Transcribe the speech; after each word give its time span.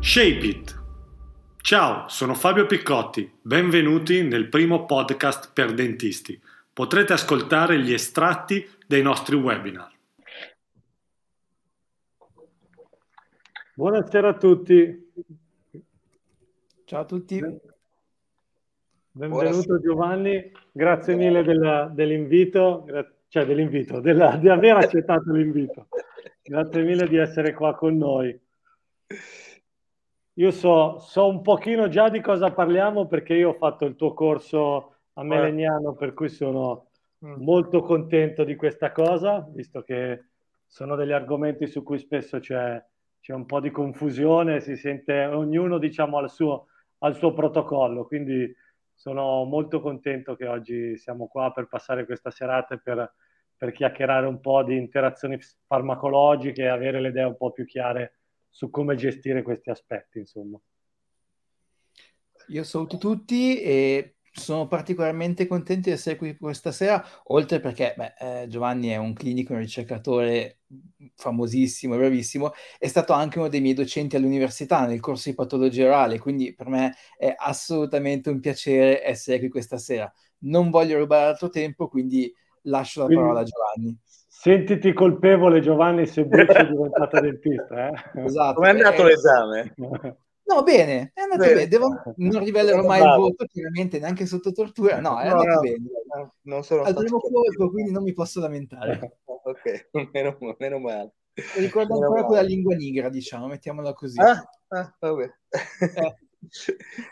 Shape 0.00 0.46
It. 0.46 0.78
Ciao, 1.60 2.08
sono 2.08 2.32
Fabio 2.34 2.64
Piccotti, 2.66 3.30
benvenuti 3.42 4.22
nel 4.22 4.48
primo 4.48 4.86
podcast 4.86 5.52
per 5.52 5.74
dentisti. 5.74 6.40
Potrete 6.72 7.12
ascoltare 7.12 7.78
gli 7.80 7.92
estratti 7.92 8.66
dei 8.86 9.02
nostri 9.02 9.36
webinar. 9.36 9.92
Buonasera 13.74 14.28
a 14.28 14.34
tutti. 14.38 15.12
Ciao 16.84 17.00
a 17.00 17.04
tutti. 17.04 17.38
Benvenuto 19.12 19.48
Buonasera. 19.50 19.78
Giovanni, 19.80 20.52
grazie 20.72 21.14
mille 21.14 21.42
della- 21.42 21.90
dell'invito, 21.92 22.84
gra- 22.86 23.12
cioè 23.30 23.46
dell'invito, 23.46 24.00
della- 24.00 24.36
di 24.36 24.48
aver 24.48 24.76
accettato 24.84 25.32
l'invito. 25.32 25.86
Grazie 26.42 26.82
mille 26.82 27.06
di 27.06 27.16
essere 27.16 27.54
qua 27.54 27.76
con 27.76 27.96
noi. 27.96 28.38
Io 30.34 30.50
so, 30.50 30.98
so 30.98 31.28
un 31.28 31.40
pochino 31.40 31.88
già 31.88 32.08
di 32.08 32.20
cosa 32.20 32.50
parliamo 32.50 33.06
perché 33.06 33.34
io 33.34 33.50
ho 33.50 33.54
fatto 33.54 33.84
il 33.84 33.94
tuo 33.94 34.14
corso 34.14 34.96
a 35.14 35.22
Melegnano, 35.22 35.94
per 35.94 36.12
cui 36.12 36.28
sono 36.28 36.88
molto 37.36 37.82
contento 37.82 38.42
di 38.44 38.56
questa 38.56 38.90
cosa, 38.90 39.46
visto 39.52 39.82
che 39.82 40.24
sono 40.66 40.96
degli 40.96 41.12
argomenti 41.12 41.66
su 41.68 41.82
cui 41.84 41.98
spesso 41.98 42.40
c'è, 42.40 42.82
c'è 43.20 43.32
un 43.32 43.46
po' 43.46 43.60
di 43.60 43.70
confusione, 43.70 44.60
si 44.60 44.76
sente 44.76 45.24
ognuno, 45.26 45.78
diciamo, 45.78 46.18
al 46.18 46.30
suo, 46.30 46.66
al 46.98 47.14
suo 47.14 47.32
protocollo. 47.32 48.06
Quindi 48.06 48.52
sono 49.00 49.44
molto 49.44 49.80
contento 49.80 50.36
che 50.36 50.46
oggi 50.46 50.98
siamo 50.98 51.26
qua 51.26 51.50
per 51.52 51.68
passare 51.68 52.04
questa 52.04 52.30
serata 52.30 52.74
e 52.74 52.80
per, 52.82 53.14
per 53.56 53.72
chiacchierare 53.72 54.26
un 54.26 54.40
po' 54.40 54.62
di 54.62 54.76
interazioni 54.76 55.38
farmacologiche 55.66 56.64
e 56.64 56.68
avere 56.68 57.00
le 57.00 57.08
idee 57.08 57.24
un 57.24 57.36
po' 57.38 57.50
più 57.50 57.64
chiare 57.64 58.18
su 58.50 58.68
come 58.68 58.96
gestire 58.96 59.40
questi 59.40 59.70
aspetti, 59.70 60.18
insomma. 60.18 60.60
Io 62.48 62.62
saluto 62.62 62.98
tutti 62.98 63.62
e 63.62 64.16
sono 64.32 64.66
particolarmente 64.68 65.46
contento 65.46 65.88
di 65.88 65.94
essere 65.94 66.16
qui 66.16 66.36
questa 66.36 66.70
sera, 66.72 67.04
oltre 67.24 67.60
perché 67.60 67.94
beh, 67.96 68.42
eh, 68.42 68.46
Giovanni 68.48 68.88
è 68.88 68.96
un 68.96 69.12
clinico, 69.12 69.52
un 69.52 69.58
ricercatore 69.58 70.58
famosissimo, 71.16 71.96
bravissimo, 71.96 72.52
è 72.78 72.86
stato 72.86 73.12
anche 73.12 73.38
uno 73.38 73.48
dei 73.48 73.60
miei 73.60 73.74
docenti 73.74 74.16
all'università 74.16 74.86
nel 74.86 75.00
corso 75.00 75.28
di 75.28 75.34
patologia 75.34 75.86
orale, 75.86 76.18
quindi 76.18 76.54
per 76.54 76.68
me 76.68 76.94
è 77.16 77.34
assolutamente 77.36 78.30
un 78.30 78.40
piacere 78.40 79.04
essere 79.04 79.38
qui 79.38 79.48
questa 79.48 79.78
sera. 79.78 80.10
Non 80.42 80.70
voglio 80.70 80.98
rubare 80.98 81.26
altro 81.26 81.48
tempo, 81.48 81.88
quindi 81.88 82.32
lascio 82.62 83.00
la 83.00 83.06
Quindi- 83.06 83.24
parola 83.24 83.40
a 83.40 83.44
Giovanni. 83.44 83.98
Sentiti 84.32 84.94
colpevole, 84.94 85.60
Giovanni, 85.60 86.06
se 86.06 86.24
Bucci 86.24 86.52
è 86.52 86.66
diventato 86.66 87.20
dentista. 87.20 87.88
Eh? 87.90 88.24
Esatto. 88.24 88.54
Come 88.54 88.68
è 88.68 88.70
andato 88.70 89.02
Eh, 89.02 89.04
l'esame? 89.04 89.74
No, 90.52 90.62
bene, 90.64 91.12
è 91.14 91.20
andato 91.20 91.42
Bene. 91.42 91.54
bene. 91.54 91.68
Devo- 91.68 92.02
non 92.16 92.42
rivelerò 92.44 92.82
mai 92.84 93.00
il 93.02 93.14
voto, 93.16 93.44
chiaramente 93.46 93.98
neanche 94.00 94.26
sotto 94.26 94.50
tortura. 94.52 95.00
No, 95.00 95.20
è 95.20 95.28
No, 95.28 95.38
andato 95.38 95.54
no, 95.54 95.60
bene. 95.60 95.76
no, 96.14 96.34
non 96.42 96.64
sono 96.64 96.82
Al 96.82 96.94
primo 96.94 97.18
colpo, 97.20 97.70
quindi 97.70 97.92
non 97.92 98.02
mi 98.02 98.12
posso 98.12 98.40
lamentare. 98.40 99.18
Ok, 99.42 99.88
meno, 100.12 100.36
meno 100.58 100.78
male. 100.78 101.14
Ricordo 101.56 101.94
Meno 101.94 102.04
ancora 102.06 102.20
male. 102.20 102.26
quella 102.26 102.42
lingua 102.42 102.74
nigra, 102.74 103.08
diciamo, 103.08 103.46
mettiamola 103.46 103.94
così. 103.94 104.20
Ah, 104.20 104.46
ah, 104.68 104.96
vabbè. 104.98 105.30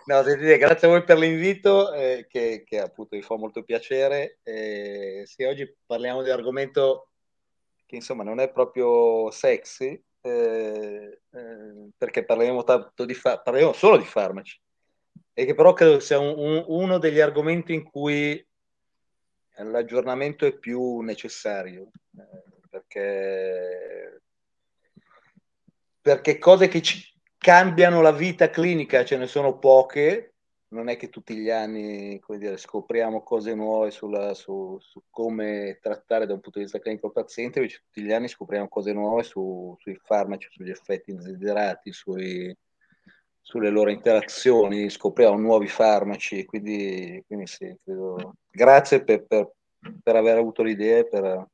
No, 0.06 0.22
sentite, 0.22 0.56
grazie 0.58 0.88
a 0.88 0.90
voi 0.90 1.04
per 1.04 1.16
l'invito, 1.18 1.92
eh, 1.92 2.26
che, 2.28 2.64
che 2.66 2.80
appunto 2.80 3.16
mi 3.16 3.22
fa 3.22 3.36
molto 3.36 3.62
piacere. 3.62 4.38
Eh, 4.42 5.22
sì, 5.26 5.44
oggi 5.44 5.74
parliamo 5.86 6.22
di 6.22 6.28
un 6.30 6.34
argomento 6.36 7.10
che 7.86 7.96
insomma 7.96 8.22
non 8.22 8.40
è 8.40 8.50
proprio 8.50 9.30
sexy, 9.30 10.02
eh, 10.28 11.20
eh, 11.30 11.88
perché 11.96 12.24
parleremo 12.24 12.64
tanto 12.64 13.04
di 13.04 13.14
fa- 13.14 13.38
parleremo 13.40 13.72
solo 13.72 13.96
di 13.96 14.04
farmaci, 14.04 14.60
e 15.32 15.44
che 15.44 15.54
però 15.54 15.72
credo 15.72 16.00
sia 16.00 16.18
un- 16.18 16.34
un- 16.36 16.64
uno 16.66 16.98
degli 16.98 17.20
argomenti 17.20 17.72
in 17.74 17.82
cui 17.84 18.44
l'aggiornamento 19.56 20.46
è 20.46 20.52
più 20.56 21.00
necessario, 21.00 21.90
eh, 22.16 22.66
perché, 22.70 24.22
perché 26.00 26.38
cose 26.38 26.68
che 26.68 26.80
ci 26.82 27.02
cambiano 27.36 28.00
la 28.00 28.12
vita 28.12 28.50
clinica 28.50 29.04
ce 29.04 29.16
ne 29.16 29.26
sono 29.26 29.58
poche, 29.58 30.27
non 30.70 30.88
è 30.88 30.96
che 30.96 31.08
tutti 31.08 31.34
gli 31.36 31.50
anni 31.50 32.18
come 32.20 32.38
dire, 32.38 32.56
scopriamo 32.56 33.22
cose 33.22 33.54
nuove 33.54 33.90
sulla- 33.90 34.34
su, 34.34 34.76
su 34.80 35.02
come 35.08 35.78
trattare 35.80 36.26
da 36.26 36.34
un 36.34 36.40
punto 36.40 36.58
di 36.58 36.64
vista 36.64 36.78
clinico 36.78 37.06
il 37.06 37.12
paziente, 37.12 37.58
invece 37.58 37.82
tutti 37.84 38.02
gli 38.02 38.12
anni 38.12 38.28
scopriamo 38.28 38.68
cose 38.68 38.92
nuove 38.92 39.22
su- 39.22 39.74
sui 39.78 39.98
farmaci, 40.02 40.48
sugli 40.50 40.70
effetti 40.70 41.10
indesiderati, 41.10 41.92
sui- 41.92 42.54
sulle 43.40 43.70
loro 43.70 43.88
interazioni, 43.90 44.90
scopriamo 44.90 45.38
nuovi 45.38 45.68
farmaci, 45.68 46.44
quindi, 46.44 47.22
quindi 47.26 47.46
sì, 47.46 47.74
credo- 47.82 48.34
grazie 48.50 49.02
per, 49.02 49.24
per- 49.24 49.50
per 50.02 50.16
aver 50.16 50.36
avuto 50.36 50.62
l'idea 50.62 50.98
e 50.98 51.06
per, 51.08 51.46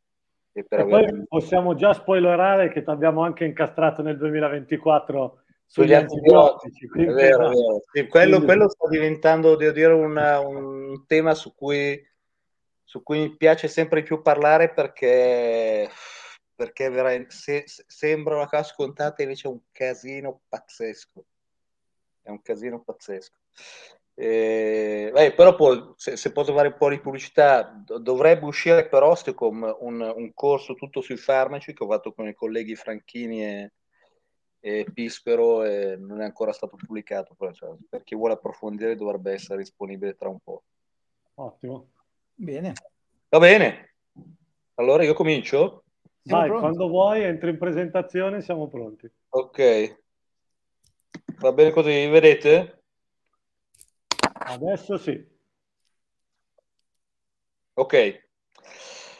e 0.52 0.64
per 0.64 0.78
E 0.80 0.82
aver... 0.82 1.04
poi 1.10 1.24
possiamo 1.28 1.76
già 1.76 1.92
spoilerare 1.92 2.72
che 2.72 2.82
ti 2.82 2.90
abbiamo 2.90 3.22
anche 3.22 3.44
incastrato 3.44 4.02
nel 4.02 4.16
2024 4.16 5.43
Sugli 5.66 5.92
antibiotici, 5.92 6.86
è 6.86 7.04
vero, 7.06 7.50
è 7.50 7.54
vero. 7.54 7.80
Sì, 7.92 8.06
quello, 8.06 8.42
quello 8.44 8.68
sta 8.68 8.88
diventando, 8.88 9.56
devo 9.56 9.72
dire, 9.72 9.92
una- 9.92 10.38
un 10.38 11.04
tema 11.06 11.34
su 11.34 11.54
cui, 11.54 12.00
su 12.84 13.02
cui 13.02 13.18
mi 13.18 13.36
piace 13.36 13.66
sempre 13.66 14.00
di 14.00 14.06
più 14.06 14.22
parlare 14.22 14.72
perché, 14.72 15.88
perché 16.54 16.88
veramente 16.90 17.34
se- 17.34 17.64
se- 17.66 17.84
sembra 17.88 18.36
una 18.36 18.48
cosa 18.48 18.62
scontata, 18.62 19.22
invece 19.22 19.48
è 19.48 19.50
un 19.50 19.60
casino 19.72 20.42
pazzesco. 20.48 21.24
È 22.22 22.30
un 22.30 22.40
casino 22.40 22.80
pazzesco. 22.82 23.36
Eh, 24.16 25.10
beh, 25.12 25.32
però 25.34 25.56
poi, 25.56 25.92
se, 25.96 26.16
se 26.16 26.30
posso 26.30 26.54
fare 26.54 26.68
un 26.68 26.76
po' 26.78 26.88
di 26.88 27.00
pubblicità, 27.00 27.62
do- 27.84 27.98
dovrebbe 27.98 28.44
uscire 28.46 28.86
per 28.86 29.02
Osteocom 29.02 29.76
un, 29.80 30.00
un 30.00 30.32
corso 30.34 30.74
tutto 30.74 31.00
sui 31.00 31.16
farmaci 31.16 31.72
che 31.74 31.82
ho 31.82 31.88
fatto 31.88 32.12
con 32.12 32.28
i 32.28 32.34
colleghi 32.34 32.76
Franchini 32.76 33.44
e, 33.44 33.72
e 34.64 34.86
Pispero 34.90 35.62
e 35.62 35.94
non 35.98 36.22
è 36.22 36.24
ancora 36.24 36.50
stato 36.50 36.76
pubblicato, 36.76 37.36
cioè, 37.52 37.74
per 37.86 38.02
chi 38.02 38.14
vuole 38.14 38.32
approfondire 38.32 38.96
dovrebbe 38.96 39.32
essere 39.32 39.58
disponibile 39.58 40.16
tra 40.16 40.30
un 40.30 40.38
po'. 40.42 40.62
Ottimo. 41.34 41.88
Bene. 42.34 42.72
Va 43.28 43.38
bene, 43.40 43.96
allora 44.76 45.04
io 45.04 45.12
comincio? 45.12 45.84
Siamo 46.22 46.40
Vai, 46.40 46.48
pronti? 46.48 46.64
quando 46.64 46.88
vuoi, 46.88 47.24
entri 47.24 47.50
in 47.50 47.58
presentazione, 47.58 48.40
siamo 48.40 48.68
pronti. 48.68 49.06
Ok, 49.28 50.02
va 51.40 51.52
bene 51.52 51.70
così, 51.70 52.06
vedete? 52.06 52.84
Adesso 54.46 54.96
sì. 54.96 55.32
Ok, 57.74 58.28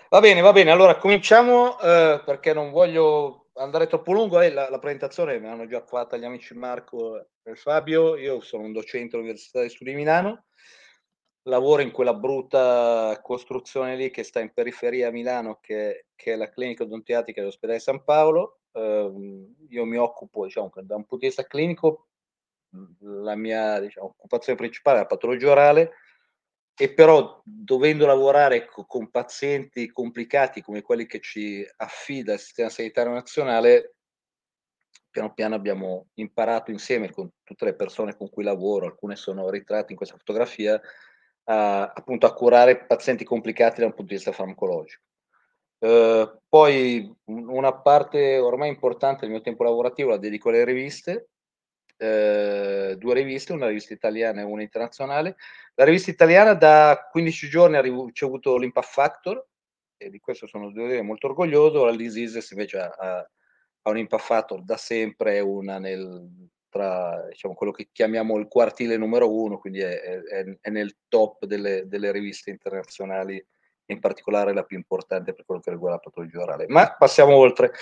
va 0.08 0.20
bene, 0.20 0.40
va 0.40 0.52
bene. 0.52 0.70
Allora 0.70 0.96
cominciamo 0.96 1.78
eh, 1.80 2.22
perché 2.24 2.54
non 2.54 2.70
voglio 2.70 3.43
andare 3.54 3.86
troppo 3.86 4.12
lungo. 4.12 4.40
eh, 4.40 4.50
la, 4.50 4.68
la 4.70 4.78
presentazione 4.78 5.38
me 5.38 5.48
l'hanno 5.48 5.66
già 5.66 5.80
fatta 5.80 6.16
gli 6.16 6.24
amici 6.24 6.54
Marco 6.54 7.28
e 7.42 7.54
Fabio. 7.54 8.16
Io 8.16 8.40
sono 8.40 8.64
un 8.64 8.72
docente 8.72 9.16
all'Università 9.16 9.62
di 9.62 9.68
Studi 9.68 9.90
di 9.90 9.96
Milano 9.96 10.44
lavora 11.44 11.82
in 11.82 11.90
quella 11.90 12.14
brutta 12.14 13.18
costruzione 13.22 13.96
lì 13.96 14.10
che 14.10 14.22
sta 14.22 14.40
in 14.40 14.52
periferia 14.52 15.08
a 15.08 15.10
Milano, 15.10 15.58
che, 15.60 16.06
che 16.14 16.32
è 16.32 16.36
la 16.36 16.50
clinica 16.50 16.84
odontiatrica 16.84 17.40
dell'ospedale 17.40 17.78
San 17.78 18.04
Paolo. 18.04 18.60
Eh, 18.72 19.12
io 19.68 19.84
mi 19.84 19.96
occupo, 19.96 20.44
diciamo, 20.44 20.70
da 20.74 20.96
un 20.96 21.04
punto 21.04 21.16
di 21.18 21.26
vista 21.26 21.44
clinico, 21.44 22.08
la 23.00 23.36
mia 23.36 23.78
diciamo, 23.78 24.06
occupazione 24.06 24.58
principale 24.58 24.98
è 24.98 25.00
la 25.02 25.06
patologia 25.06 25.50
orale, 25.50 25.92
e 26.76 26.92
però 26.92 27.40
dovendo 27.44 28.04
lavorare 28.06 28.66
co- 28.66 28.84
con 28.84 29.10
pazienti 29.10 29.90
complicati 29.90 30.60
come 30.60 30.82
quelli 30.82 31.06
che 31.06 31.20
ci 31.20 31.64
affida 31.76 32.32
il 32.32 32.40
sistema 32.40 32.68
sanitario 32.68 33.12
nazionale, 33.12 33.94
piano 35.10 35.32
piano 35.32 35.54
abbiamo 35.54 36.08
imparato 36.14 36.72
insieme 36.72 37.10
con 37.10 37.30
tutte 37.44 37.64
le 37.64 37.74
persone 37.74 38.16
con 38.16 38.28
cui 38.28 38.42
lavoro, 38.42 38.86
alcune 38.86 39.14
sono 39.14 39.48
ritratte 39.48 39.92
in 39.92 39.96
questa 39.96 40.16
fotografia, 40.16 40.80
a, 41.44 41.84
appunto 41.84 42.26
a 42.26 42.34
curare 42.34 42.84
pazienti 42.84 43.24
complicati 43.24 43.80
da 43.80 43.86
un 43.86 43.94
punto 43.94 44.10
di 44.10 44.16
vista 44.16 44.32
farmacologico. 44.32 45.02
Uh, 45.78 46.40
poi 46.48 47.14
una 47.26 47.74
parte 47.74 48.38
ormai 48.38 48.70
importante 48.70 49.20
del 49.20 49.30
mio 49.30 49.42
tempo 49.42 49.64
lavorativo 49.64 50.10
la 50.10 50.16
dedico 50.16 50.48
alle 50.48 50.64
riviste, 50.64 51.28
uh, 51.98 52.94
due 52.96 53.14
riviste, 53.14 53.52
una 53.52 53.68
rivista 53.68 53.92
italiana 53.92 54.40
e 54.40 54.44
una 54.44 54.62
internazionale. 54.62 55.36
La 55.74 55.84
rivista 55.84 56.10
italiana 56.10 56.54
da 56.54 57.08
15 57.10 57.48
giorni 57.48 57.76
ha 57.76 57.80
ricevuto 57.80 58.56
l'Impact 58.56 58.88
Factor 58.88 59.46
e 59.96 60.10
di 60.10 60.20
questo 60.20 60.46
sono 60.46 60.70
molto 61.02 61.26
orgoglioso, 61.28 61.84
la 61.84 61.96
Diseases 61.96 62.50
invece 62.50 62.78
ha, 62.78 63.26
ha 63.82 63.90
un 63.90 63.98
Impact 63.98 64.24
Factor 64.24 64.62
da 64.62 64.76
sempre, 64.76 65.40
una 65.40 65.78
nel 65.78 66.50
tra 66.68 67.26
diciamo, 67.28 67.54
quello 67.54 67.70
che 67.70 67.90
chiamiamo 67.92 68.36
il 68.36 68.48
quartile 68.48 68.96
numero 68.96 69.32
uno, 69.32 69.58
quindi 69.58 69.78
è, 69.78 69.96
è, 69.96 70.58
è 70.60 70.70
nel 70.70 70.96
top 71.06 71.44
delle, 71.44 71.86
delle, 71.86 72.10
riviste 72.10 72.50
internazionali, 72.50 73.44
in 73.86 74.00
particolare 74.00 74.54
la 74.54 74.64
più 74.64 74.76
importante 74.76 75.34
per 75.34 75.44
quello 75.44 75.60
che 75.60 75.70
riguarda 75.70 75.96
la 75.96 76.02
patologia 76.02 76.40
orale. 76.40 76.66
Ma 76.68 76.94
passiamo 76.96 77.34
oltre. 77.34 77.72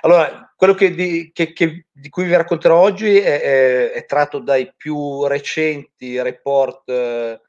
Allora, 0.00 0.52
quello 0.56 0.74
che 0.74 0.94
di, 0.94 1.30
che, 1.32 1.52
che, 1.52 1.86
di 1.90 2.08
cui 2.08 2.24
vi 2.24 2.34
racconterò 2.34 2.78
oggi 2.78 3.18
è, 3.18 3.92
è, 3.92 4.04
tratto 4.06 4.38
dai 4.38 4.72
più 4.74 5.26
recenti 5.26 6.20
report 6.20 6.88
eh, 6.88 7.40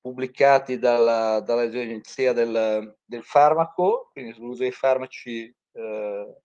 pubblicati 0.00 0.78
dalla, 0.78 1.40
dall'Agenzia 1.40 2.32
del, 2.32 2.96
del, 3.04 3.22
Farmaco, 3.24 4.10
quindi 4.12 4.32
sull'uso 4.32 4.62
dei 4.62 4.72
farmaci 4.72 5.54
eh, 5.72 6.36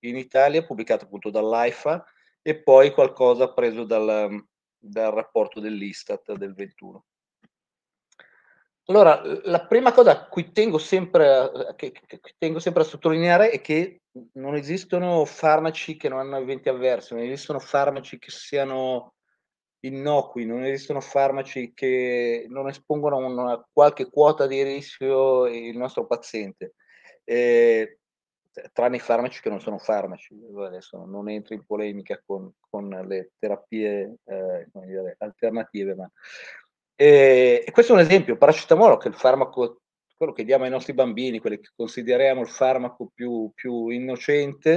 in 0.00 0.16
Italia, 0.16 0.64
pubblicato 0.64 1.04
appunto 1.04 1.30
dall'AIFA, 1.30 2.04
e 2.42 2.60
poi 2.60 2.92
qualcosa 2.92 3.52
preso 3.52 3.84
dal, 3.84 4.44
dal 4.76 5.12
rapporto 5.12 5.60
dell'Istat 5.60 6.32
del 6.34 6.54
21. 6.54 7.04
Allora, 8.86 9.22
la 9.44 9.66
prima 9.66 9.92
cosa 9.92 10.10
a 10.10 10.28
cui 10.28 10.52
tengo 10.52 10.76
sempre, 10.76 11.50
che, 11.74 11.90
che, 11.92 12.20
che 12.20 12.34
tengo 12.36 12.58
sempre 12.58 12.82
a 12.82 12.84
sottolineare 12.84 13.50
è 13.50 13.60
che 13.62 14.02
non 14.34 14.56
esistono 14.56 15.24
farmaci 15.24 15.96
che 15.96 16.10
non 16.10 16.18
hanno 16.18 16.36
eventi 16.36 16.68
avversi, 16.68 17.14
non 17.14 17.22
esistono 17.22 17.60
farmaci 17.60 18.18
che 18.18 18.30
siano 18.30 19.14
innocui, 19.80 20.44
non 20.44 20.64
esistono 20.64 21.00
farmaci 21.00 21.72
che 21.74 22.46
non 22.48 22.68
espongono 22.68 23.16
a 23.16 23.26
una 23.26 23.68
qualche 23.72 24.10
quota 24.10 24.46
di 24.46 24.62
rischio 24.62 25.46
il 25.46 25.76
nostro 25.78 26.06
paziente. 26.06 26.74
Eh, 27.24 28.00
tranne 28.72 28.96
i 28.96 29.00
farmaci 29.00 29.40
che 29.40 29.48
non 29.48 29.60
sono 29.60 29.78
farmaci, 29.78 30.38
adesso 30.58 31.04
non 31.06 31.28
entro 31.28 31.54
in 31.54 31.64
polemica 31.64 32.22
con, 32.24 32.52
con 32.60 32.88
le 32.88 33.32
terapie 33.38 34.16
eh, 34.24 34.68
dire, 34.72 35.16
alternative, 35.18 35.94
ma 35.94 36.10
e, 36.96 37.64
e, 37.66 37.70
questo 37.72 37.92
è 37.92 37.96
un 37.96 38.02
esempio, 38.02 38.36
paracetamolo, 38.36 38.96
che 38.96 39.08
è 39.08 39.10
il 39.10 39.16
farmaco, 39.16 39.82
quello 40.16 40.32
che 40.32 40.44
diamo 40.44 40.64
ai 40.64 40.70
nostri 40.70 40.94
bambini, 40.94 41.40
quello 41.40 41.56
che 41.56 41.70
consideriamo 41.74 42.40
il 42.40 42.48
farmaco 42.48 43.10
più, 43.14 43.50
più 43.54 43.88
innocente, 43.88 44.70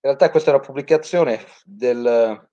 realtà 0.00 0.30
questa 0.30 0.50
è 0.50 0.54
una 0.54 0.62
pubblicazione 0.62 1.40
del 1.64 2.48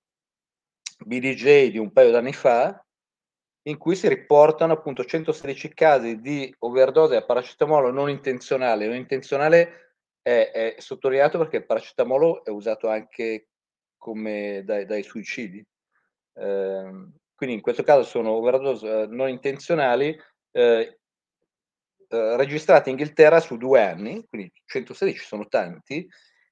BDJ 0.97 1.71
di 1.71 1.77
un 1.77 1.91
paio 1.91 2.11
d'anni 2.11 2.33
fa, 2.33 2.83
in 3.67 3.77
cui 3.77 3.95
si 3.95 4.07
riportano 4.07 4.73
appunto 4.73 5.03
116 5.05 5.73
casi 5.73 6.19
di 6.21 6.53
overdose 6.59 7.15
a 7.15 7.25
paracetamolo 7.25 7.91
non 7.91 8.09
intenzionale. 8.09 8.87
Non 8.87 8.95
intenzionale 8.95 9.95
è, 10.21 10.51
è 10.51 10.75
sottolineato 10.79 11.37
perché 11.37 11.57
il 11.57 11.65
paracetamolo 11.65 12.43
è 12.43 12.49
usato 12.49 12.87
anche 12.89 13.49
come 13.97 14.63
dai, 14.63 14.85
dai 14.85 15.03
suicidi. 15.03 15.65
Eh, 16.33 17.09
quindi 17.45 17.53
in 17.53 17.61
questo 17.61 17.83
caso 17.83 18.03
sono 18.03 18.31
overdose 18.31 19.03
eh, 19.03 19.05
non 19.05 19.29
intenzionali 19.29 20.19
eh, 20.51 20.99
eh, 22.07 22.37
registrate 22.37 22.89
in 22.89 22.97
Inghilterra 22.97 23.39
su 23.39 23.55
due 23.57 23.83
anni, 23.83 24.25
quindi 24.27 24.51
116 24.65 25.23
sono 25.23 25.47
tanti, 25.47 26.07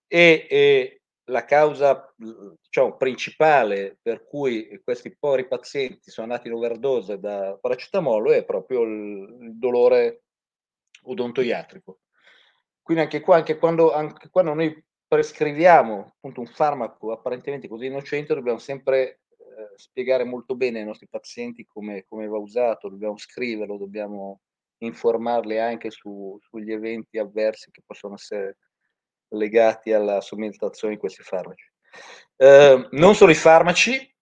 e, 0.05 0.47
e 0.47 1.01
la 1.31 1.45
causa 1.45 2.13
diciamo, 2.15 2.95
principale 2.97 3.97
per 4.01 4.23
cui 4.23 4.79
questi 4.83 5.15
poveri 5.17 5.47
pazienti 5.47 6.11
sono 6.11 6.27
andati 6.27 6.47
in 6.47 6.53
overdose 6.53 7.17
da 7.17 7.57
paracetamolo 7.59 8.31
è 8.31 8.45
proprio 8.45 8.83
il, 8.83 9.53
dolore 9.55 10.25
odontoiatrico. 11.05 12.01
Quindi 12.83 13.03
anche 13.03 13.21
qua, 13.21 13.37
anche 13.37 13.57
quando, 13.57 13.93
anche 13.93 14.29
quando 14.29 14.53
noi 14.53 14.83
prescriviamo 15.07 16.13
appunto 16.17 16.41
un 16.41 16.47
farmaco 16.47 17.11
apparentemente 17.11 17.67
così 17.67 17.85
innocente, 17.87 18.35
dobbiamo 18.35 18.59
sempre 18.59 19.21
spiegare 19.75 20.23
molto 20.23 20.55
bene 20.55 20.79
ai 20.79 20.85
nostri 20.85 21.07
pazienti 21.07 21.65
come, 21.65 22.05
come, 22.05 22.27
va 22.27 22.37
usato, 22.37 22.89
dobbiamo 22.89 23.17
scriverlo, 23.17 23.77
dobbiamo 23.77 24.41
informarli 24.79 25.59
anche 25.59 25.89
su, 25.91 26.37
sugli 26.41 26.71
eventi 26.71 27.17
avversi 27.17 27.71
che 27.71 27.81
possono 27.85 28.15
essere 28.15 28.57
legati 29.29 29.91
alla 29.91 30.21
somministrazione 30.21 30.95
di 30.95 30.99
questi 30.99 31.23
farmaci. 31.23 31.71
Eh, 32.35 32.87
non 32.91 33.15
solo 33.15 33.31
i 33.31 33.35
farmaci, 33.35 34.13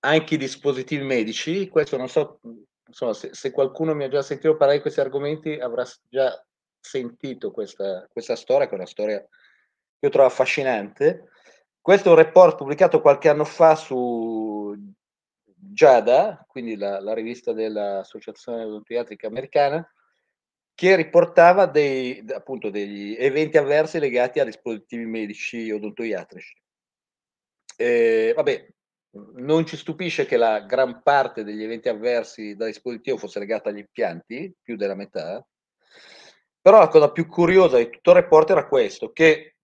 anche 0.00 0.34
i 0.34 0.38
dispositivi 0.38 1.04
medici, 1.04 1.68
questo 1.68 1.96
non 1.96 2.08
so, 2.08 2.40
insomma, 2.86 3.12
se, 3.14 3.30
se, 3.32 3.50
qualcuno 3.50 3.94
mi 3.94 4.04
ha 4.04 4.08
già 4.08 4.22
sentito 4.22 4.56
parlare 4.56 4.76
di 4.76 4.82
questi 4.82 5.00
argomenti 5.00 5.52
avrà 5.54 5.84
già 6.08 6.44
sentito 6.80 7.50
questa, 7.50 8.06
questa 8.10 8.36
storia, 8.36 8.66
che 8.66 8.72
è 8.72 8.76
una 8.76 8.86
storia 8.86 9.18
che 9.20 9.28
io 10.06 10.10
trovo 10.10 10.26
affascinante. 10.26 11.28
Questo 11.82 12.08
è 12.08 12.12
un 12.12 12.18
report 12.18 12.58
pubblicato 12.58 13.00
qualche 13.00 13.28
anno 13.28 13.44
fa 13.44 13.74
su 13.74 14.72
JADA, 15.44 16.44
quindi 16.46 16.76
la, 16.76 17.00
la 17.00 17.12
rivista 17.12 17.52
dell'Associazione 17.52 18.62
Odontoiatrica 18.62 19.26
Americana, 19.26 19.84
che 20.74 20.94
riportava 20.94 21.66
dei, 21.66 22.24
appunto, 22.32 22.70
degli 22.70 23.16
eventi 23.18 23.56
avversi 23.56 23.98
legati 23.98 24.38
a 24.38 24.44
dispositivi 24.44 25.06
medici 25.06 25.72
odontoiatrici. 25.72 26.54
E, 27.76 28.32
vabbè, 28.36 28.68
non 29.38 29.66
ci 29.66 29.76
stupisce 29.76 30.24
che 30.24 30.36
la 30.36 30.60
gran 30.60 31.02
parte 31.02 31.42
degli 31.42 31.64
eventi 31.64 31.88
avversi 31.88 32.54
da 32.54 32.66
dispositivo 32.66 33.16
fosse 33.16 33.40
legata 33.40 33.70
agli 33.70 33.78
impianti, 33.78 34.54
più 34.62 34.76
della 34.76 34.94
metà, 34.94 35.44
però 36.60 36.78
la 36.78 36.88
cosa 36.88 37.10
più 37.10 37.26
curiosa 37.26 37.78
di 37.78 37.90
tutto 37.90 38.10
il 38.10 38.16
report 38.16 38.50
era 38.50 38.68
questo, 38.68 39.10
che 39.10 39.56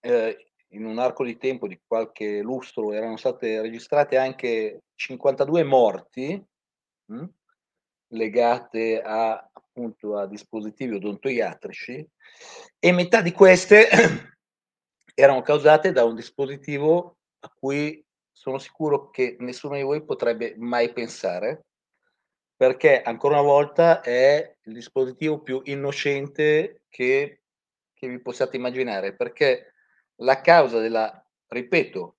eh, 0.00 0.43
in 0.74 0.84
un 0.84 0.98
arco 0.98 1.24
di 1.24 1.36
tempo 1.36 1.66
di 1.66 1.80
qualche 1.86 2.40
lustro 2.40 2.92
erano 2.92 3.16
state 3.16 3.60
registrate 3.60 4.16
anche 4.16 4.82
52 4.94 5.62
morti 5.64 6.44
mh, 7.06 7.16
hm, 7.16 7.28
legate 8.08 9.00
a, 9.00 9.50
appunto, 9.52 10.16
a 10.16 10.26
dispositivi 10.26 10.96
odontoiatrici 10.96 12.08
e 12.78 12.92
metà 12.92 13.20
di 13.20 13.32
queste 13.32 13.88
erano 15.14 15.42
causate 15.42 15.92
da 15.92 16.04
un 16.04 16.14
dispositivo 16.14 17.18
a 17.40 17.52
cui 17.56 18.04
sono 18.32 18.58
sicuro 18.58 19.10
che 19.10 19.36
nessuno 19.40 19.76
di 19.76 19.82
voi 19.82 20.04
potrebbe 20.04 20.54
mai 20.58 20.92
pensare, 20.92 21.66
perché 22.56 23.00
ancora 23.00 23.40
una 23.40 23.48
volta 23.48 24.00
è 24.00 24.56
il 24.62 24.72
dispositivo 24.72 25.40
più 25.40 25.60
innocente 25.64 26.82
che, 26.88 27.42
che 27.92 28.08
vi 28.08 28.20
possiate 28.20 28.56
immaginare, 28.56 29.14
perché 29.14 29.73
la 30.16 30.40
causa 30.40 30.80
della, 30.80 31.24
ripeto, 31.48 32.16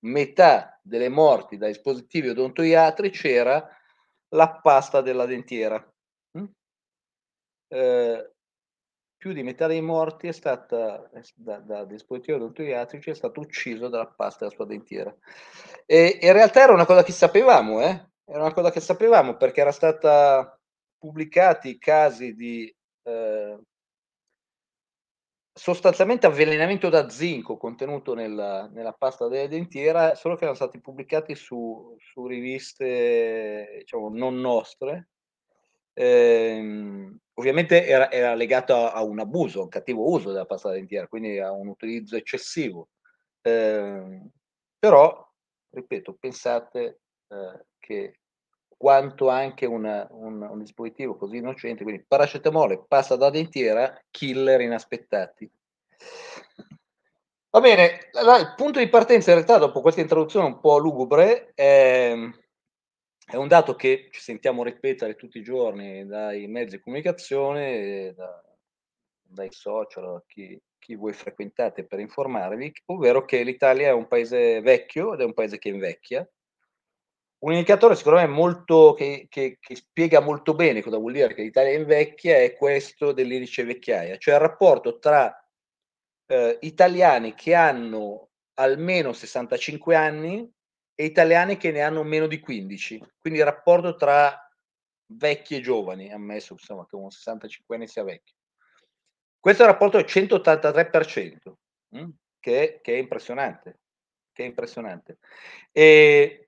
metà 0.00 0.78
delle 0.82 1.08
morti 1.08 1.56
da 1.56 1.66
dispositivi 1.66 2.28
odontoiatrici 2.28 3.28
era 3.28 3.68
la 4.28 4.60
pasta 4.60 5.00
della 5.00 5.26
dentiera. 5.26 5.82
Mm? 6.38 6.44
Eh, 7.68 8.32
più 9.16 9.32
di 9.32 9.42
metà 9.42 9.66
dei 9.66 9.80
morti 9.80 10.28
è 10.28 10.32
stata 10.32 11.10
da, 11.34 11.58
da 11.58 11.84
dispositivi 11.84 12.38
odontoiatrici 12.38 13.10
è 13.10 13.14
stato 13.14 13.40
ucciso 13.40 13.88
dalla 13.88 14.06
pasta 14.06 14.44
della 14.44 14.54
sua 14.54 14.66
dentiera. 14.66 15.14
E 15.84 16.18
in 16.20 16.32
realtà 16.32 16.62
era 16.62 16.72
una 16.72 16.86
cosa 16.86 17.02
che 17.02 17.12
sapevamo, 17.12 17.82
eh? 17.82 18.10
era 18.24 18.42
una 18.42 18.52
cosa 18.52 18.70
che 18.70 18.80
sapevamo 18.80 19.36
perché 19.36 19.60
era 19.60 19.72
stata 19.72 20.56
pubblicati 20.98 21.78
casi 21.78 22.34
di 22.34 22.72
eh, 23.02 23.58
sostanzialmente 25.58 26.26
avvelenamento 26.26 26.88
da 26.88 27.08
zinco 27.08 27.56
contenuto 27.56 28.14
nella, 28.14 28.68
nella 28.68 28.92
pasta 28.92 29.26
della 29.26 29.48
dentiera, 29.48 30.14
solo 30.14 30.36
che 30.36 30.42
erano 30.42 30.56
stati 30.56 30.80
pubblicati 30.80 31.34
su, 31.34 31.96
su 31.98 32.26
riviste 32.26 33.78
diciamo, 33.80 34.08
non 34.08 34.40
nostre. 34.40 35.08
Eh, 35.92 37.12
ovviamente 37.34 37.84
era, 37.84 38.08
era 38.08 38.34
legato 38.34 38.76
a, 38.76 38.92
a, 38.92 39.02
un 39.02 39.18
abuso, 39.18 39.62
un 39.62 39.68
cattivo 39.68 40.08
uso 40.08 40.30
della 40.30 40.46
pasta 40.46 40.70
dentiera, 40.70 41.08
quindi 41.08 41.40
a 41.40 41.50
un 41.50 41.66
utilizzo 41.66 42.14
eccessivo. 42.14 42.90
Eh, 43.42 44.30
però, 44.78 45.28
ripeto, 45.70 46.14
pensate 46.20 47.00
eh, 47.26 47.66
che 47.80 48.20
quanto 48.78 49.28
anche 49.28 49.66
una, 49.66 50.06
un, 50.12 50.40
un, 50.40 50.58
dispositivo 50.58 51.16
così 51.16 51.38
innocente, 51.38 51.82
quindi 51.82 52.04
paracetamole, 52.06 52.84
pasta 52.86 53.16
da 53.16 53.28
dentiera, 53.28 54.00
killer 54.10 54.60
inaspettati. 54.60 55.50
Va 57.50 57.60
bene, 57.60 58.10
il 58.12 58.54
punto 58.56 58.78
di 58.78 58.88
partenza 58.88 59.30
in 59.30 59.36
realtà 59.36 59.58
dopo 59.58 59.80
questa 59.80 60.00
introduzione 60.00 60.46
un 60.46 60.60
po' 60.60 60.78
lugubre 60.78 61.50
è, 61.54 62.14
è 63.26 63.36
un 63.36 63.48
dato 63.48 63.74
che 63.74 64.08
ci 64.12 64.20
sentiamo 64.20 64.62
ripetere 64.62 65.16
tutti 65.16 65.38
i 65.38 65.42
giorni 65.42 66.06
dai 66.06 66.46
mezzi 66.46 66.76
di 66.76 66.82
comunicazione, 66.82 68.14
da, 68.14 68.40
dai 69.22 69.50
social, 69.50 70.22
chi, 70.26 70.60
chi 70.78 70.94
voi 70.94 71.12
frequentate 71.14 71.84
per 71.84 71.98
informarvi, 71.98 72.72
ovvero 72.86 73.24
che 73.24 73.42
l'Italia 73.42 73.88
è 73.88 73.92
un 73.92 74.06
paese 74.06 74.60
vecchio 74.60 75.14
ed 75.14 75.20
è 75.20 75.24
un 75.24 75.34
paese 75.34 75.58
che 75.58 75.68
invecchia 75.68 76.28
un 77.40 77.52
indicatore 77.52 77.94
secondo 77.94 78.18
me 78.18 78.26
molto 78.26 78.94
che, 78.94 79.26
che, 79.28 79.58
che, 79.60 79.76
spiega 79.76 80.20
molto 80.20 80.54
bene 80.54 80.82
cosa 80.82 80.96
vuol 80.96 81.12
dire 81.12 81.34
che 81.34 81.42
l'Italia 81.42 81.72
invecchia 81.72 82.38
è 82.38 82.54
questo 82.56 83.12
dell'indice 83.12 83.64
vecchiaia, 83.64 84.16
cioè 84.18 84.34
il 84.34 84.40
rapporto 84.40 84.98
tra 84.98 85.32
eh, 86.26 86.58
italiani 86.62 87.34
che 87.34 87.54
hanno 87.54 88.30
almeno 88.54 89.12
65 89.12 89.94
anni 89.94 90.50
e 90.94 91.04
italiani 91.04 91.56
che 91.56 91.70
ne 91.70 91.80
hanno 91.80 92.02
meno 92.02 92.26
di 92.26 92.40
15. 92.40 93.00
Quindi 93.18 93.38
il 93.38 93.44
rapporto 93.44 93.94
tra 93.94 94.36
vecchi 95.12 95.56
e 95.56 95.60
giovani, 95.60 96.12
ammesso 96.12 96.54
insomma, 96.54 96.86
che 96.86 96.96
un 96.96 97.10
65 97.10 97.76
anni 97.76 97.86
sia 97.86 98.02
vecchio. 98.02 98.34
Questo 99.38 99.64
rapporto 99.64 99.98
è 99.98 100.02
183%, 100.02 101.52
mh? 101.90 102.00
Mm, 102.00 102.10
che, 102.40 102.80
che, 102.82 102.94
è 102.94 102.98
impressionante. 102.98 103.78
Che 104.32 104.42
è 104.42 104.46
impressionante. 104.46 105.18
E 105.70 106.47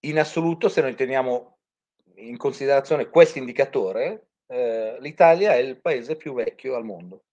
in 0.00 0.18
assoluto, 0.18 0.68
se 0.68 0.80
noi 0.80 0.94
teniamo 0.94 1.58
in 2.16 2.36
considerazione 2.36 3.08
questo 3.08 3.38
indicatore, 3.38 4.28
eh, 4.46 4.96
l'Italia 5.00 5.52
è 5.52 5.58
il 5.58 5.80
paese 5.80 6.16
più 6.16 6.34
vecchio 6.34 6.74
al 6.74 6.84
mondo. 6.84 7.24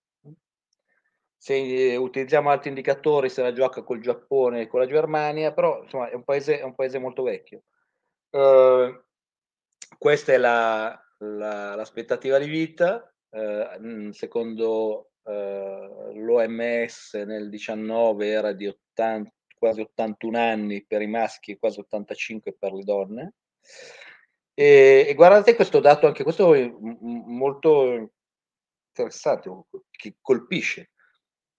Se 1.40 1.96
utilizziamo 1.96 2.50
altri 2.50 2.70
indicatori, 2.70 3.30
se 3.30 3.42
la 3.42 3.54
gioca 3.54 3.84
col 3.84 4.02
Giappone 4.02 4.62
e 4.62 4.68
con 4.68 4.80
la 4.80 4.88
Germania, 4.88 5.54
però 5.54 5.84
insomma 5.84 6.10
è 6.10 6.16
un 6.16 6.24
paese, 6.24 6.60
è 6.60 6.64
un 6.64 6.76
paese 6.76 6.98
molto 6.98 7.24
vecchio. 7.24 7.64
Uh, 8.32 9.02
questa 9.98 10.34
è 10.34 10.38
la, 10.38 11.00
la, 11.20 11.76
l'aspettativa 11.76 12.38
di 12.38 12.48
vita, 12.48 13.14
uh, 13.30 14.12
secondo 14.12 15.12
uh, 15.22 16.12
l'OMS 16.14 17.14
nel 17.26 17.50
19 17.50 18.28
era 18.28 18.52
di 18.52 18.68
80, 18.68 19.32
quasi 19.58 19.82
81 19.82 20.38
anni 20.38 20.86
per 20.86 21.02
i 21.02 21.08
maschi 21.08 21.52
e 21.52 21.58
quasi 21.58 21.80
85 21.80 22.56
per 22.58 22.74
le 22.74 22.84
donne. 22.84 23.34
E, 24.54 25.06
e 25.08 25.14
guardate 25.14 25.56
questo 25.56 25.80
dato, 25.80 26.08
anche 26.08 26.24
questo 26.24 26.54
è 26.54 26.68
molto 26.70 28.12
interessante, 28.90 29.52
che 29.92 30.16
colpisce. 30.22 30.92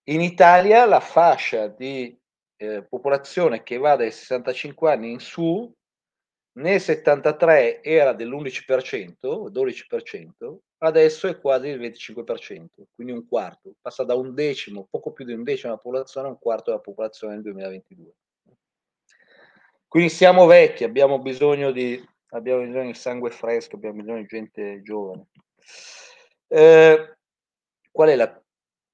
In 0.08 0.20
Italia 0.20 0.84
la 0.84 1.00
fascia 1.00 1.68
di 1.68 2.18
eh, 2.56 2.84
popolazione 2.84 3.62
che 3.62 3.76
va 3.78 3.94
dai 3.96 4.10
65 4.10 4.90
anni 4.90 5.12
in 5.12 5.20
su 5.20 5.72
nel 6.58 6.80
73 6.80 7.82
era 7.82 8.12
dell'11%, 8.12 9.48
12%, 9.50 10.58
adesso 10.78 11.26
è 11.26 11.38
quasi 11.40 11.68
il 11.68 11.80
25%, 11.80 12.66
quindi 12.94 13.12
un 13.12 13.26
quarto, 13.26 13.74
passa 13.80 14.04
da 14.04 14.14
un 14.14 14.34
decimo, 14.34 14.86
poco 14.90 15.12
più 15.12 15.24
di 15.24 15.32
un 15.32 15.42
decimo 15.42 15.70
della 15.72 15.82
popolazione 15.82 16.28
a 16.28 16.30
un 16.30 16.38
quarto 16.38 16.70
della 16.70 16.82
popolazione 16.82 17.34
nel 17.34 17.42
2022. 17.42 18.14
Quindi 19.88 20.10
siamo 20.10 20.46
vecchi, 20.46 20.84
abbiamo 20.84 21.18
bisogno 21.18 21.70
di, 21.70 22.02
abbiamo 22.30 22.62
bisogno 22.62 22.86
di 22.86 22.94
sangue 22.94 23.30
fresco, 23.30 23.76
abbiamo 23.76 24.00
bisogno 24.00 24.20
di 24.20 24.26
gente 24.26 24.82
giovane. 24.82 25.28
Eh, 26.46 27.16
qual 27.90 28.08
è 28.08 28.14
la 28.16 28.42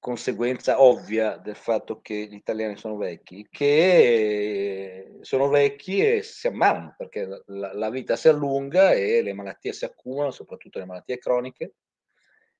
conseguenza 0.05 0.83
ovvia 0.83 1.37
del 1.37 1.55
fatto 1.55 1.99
che 1.99 2.27
gli 2.27 2.35
italiani 2.35 2.77
sono 2.77 2.95
vecchi, 2.95 3.47
che 3.49 5.17
sono 5.21 5.47
vecchi 5.47 5.99
e 5.99 6.21
si 6.21 6.45
ammalano 6.45 6.93
perché 6.95 7.41
la, 7.47 7.73
la 7.73 7.89
vita 7.89 8.15
si 8.15 8.27
allunga 8.27 8.91
e 8.91 9.23
le 9.23 9.33
malattie 9.33 9.73
si 9.73 9.83
accumulano, 9.83 10.29
soprattutto 10.29 10.77
le 10.77 10.85
malattie 10.85 11.17
croniche. 11.17 11.73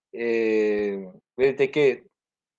E 0.10 1.12
vedete 1.36 1.70
che 1.70 2.08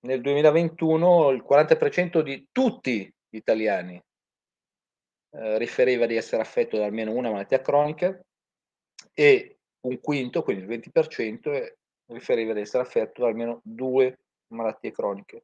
nel 0.05 0.21
2021 0.21 1.31
il 1.31 1.45
40% 1.45 2.21
di 2.21 2.47
tutti 2.53 3.13
gli 3.27 3.35
italiani 3.35 4.01
eh, 5.31 5.57
riferiva 5.57 6.05
di 6.05 6.15
essere 6.15 6.41
affetto 6.41 6.77
da 6.77 6.85
almeno 6.85 7.11
una 7.11 7.29
malattia 7.29 7.59
cronica 7.59 8.17
e 9.13 9.57
un 9.81 9.99
quinto, 9.99 10.43
quindi 10.43 10.63
il 10.63 10.81
20%, 10.81 11.73
riferiva 12.05 12.53
di 12.53 12.61
essere 12.61 12.83
affetto 12.83 13.23
da 13.23 13.27
almeno 13.27 13.59
due 13.65 14.17
malattie 14.49 14.91
croniche. 14.91 15.43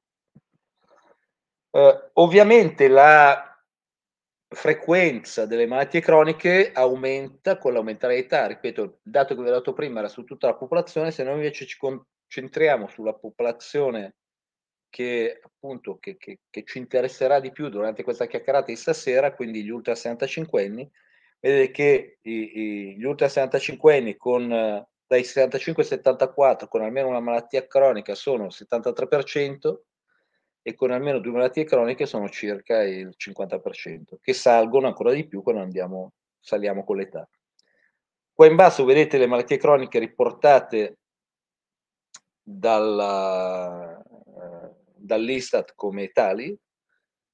Eh, 1.71 2.09
ovviamente 2.13 2.87
la 2.87 3.53
frequenza 4.47 5.45
delle 5.45 5.65
malattie 5.65 6.01
croniche 6.01 6.71
aumenta 6.71 7.57
con 7.57 7.73
l'aumentare 7.73 8.15
dell'età. 8.15 8.45
Ripeto, 8.47 8.83
il 8.83 8.99
dato 9.01 9.35
che 9.35 9.41
vi 9.41 9.49
ho 9.49 9.51
dato 9.51 9.73
prima 9.73 9.99
era 9.99 10.07
su 10.07 10.23
tutta 10.23 10.47
la 10.47 10.55
popolazione, 10.55 11.11
se 11.11 11.23
noi 11.23 11.35
invece 11.35 11.65
ci 11.65 11.77
concentriamo 11.77 12.87
sulla 12.87 13.13
popolazione 13.13 14.15
che 14.89 15.39
appunto 15.41 15.97
che, 15.97 16.17
che, 16.17 16.41
che 16.51 16.63
ci 16.63 16.77
interesserà 16.77 17.39
di 17.39 17.51
più 17.51 17.67
durante 17.69 18.03
questa 18.03 18.27
chiacchierata 18.27 18.67
di 18.67 18.75
stasera, 18.75 19.33
quindi 19.33 19.63
gli 19.63 19.69
ultra 19.69 19.95
65 19.95 20.65
anni, 20.65 20.91
vedete 21.39 21.71
che 21.71 22.17
i, 22.21 22.31
i, 22.31 22.97
gli 22.97 23.03
ultra 23.03 23.27
65 23.27 23.97
anni 23.97 24.15
con 24.15 24.85
dai 25.13 25.23
65 25.23 25.83
ai 25.83 25.89
74 25.89 26.67
con 26.67 26.81
almeno 26.81 27.07
una 27.07 27.19
malattia 27.19 27.67
cronica 27.67 28.15
sono 28.15 28.45
il 28.45 28.51
73% 28.51 29.77
e 30.63 30.73
con 30.73 30.89
almeno 30.89 31.19
due 31.19 31.33
malattie 31.33 31.65
croniche 31.65 32.07
sono 32.07 32.29
circa 32.29 32.81
il 32.81 33.13
50%, 33.15 34.15
che 34.19 34.33
salgono 34.33 34.87
ancora 34.87 35.11
di 35.11 35.27
più 35.27 35.43
quando 35.43 35.61
andiamo, 35.61 36.13
saliamo 36.39 36.83
con 36.83 36.97
l'età. 36.97 37.29
Qua 38.33 38.47
in 38.47 38.55
basso 38.55 38.85
vedete 38.85 39.17
le 39.17 39.27
malattie 39.27 39.57
croniche 39.57 39.99
riportate 39.99 40.97
dalla, 42.41 44.01
eh, 44.01 44.69
dall'Istat 44.95 45.73
come 45.75 46.09
tali. 46.11 46.57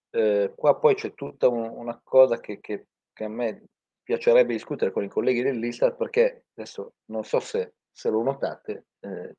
Eh, 0.10 0.54
qua 0.56 0.78
poi 0.78 0.96
c'è 0.96 1.14
tutta 1.14 1.48
un, 1.48 1.70
una 1.70 2.02
cosa 2.04 2.40
che, 2.40 2.60
che, 2.60 2.88
che 3.14 3.24
a 3.24 3.30
me 3.30 3.64
piacerebbe 4.10 4.54
discutere 4.54 4.92
con 4.92 5.04
i 5.04 5.08
colleghi 5.08 5.44
dell'Istat 5.44 5.96
perché 5.96 6.46
adesso 6.56 6.94
non 7.12 7.24
so 7.24 7.40
se, 7.40 7.74
se 7.92 8.10
lo 8.10 8.24
notate, 8.24 8.86
eh, 9.02 9.36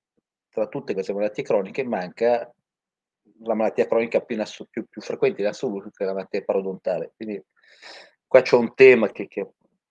tra 0.49 0.69
tutte 0.69 0.93
queste 0.93 1.13
malattie 1.13 1.43
croniche 1.43 1.83
manca 1.83 2.49
la 3.43 3.55
malattia 3.55 3.89
cronica 3.89 4.21
più, 4.21 4.37
più, 4.71 4.87
più 4.87 5.01
frequente 5.01 5.41
in 5.41 5.49
assoluto 5.49 5.91
che 5.91 6.05
è 6.05 6.07
la 6.07 6.13
malattia 6.13 6.45
parodontale. 6.45 7.11
Quindi 7.17 7.43
qua 8.29 8.43
c'è 8.43 8.55
un 8.55 8.73
tema 8.77 9.11
che, 9.11 9.27
che 9.27 9.45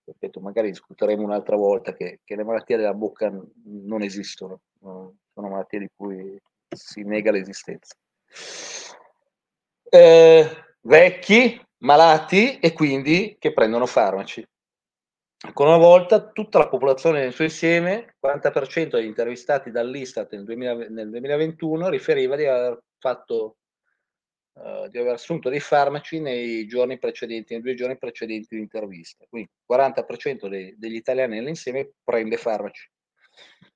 ripeto, 0.05 0.39
magari 0.39 0.69
discuteremo 0.69 1.24
un'altra 1.24 1.57
volta, 1.57 1.91
che, 1.93 2.21
che, 2.24 2.38
le 2.38 2.45
malattie 2.45 2.77
della 2.77 2.93
bocca 2.93 3.29
non 3.65 4.01
esistono, 4.01 4.62
sono 4.79 5.13
malattie 5.33 5.79
di 5.79 5.89
cui 5.93 6.39
si 6.69 7.03
nega 7.03 7.31
l'esistenza. 7.31 7.95
Eh, 9.83 10.50
vecchi, 10.83 11.62
malati 11.79 12.59
e 12.59 12.71
quindi 12.71 13.36
che 13.38 13.51
prendono 13.51 13.86
farmaci. 13.86 14.48
Ancora 15.41 15.69
una 15.69 15.77
volta, 15.77 16.31
tutta 16.31 16.58
la 16.58 16.67
popolazione 16.67 17.22
nel 17.22 17.34
suo 17.34 17.46
insieme, 17.46 18.15
40% 18.22 18.89
degli 18.89 19.05
intervistati 19.05 19.72
dall'Istat 19.72 20.34
nel, 20.34 20.43
2000, 20.43 20.74
nel 20.89 21.10
2021 21.10 21.88
riferiva 21.88 22.36
di 22.36 22.46
aver 22.46 22.84
fatto 22.98 23.55
uh, 24.53 24.89
di 24.89 24.98
aver 24.98 25.13
assunto 25.13 25.48
dei 25.48 25.62
farmaci 25.62 26.19
nei 26.19 26.67
giorni 26.67 27.00
precedenti, 27.00 27.53
nei 27.53 27.62
due 27.62 27.74
giorni 27.74 27.98
precedenti 27.98 28.55
l'intervista. 28.55 29.25
Quindi 29.29 29.50
40% 29.72 30.48
dei, 30.50 30.75
degli 30.77 30.96
italiani 30.96 31.36
nell'insieme 31.36 31.91
prende 32.03 32.36
farmaci. 32.36 32.91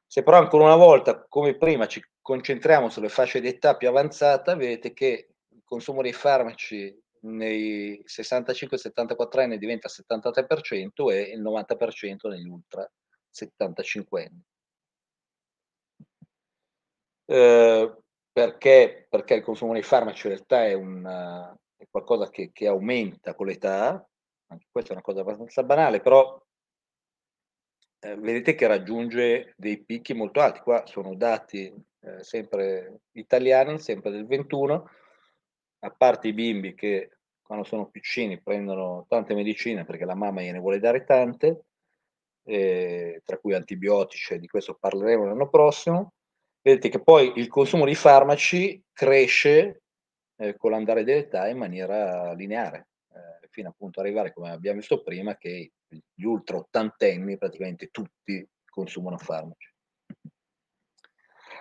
Se 0.05 0.22
però 0.22 0.39
ancora 0.39 0.65
una 0.65 0.75
volta, 0.75 1.25
come 1.29 1.55
prima, 1.55 1.88
ci 1.88 2.03
concentriamo 2.22 2.89
sulle 2.89 3.08
fasce 3.08 3.39
di 3.39 3.48
età 3.48 3.77
più 3.77 3.88
avanzata, 3.88 4.55
vedete 4.55 4.91
che 4.91 5.29
il 5.48 5.62
consumo 5.63 6.01
dei 6.01 6.13
farmaci 6.13 6.93
nei 7.23 8.03
65-74 8.05 9.39
anni 9.39 9.57
diventa 9.57 9.89
73% 9.89 11.11
e 11.11 11.21
il 11.21 11.41
90% 11.41 12.29
negli 12.29 12.47
ultra 12.47 12.89
75 13.29 14.23
anni. 14.23 14.43
Eh, 17.25 17.97
perché, 18.31 19.07
perché, 19.09 19.35
il 19.35 19.43
consumo 19.43 19.73
dei 19.73 19.83
farmaci 19.83 20.27
in 20.27 20.33
realtà 20.33 20.65
è, 20.65 20.73
un, 20.73 21.55
è 21.77 21.85
qualcosa 21.89 22.29
che, 22.29 22.51
che, 22.51 22.67
aumenta 22.67 23.33
con 23.35 23.47
l'età, 23.47 24.07
anche 24.47 24.67
questa 24.71 24.89
è 24.89 24.93
una 24.93 25.01
cosa 25.01 25.21
abbastanza 25.21 25.63
banale, 25.63 26.01
però 26.01 26.41
eh, 27.99 28.15
vedete 28.17 28.55
che 28.55 28.67
raggiunge 28.67 29.53
dei 29.55 29.83
picchi 29.83 30.13
molto 30.13 30.41
alti. 30.41 30.59
Qua 30.59 30.85
sono 30.85 31.15
dati 31.15 31.73
eh, 32.01 32.23
sempre 32.23 33.01
italiani, 33.13 33.79
sempre 33.79 34.11
del 34.11 34.25
21, 34.25 34.89
a 35.83 35.89
parte 35.91 36.29
i 36.29 36.33
bimbi 36.33 36.73
che 36.73 37.09
quando 37.41 37.65
sono 37.65 37.87
piccini 37.87 38.41
prendono 38.41 39.05
tante 39.07 39.33
medicine 39.35 39.85
perché 39.85 40.05
la 40.05 40.15
mamma 40.15 40.41
gliene 40.41 40.59
vuole 40.59 40.79
dare 40.79 41.03
tante, 41.03 41.65
eh, 42.45 43.21
tra 43.23 43.37
cui 43.37 43.53
antibiotici, 43.53 44.39
di 44.39 44.47
questo 44.47 44.77
parleremo 44.79 45.25
l'anno 45.25 45.49
prossimo. 45.49 46.13
Vedete 46.61 46.89
che 46.89 47.01
poi 47.01 47.33
il 47.35 47.47
consumo 47.47 47.85
di 47.85 47.95
farmaci 47.95 48.81
cresce 48.93 49.83
eh, 50.37 50.55
con 50.55 50.71
l'andare 50.71 51.03
dell'età 51.03 51.47
in 51.49 51.57
maniera 51.57 52.31
lineare, 52.33 52.87
eh, 53.13 53.47
fino 53.49 53.69
appunto 53.69 53.99
ad 53.99 54.05
arrivare, 54.05 54.33
come 54.33 54.51
abbiamo 54.51 54.79
visto 54.79 55.03
prima, 55.03 55.35
che 55.35 55.73
gli 55.87 56.23
ultra 56.23 56.57
ottantenni 56.57 57.37
praticamente 57.37 57.89
tutti 57.89 58.47
consumano 58.65 59.17
farmaci. 59.17 59.71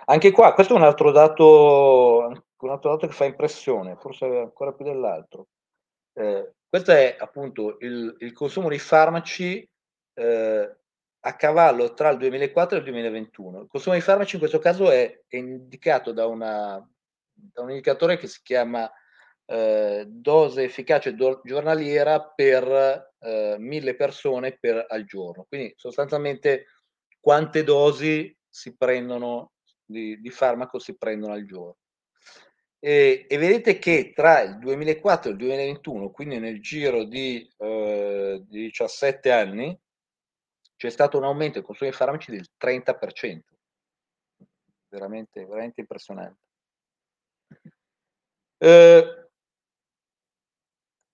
Anche 0.05 0.31
qua, 0.31 0.53
questo 0.53 0.73
è 0.73 0.77
un 0.77 0.83
altro 0.83 1.11
dato, 1.11 2.45
un 2.67 2.71
altro 2.71 2.91
dato 2.91 3.07
che 3.07 3.13
fa 3.13 3.25
impressione, 3.25 3.95
forse 3.95 4.25
ancora 4.25 4.73
più 4.73 4.85
dell'altro. 4.85 5.47
Eh, 6.13 6.53
questo 6.67 6.91
è 6.91 7.15
appunto 7.19 7.77
il, 7.79 8.15
il 8.19 8.33
consumo 8.33 8.69
di 8.69 8.79
farmaci 8.79 9.67
eh, 10.13 10.77
a 11.25 11.35
cavallo 11.35 11.93
tra 11.93 12.09
il 12.09 12.17
2004 12.17 12.75
e 12.75 12.79
il 12.79 12.85
2021. 12.85 13.61
Il 13.61 13.67
consumo 13.67 13.95
di 13.95 14.01
farmaci 14.01 14.35
in 14.35 14.39
questo 14.39 14.59
caso 14.59 14.89
è, 14.89 15.21
è 15.27 15.35
indicato 15.35 16.11
da, 16.11 16.25
una, 16.25 16.85
da, 17.31 17.61
un 17.61 17.69
indicatore 17.69 18.17
che 18.17 18.27
si 18.27 18.41
chiama 18.43 18.91
eh, 19.45 20.05
dose 20.07 20.63
efficace 20.63 21.15
do, 21.15 21.41
giornaliera 21.43 22.21
per 22.21 23.11
eh, 23.19 23.55
mille 23.59 23.95
persone 23.95 24.57
per, 24.59 24.85
al 24.87 25.05
giorno. 25.05 25.45
Quindi 25.47 25.73
sostanzialmente 25.77 26.65
quante 27.19 27.63
dosi 27.63 28.35
si 28.49 28.75
prendono 28.75 29.53
di, 29.85 30.19
di 30.19 30.29
farmaco 30.29 30.79
si 30.79 30.97
prendono 30.97 31.33
al 31.33 31.45
giorno. 31.45 31.77
E, 32.85 33.27
e, 33.29 33.37
vedete 33.37 33.79
che 33.79 34.11
tra 34.13 34.41
il 34.41 34.59
2004 34.59 35.29
e 35.29 35.31
il 35.31 35.39
2021, 35.39 36.11
quindi 36.11 36.37
nel 36.37 36.61
giro 36.61 37.05
di, 37.05 37.49
eh, 37.59 38.43
17 38.45 39.31
anni, 39.31 39.79
c'è 40.75 40.89
stato 40.89 41.17
un 41.17 41.23
aumento 41.23 41.59
del 41.59 41.63
consumo 41.63 41.89
di 41.89 41.95
farmaci 41.95 42.31
del 42.31 42.45
30%. 42.57 43.55
Veramente, 44.89 45.45
veramente 45.45 45.79
impressionante. 45.79 46.41
Eh, 48.57 49.29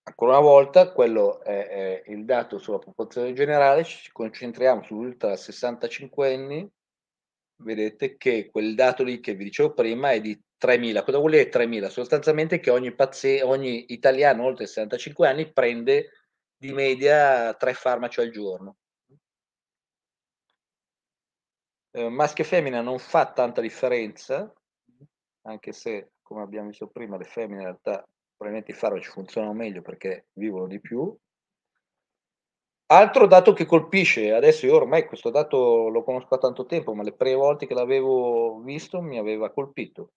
ancora 0.02 0.32
una 0.32 0.40
volta, 0.40 0.92
quello 0.92 1.44
è, 1.44 1.68
è, 1.68 2.10
il 2.10 2.26
dato 2.26 2.58
sulla 2.58 2.80
popolazione 2.80 3.32
generale, 3.34 3.84
ci 3.84 4.12
concentriamo 4.12 4.82
sull'ultra 4.82 5.36
65 5.36 6.34
anni, 6.34 6.68
vedete 7.58 8.18
che 8.18 8.50
quel 8.50 8.74
dato 8.74 9.04
lì 9.04 9.20
che 9.20 9.36
vi 9.36 9.44
dicevo 9.44 9.74
prima 9.74 10.14
è 10.14 10.20
di 10.20 10.36
3.000. 10.60 11.04
Cosa 11.04 11.18
vuol 11.18 11.32
dire 11.32 11.50
3.000? 11.50 11.88
Sostanzialmente 11.88 12.60
che 12.60 12.70
ogni, 12.70 12.94
paziente, 12.94 13.44
ogni 13.44 13.86
italiano 13.94 14.44
oltre 14.44 14.68
65 14.68 15.28
anni 15.28 15.52
prende 15.52 16.10
di 16.58 16.74
media 16.74 17.54
tre 17.54 17.74
farmaci 17.74 18.20
al 18.20 18.30
giorno. 18.30 18.76
Eh, 21.92 22.10
maschio 22.10 22.44
e 22.44 22.48
femmina 22.48 22.82
non 22.82 23.00
fa 23.00 23.32
tanta 23.32 23.62
differenza, 23.62 24.54
anche 25.44 25.72
se, 25.72 26.12
come 26.22 26.44
abbiamo 26.44 26.68
visto 26.68 26.88
prima, 26.88 27.18
le 27.18 27.24
femmine 27.24 27.62
in 27.62 27.66
realtà 27.66 28.06
probabilmente 28.36 28.72
i 28.72 28.76
farmaci 28.76 29.10
funzionano 29.10 29.54
meglio 29.54 29.82
perché 29.82 30.28
vivono 30.34 30.68
di 30.68 30.80
più. 30.80 31.16
Altro 32.92 33.28
dato 33.28 33.54
che 33.54 33.66
colpisce, 33.66 34.34
adesso 34.34 34.66
io 34.66 34.76
ormai 34.76 35.06
questo 35.06 35.30
dato 35.30 35.90
lo 35.90 36.04
conosco 36.04 36.28
da 36.32 36.38
tanto 36.38 36.66
tempo, 36.66 36.94
ma 36.94 37.04
le 37.04 37.14
prime 37.14 37.36
volte 37.36 37.68
che 37.68 37.74
l'avevo 37.74 38.60
visto 38.62 39.02
mi 39.02 39.18
aveva 39.18 39.52
colpito. 39.52 40.12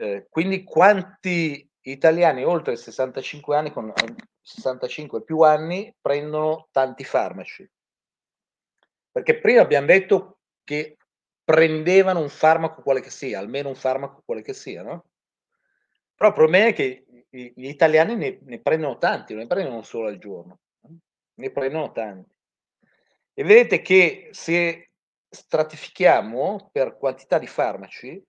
Eh, 0.00 0.28
quindi 0.30 0.64
quanti 0.64 1.68
italiani 1.82 2.42
oltre 2.42 2.72
i 2.72 2.78
65 2.78 3.54
anni, 3.54 3.70
con 3.70 3.92
65 4.40 5.22
più 5.22 5.40
anni, 5.40 5.94
prendono 6.00 6.68
tanti 6.70 7.04
farmaci? 7.04 7.70
Perché 9.12 9.38
prima 9.40 9.60
abbiamo 9.60 9.86
detto 9.86 10.38
che 10.64 10.96
prendevano 11.44 12.20
un 12.20 12.30
farmaco 12.30 12.80
quale 12.80 13.02
che 13.02 13.10
sia, 13.10 13.40
almeno 13.40 13.68
un 13.68 13.74
farmaco 13.74 14.22
quale 14.24 14.40
che 14.40 14.54
sia, 14.54 14.82
no? 14.82 15.04
Però 16.14 16.30
il 16.30 16.36
problema 16.36 16.68
è 16.68 16.72
che 16.72 17.04
gli 17.28 17.68
italiani 17.68 18.16
ne, 18.16 18.38
ne 18.40 18.58
prendono 18.58 18.96
tanti, 18.96 19.34
non 19.34 19.42
ne 19.42 19.48
prendono 19.48 19.82
solo 19.82 20.08
al 20.08 20.16
giorno, 20.16 20.60
ne 21.34 21.50
prendono 21.50 21.92
tanti. 21.92 22.34
E 23.34 23.44
vedete 23.44 23.82
che 23.82 24.28
se 24.30 24.92
stratifichiamo 25.28 26.70
per 26.72 26.96
quantità 26.96 27.38
di 27.38 27.46
farmaci, 27.46 28.28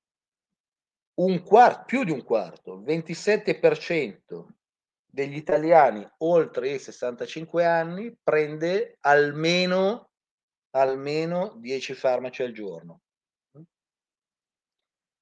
un 1.23 1.43
quarto, 1.43 1.83
più 1.85 2.03
di 2.03 2.11
un 2.11 2.23
quarto, 2.23 2.73
il 2.73 2.81
27% 2.81 4.45
degli 5.05 5.35
italiani 5.35 6.07
oltre 6.19 6.69
i 6.69 6.79
65 6.79 7.65
anni 7.65 8.15
prende 8.21 8.97
almeno, 9.01 10.11
almeno 10.71 11.55
10 11.57 11.93
farmaci 11.93 12.43
al 12.43 12.53
giorno. 12.53 13.01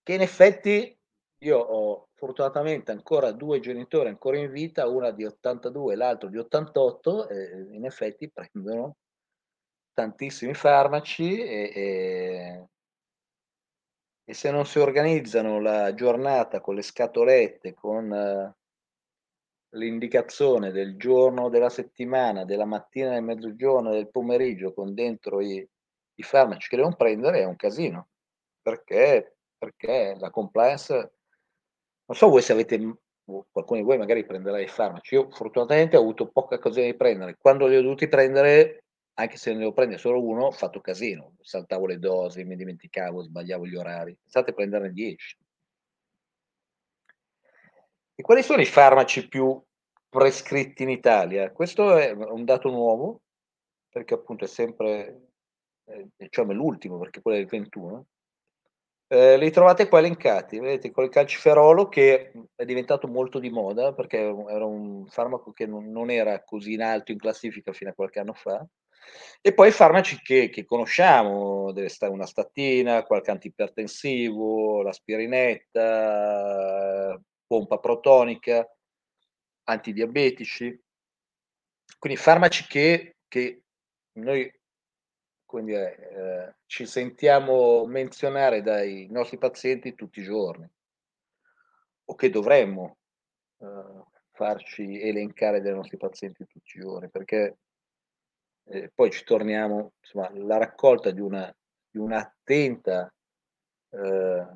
Che 0.03 0.13
in 0.13 0.21
effetti 0.21 0.97
io 1.41 1.57
ho 1.57 2.09
fortunatamente 2.13 2.91
ancora 2.91 3.31
due 3.31 3.59
genitori 3.59 4.09
ancora 4.09 4.37
in 4.37 4.51
vita, 4.51 4.87
una 4.87 5.11
di 5.11 5.25
82 5.25 5.93
e 5.93 5.95
l'altro 5.95 6.29
di 6.29 6.37
88, 6.37 7.29
e 7.29 7.67
in 7.71 7.85
effetti 7.85 8.29
prendono 8.29 8.97
tantissimi 9.93 10.53
farmaci 10.53 11.41
e, 11.41 11.71
e 11.73 12.67
e 14.29 14.35
se 14.35 14.51
non 14.51 14.63
si 14.67 14.77
organizzano 14.77 15.59
la 15.59 15.95
giornata 15.95 16.61
con 16.61 16.75
le 16.75 16.83
scatolette, 16.83 17.73
con 17.73 18.13
eh, 18.13 18.55
l'indicazione 19.69 20.69
del 20.69 20.97
giorno 20.97 21.49
della 21.49 21.71
settimana, 21.71 22.45
della 22.45 22.65
mattina, 22.65 23.09
del 23.09 23.23
mezzogiorno, 23.23 23.89
del 23.89 24.11
pomeriggio, 24.11 24.71
con 24.71 24.93
dentro 24.93 25.41
i, 25.41 25.67
i 26.13 26.21
farmaci 26.21 26.69
che 26.69 26.75
devono 26.75 26.95
prendere, 26.95 27.39
è 27.39 27.45
un 27.45 27.55
casino. 27.55 28.09
Perché? 28.61 29.37
Perché 29.57 30.15
la 30.19 30.29
compliance, 30.29 30.93
non 30.93 32.15
so 32.15 32.29
voi 32.29 32.43
se 32.43 32.51
avete, 32.51 32.77
qualcuno 33.23 33.79
di 33.79 33.85
voi 33.85 33.97
magari 33.97 34.27
prenderà 34.27 34.59
i 34.59 34.67
farmaci, 34.67 35.15
io 35.15 35.31
fortunatamente 35.31 35.97
ho 35.97 36.01
avuto 36.01 36.29
poca 36.29 36.53
occasione 36.53 36.91
di 36.91 36.95
prendere, 36.95 37.35
quando 37.35 37.65
li 37.65 37.75
ho 37.75 37.81
dovuti 37.81 38.07
prendere 38.07 38.83
anche 39.19 39.35
se 39.35 39.51
ne 39.51 39.59
devo 39.59 39.73
prendere 39.73 39.99
solo 39.99 40.23
uno, 40.23 40.45
ho 40.45 40.51
fatto 40.51 40.79
casino, 40.79 41.35
saltavo 41.41 41.85
le 41.85 41.99
dosi, 41.99 42.45
mi 42.45 42.55
dimenticavo, 42.55 43.21
sbagliavo 43.21 43.67
gli 43.67 43.75
orari. 43.75 44.17
Pensate 44.21 44.51
a 44.51 44.53
prenderne 44.53 44.91
10. 44.93 45.37
E 48.15 48.21
quali 48.21 48.41
sono 48.43 48.61
i 48.61 48.65
farmaci 48.65 49.27
più 49.27 49.61
prescritti 50.07 50.83
in 50.83 50.89
Italia? 50.89 51.51
Questo 51.51 51.97
è 51.97 52.11
un 52.11 52.45
dato 52.45 52.69
nuovo, 52.69 53.21
perché 53.89 54.13
appunto 54.13 54.45
è 54.45 54.47
sempre, 54.47 55.31
eh, 55.85 56.07
diciamo 56.15 56.53
l'ultimo, 56.53 56.97
perché 56.97 57.21
quello 57.21 57.37
è 57.37 57.41
il 57.41 57.47
21. 57.47 58.05
Eh, 59.11 59.37
li 59.37 59.51
trovate 59.51 59.89
qua 59.89 59.99
elencati, 59.99 60.59
vedete, 60.59 60.91
col 60.91 61.09
calciferolo 61.09 61.89
che 61.89 62.31
è 62.55 62.63
diventato 62.63 63.07
molto 63.07 63.39
di 63.39 63.49
moda, 63.49 63.93
perché 63.93 64.17
era 64.19 64.65
un 64.65 65.07
farmaco 65.07 65.51
che 65.51 65.65
non 65.65 66.09
era 66.09 66.41
così 66.43 66.73
in 66.73 66.83
alto 66.83 67.11
in 67.11 67.17
classifica 67.17 67.73
fino 67.73 67.89
a 67.89 67.93
qualche 67.93 68.19
anno 68.19 68.33
fa 68.33 68.65
e 69.41 69.53
poi 69.53 69.71
farmaci 69.71 70.19
che, 70.21 70.49
che 70.49 70.65
conosciamo, 70.65 71.71
una 72.09 72.25
statina, 72.25 73.03
qualche 73.03 73.31
antipertensivo, 73.31 74.81
l'aspirinetta, 74.81 75.79
pompa 77.47 77.79
protonica, 77.79 78.67
antidiabetici. 79.63 80.77
Quindi 81.97 82.19
farmaci 82.19 82.67
che, 82.67 83.15
che 83.27 83.63
noi 84.13 84.51
dire, 85.63 85.97
eh, 85.97 86.55
ci 86.67 86.85
sentiamo 86.85 87.85
menzionare 87.85 88.61
dai 88.61 89.07
nostri 89.09 89.37
pazienti 89.37 89.95
tutti 89.95 90.19
i 90.19 90.23
giorni 90.23 90.69
o 92.05 92.15
che 92.15 92.29
dovremmo 92.29 92.97
eh, 93.57 94.03
farci 94.31 95.01
elencare 95.01 95.61
dai 95.61 95.73
nostri 95.73 95.97
pazienti 95.97 96.45
tutti 96.45 96.77
i 96.77 96.81
giorni 96.81 97.09
perché 97.09 97.57
eh, 98.69 98.91
poi 98.93 99.11
ci 99.11 99.23
torniamo, 99.23 99.93
insomma, 99.99 100.29
la 100.33 100.57
raccolta 100.57 101.11
di 101.11 101.21
una 101.21 101.53
di 101.91 101.97
un'attenta 101.97 103.13
eh, 103.89 104.47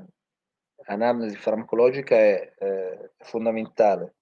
analisi 0.85 1.35
farmacologica 1.35 2.15
è, 2.15 2.53
è 2.53 3.09
fondamentale. 3.17 4.15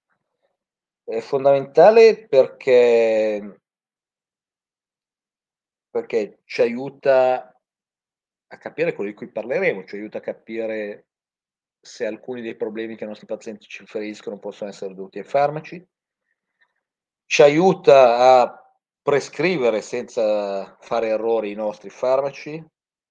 È 1.03 1.19
fondamentale 1.19 2.27
perché, 2.27 3.59
perché 5.89 6.39
ci 6.45 6.61
aiuta 6.61 7.53
a 8.47 8.57
capire 8.57 8.93
quello 8.93 9.09
di 9.09 9.15
cui 9.15 9.31
parleremo, 9.31 9.83
ci 9.85 9.95
aiuta 9.95 10.19
a 10.19 10.21
capire 10.21 11.07
se 11.81 12.05
alcuni 12.05 12.41
dei 12.41 12.55
problemi 12.55 12.95
che 12.95 13.03
i 13.03 13.07
nostri 13.07 13.25
pazienti 13.25 13.67
ci 13.67 13.79
riferiscono 13.79 14.37
possono 14.37 14.69
essere 14.69 14.93
dovuti 14.93 15.17
ai 15.17 15.25
farmaci, 15.25 15.85
ci 17.25 17.41
aiuta 17.41 18.41
a 18.41 18.70
prescrivere 19.01 19.81
senza 19.81 20.77
fare 20.79 21.07
errori 21.07 21.51
i 21.51 21.55
nostri 21.55 21.89
farmaci, 21.89 22.63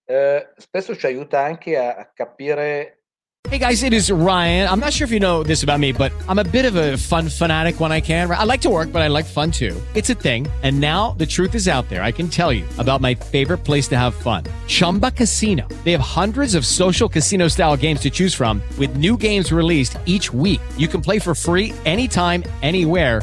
eh, 0.04 0.52
spesso 0.56 0.96
ci 0.96 1.06
aiuta 1.06 1.42
anche 1.42 1.76
a, 1.76 1.94
a 1.96 2.10
capire 2.12 3.00
Hey 3.48 3.58
guys, 3.58 3.82
it 3.82 3.94
is 3.94 4.12
Ryan. 4.12 4.68
I'm 4.68 4.80
not 4.80 4.92
sure 4.92 5.06
if 5.06 5.10
you 5.10 5.18
know 5.18 5.42
this 5.42 5.62
about 5.62 5.80
me, 5.80 5.92
but 5.92 6.12
I'm 6.28 6.38
a 6.38 6.44
bit 6.44 6.66
of 6.66 6.76
a 6.76 6.98
fun 6.98 7.28
fanatic 7.30 7.80
when 7.80 7.90
I 7.90 8.00
can. 8.00 8.30
I 8.30 8.44
like 8.44 8.60
to 8.60 8.68
work, 8.68 8.92
but 8.92 9.00
I 9.00 9.08
like 9.08 9.24
fun 9.24 9.50
too. 9.50 9.80
It's 9.94 10.10
a 10.10 10.14
thing. 10.14 10.46
And 10.62 10.78
now 10.78 11.12
the 11.16 11.24
truth 11.24 11.54
is 11.54 11.66
out 11.66 11.88
there. 11.88 12.02
I 12.02 12.12
can 12.12 12.28
tell 12.28 12.52
you 12.52 12.66
about 12.78 13.00
my 13.00 13.14
favorite 13.14 13.64
place 13.64 13.88
to 13.88 13.98
have 13.98 14.14
fun 14.14 14.44
Chumba 14.68 15.10
Casino. 15.10 15.66
They 15.84 15.90
have 15.92 16.02
hundreds 16.02 16.54
of 16.54 16.66
social 16.66 17.08
casino 17.08 17.48
style 17.48 17.78
games 17.78 18.00
to 18.00 18.10
choose 18.10 18.34
from, 18.34 18.62
with 18.78 18.98
new 18.98 19.16
games 19.16 19.50
released 19.50 19.96
each 20.04 20.32
week. 20.34 20.60
You 20.76 20.86
can 20.86 21.00
play 21.00 21.18
for 21.18 21.34
free 21.34 21.72
anytime, 21.86 22.44
anywhere. 22.62 23.22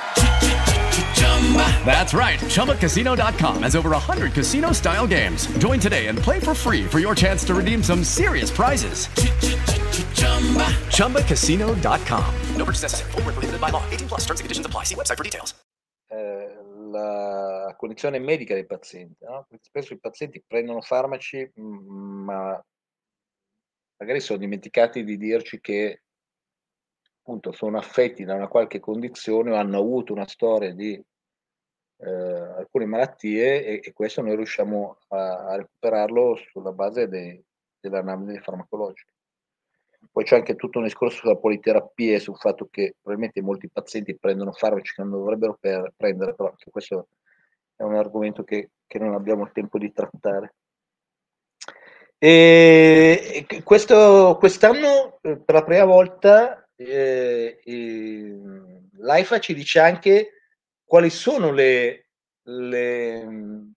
That's 1.83 2.13
right. 2.13 2.39
ChumbaCasino.com 2.39 3.63
has 3.63 3.75
over 3.75 3.89
100 3.89 4.31
casino 4.31 4.71
style 4.71 5.05
games. 5.05 5.47
Join 5.57 5.79
today 5.81 6.07
and 6.07 6.17
play 6.17 6.39
for 6.39 6.53
free 6.53 6.85
for 6.85 6.99
your 6.99 7.13
chance 7.13 7.43
to 7.45 7.53
redeem 7.53 7.83
some 7.83 8.05
serious 8.05 8.49
prizes. 8.49 9.07
ChumbaCasino.com. 10.95 12.35
No 12.55 12.65
purchase 12.65 12.83
necessary. 12.83 13.11
Void 13.11 13.25
were 13.25 13.33
prohibited 13.33 13.59
by 13.59 13.69
law. 13.69 13.83
18 13.89 14.07
plus. 14.07 14.21
Terms 14.21 14.39
and 14.39 14.45
conditions 14.45 14.65
apply. 14.65 14.83
See 14.85 14.95
website 14.95 15.17
for 15.17 15.23
details. 15.25 15.53
eh, 16.11 16.55
la 16.91 17.73
condizione 17.77 18.19
medica 18.19 18.53
dei 18.53 18.65
pazienti. 18.65 19.23
no? 19.23 19.47
Spesso 19.61 19.93
i 19.93 19.99
pazienti 19.99 20.43
prendono 20.45 20.81
farmaci, 20.81 21.49
mm, 21.59 22.23
ma 22.25 22.61
magari 23.97 24.19
sono 24.19 24.39
dimenticati 24.39 25.03
di 25.03 25.17
dirci 25.17 25.59
che 25.61 26.01
appunto 27.19 27.51
sono 27.51 27.77
affetti 27.77 28.25
da 28.25 28.33
una 28.33 28.47
qualche 28.47 28.79
condizione 28.79 29.51
o 29.51 29.55
hanno 29.55 29.77
avuto 29.77 30.11
una 30.11 30.27
storia 30.27 30.73
di 30.73 31.01
eh, 32.03 32.09
alcune 32.57 32.85
malattie 32.85 33.65
e, 33.65 33.81
e 33.83 33.93
questo 33.93 34.21
noi 34.21 34.35
riusciamo 34.35 34.97
a, 35.09 35.47
a 35.47 35.55
recuperarlo 35.57 36.35
sulla 36.51 36.71
base 36.71 37.07
dei- 37.07 37.43
dell'analisi 37.79 38.39
farmacologica. 38.39 39.11
Poi 40.11 40.23
c'è 40.23 40.35
anche 40.35 40.55
tutto 40.55 40.79
un 40.79 40.85
discorso 40.85 41.17
sulla 41.17 41.37
politerapia 41.37 42.15
e 42.15 42.19
sul 42.19 42.35
fatto 42.35 42.67
che 42.71 42.95
probabilmente 43.01 43.41
molti 43.41 43.69
pazienti 43.69 44.17
prendono 44.17 44.51
farmaci 44.51 44.93
che 44.95 45.01
non 45.03 45.11
dovrebbero 45.11 45.57
per- 45.59 45.93
prendere, 45.95 46.33
però 46.33 46.49
anche 46.49 46.71
questo 46.71 47.07
è 47.75 47.83
un 47.83 47.95
argomento 47.95 48.43
che, 48.43 48.71
che 48.87 48.99
non 48.99 49.13
abbiamo 49.13 49.43
il 49.43 49.51
tempo 49.51 49.77
di 49.77 49.91
trattare. 49.91 50.55
E 52.17 53.47
questo, 53.63 54.37
quest'anno, 54.39 55.19
eh, 55.21 55.37
per 55.37 55.55
la 55.55 55.63
prima 55.63 55.85
volta, 55.85 56.69
eh, 56.75 57.59
eh, 57.63 58.39
l'AIFA 58.97 59.39
ci 59.39 59.55
dice 59.55 59.79
anche 59.79 60.40
quali 60.91 61.09
sono 61.09 61.53
le, 61.53 62.07
le, 62.49 63.23
mh, 63.25 63.71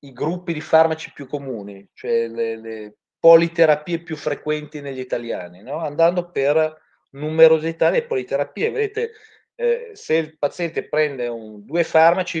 i 0.00 0.12
gruppi 0.12 0.52
di 0.52 0.60
farmaci 0.60 1.10
più 1.14 1.26
comuni, 1.26 1.88
cioè 1.94 2.28
le, 2.28 2.56
le 2.60 2.96
politerapie 3.18 4.02
più 4.02 4.16
frequenti 4.16 4.82
negli 4.82 4.98
italiani, 4.98 5.62
no? 5.62 5.78
andando 5.78 6.30
per 6.30 6.78
numerosità 7.12 7.88
delle 7.88 8.04
politerapie. 8.04 8.70
Vedete, 8.70 9.12
eh, 9.54 9.92
se 9.94 10.16
il 10.16 10.36
paziente 10.36 10.86
prende 10.86 11.26
un- 11.26 11.64
due 11.64 11.84
farmaci, 11.84 12.40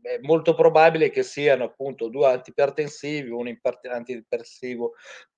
è 0.00 0.20
molto 0.22 0.54
probabile 0.54 1.10
che 1.10 1.22
siano 1.22 1.64
appunto 1.64 2.08
due 2.08 2.28
antipertensivi, 2.28 3.28
un 3.28 3.46
impart- 3.48 3.84
antidepressivo 3.88 4.94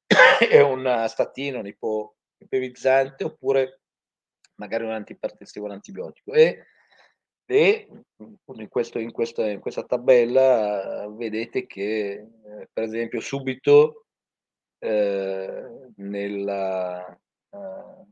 e 0.49 0.61
un 0.61 1.07
statino, 1.09 1.59
un 1.59 1.67
ipo- 1.67 2.15
ipovizzante, 2.39 3.25
oppure 3.25 3.81
magari 4.61 4.85
un 4.85 4.93
antipertensivo 4.93 5.65
un 5.65 5.73
antibiotico. 5.73 6.33
E, 6.35 6.67
e 7.47 7.89
in, 8.19 8.69
questo- 8.69 8.99
in 8.99 9.13
questa, 9.13 9.49
in 9.49 9.61
questa 9.61 9.85
tabella 9.85 11.07
vedete 11.11 11.67
che, 11.67 12.11
eh, 12.13 12.69
per 12.73 12.83
esempio, 12.85 13.21
subito 13.21 14.05
eh, 14.79 15.65
nella, 15.97 17.07
eh, 17.09 18.05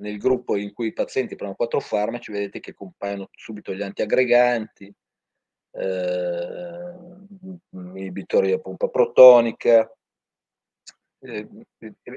nel 0.00 0.18
gruppo 0.18 0.56
in 0.56 0.72
cui 0.72 0.88
i 0.88 0.92
pazienti 0.92 1.34
prendono 1.36 1.56
quattro 1.56 1.80
farmaci, 1.80 2.32
vedete 2.32 2.60
che 2.60 2.74
compaiono 2.74 3.28
subito 3.32 3.74
gli 3.74 3.82
antiaggreganti, 3.82 4.92
eh, 5.72 6.94
inibitori 7.72 8.52
a 8.52 8.58
pompa 8.58 8.88
protonica, 8.88 9.90
e 11.20 11.48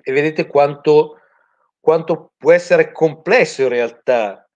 vedete 0.05 0.47
quanto, 0.47 1.19
quanto 1.79 2.33
può 2.37 2.51
essere 2.51 2.91
complesso 2.91 3.63
in 3.63 3.69
realtà 3.69 4.47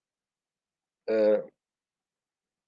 eh, 1.04 1.44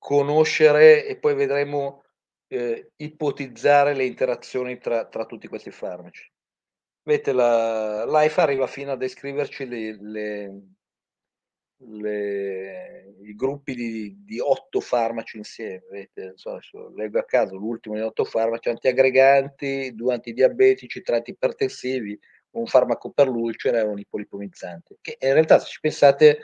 conoscere 0.09 1.05
e 1.05 1.18
poi 1.18 1.35
vedremo 1.35 2.03
eh, 2.47 2.92
ipotizzare 2.97 3.92
le 3.92 4.07
interazioni 4.07 4.79
tra, 4.79 5.05
tra 5.07 5.27
tutti 5.27 5.49
questi 5.49 5.71
farmaci. 5.71 6.33
Vedete, 7.03 7.33
la, 7.33 8.07
l'AIFA 8.07 8.40
arriva 8.40 8.66
fino 8.66 8.92
a 8.92 8.97
descriverci 8.97 9.66
le, 9.66 9.99
le- 10.01 10.62
le- 11.90 13.16
i 13.21 13.35
gruppi 13.35 13.75
di, 13.75 14.25
di 14.25 14.40
otto 14.40 14.81
farmaci 14.81 15.37
insieme. 15.37 15.83
Vedete, 15.90 16.33
so, 16.37 16.59
leggo 16.97 17.18
a 17.18 17.25
caso 17.27 17.57
l'ultimo 17.57 17.94
di 17.94 18.01
otto 18.01 18.25
farmaci, 18.25 18.71
antiaggreganti, 18.71 19.94
due 19.94 20.14
antidiabetici, 20.14 21.03
tre 21.03 21.16
antipertensivi, 21.16 22.18
un 22.53 22.64
farmaco 22.64 23.11
per 23.11 23.29
l'ulcera 23.29 23.81
e 23.81 23.83
un 23.83 23.99
ipolipomizzante. 23.99 24.97
Che 25.03 25.18
in 25.21 25.35
realtà, 25.35 25.59
se 25.59 25.66
ci 25.66 25.81
pensate, 25.81 26.38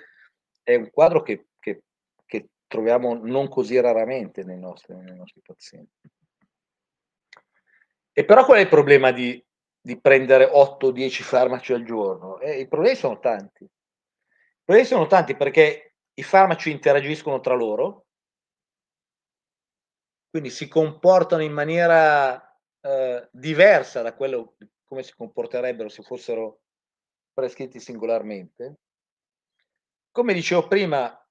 è 0.62 0.74
un 0.74 0.90
quadro 0.90 1.22
che 1.22 1.46
troviamo 2.66 3.14
non 3.14 3.48
così 3.48 3.78
raramente 3.80 4.42
nei 4.44 4.58
nostri, 4.58 4.94
nei 4.94 5.16
nostri 5.16 5.40
pazienti. 5.42 6.10
E 8.12 8.24
però 8.24 8.44
qual 8.44 8.58
è 8.58 8.60
il 8.60 8.68
problema 8.68 9.10
di, 9.10 9.44
di 9.80 10.00
prendere 10.00 10.44
8 10.44 10.86
o 10.86 10.90
10 10.92 11.22
farmaci 11.22 11.72
al 11.72 11.84
giorno? 11.84 12.38
Eh, 12.38 12.60
I 12.60 12.68
problemi 12.68 12.96
sono 12.96 13.18
tanti. 13.18 13.64
I 13.64 14.62
problemi 14.64 14.86
sono 14.88 15.06
tanti 15.06 15.36
perché 15.36 15.94
i 16.14 16.22
farmaci 16.22 16.70
interagiscono 16.70 17.40
tra 17.40 17.54
loro, 17.54 18.06
quindi 20.30 20.50
si 20.50 20.68
comportano 20.68 21.42
in 21.42 21.52
maniera 21.52 22.40
eh, 22.80 23.28
diversa 23.32 24.02
da 24.02 24.14
quello 24.14 24.56
come 24.84 25.02
si 25.02 25.14
comporterebbero 25.14 25.88
se 25.88 26.02
fossero 26.02 26.60
prescritti 27.32 27.80
singolarmente. 27.80 28.76
Come 30.10 30.32
dicevo 30.32 30.68
prima, 30.68 31.23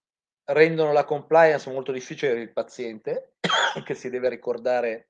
rendono 0.45 0.91
la 0.91 1.05
compliance 1.05 1.71
molto 1.71 1.91
difficile 1.91 2.33
per 2.33 2.41
il 2.41 2.51
paziente, 2.51 3.33
che 3.85 3.93
si 3.93 4.09
deve 4.09 4.29
ricordare 4.29 5.09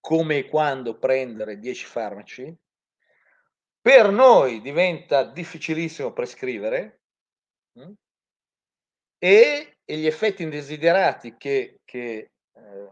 come 0.00 0.38
e 0.38 0.48
quando 0.48 0.98
prendere 0.98 1.58
10 1.58 1.84
farmaci. 1.84 2.56
Per 3.82 4.10
noi 4.10 4.60
diventa 4.60 5.24
difficilissimo 5.24 6.12
prescrivere 6.12 7.00
mm, 7.78 7.92
e, 9.18 9.78
e 9.84 9.96
gli 9.96 10.06
effetti 10.06 10.42
indesiderati 10.42 11.36
che, 11.36 11.80
che 11.84 12.30
eh, 12.52 12.90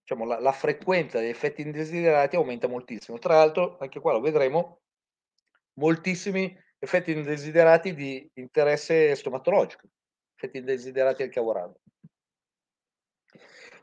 diciamo, 0.00 0.24
la, 0.26 0.38
la 0.38 0.52
frequenza 0.52 1.18
degli 1.18 1.30
effetti 1.30 1.62
indesiderati 1.62 2.36
aumenta 2.36 2.68
moltissimo. 2.68 3.18
Tra 3.18 3.36
l'altro, 3.36 3.78
anche 3.78 4.00
qua 4.00 4.12
lo 4.12 4.20
vedremo, 4.20 4.80
moltissimi 5.74 6.54
effetti 6.78 7.12
indesiderati 7.12 7.94
di 7.94 8.30
interesse 8.34 9.14
stomatologico, 9.14 9.88
effetti 10.34 10.58
indesiderati 10.58 11.22
del 11.22 11.32
cavorale. 11.32 11.74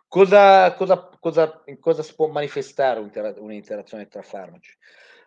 Cosa, 0.07 0.73
cosa, 0.75 1.09
cosa, 1.19 1.63
in 1.65 1.79
cosa 1.79 2.03
si 2.03 2.13
può 2.13 2.27
manifestare 2.27 2.99
un'intera- 2.99 3.33
un'interazione 3.37 4.07
tra 4.07 4.21
farmaci? 4.21 4.77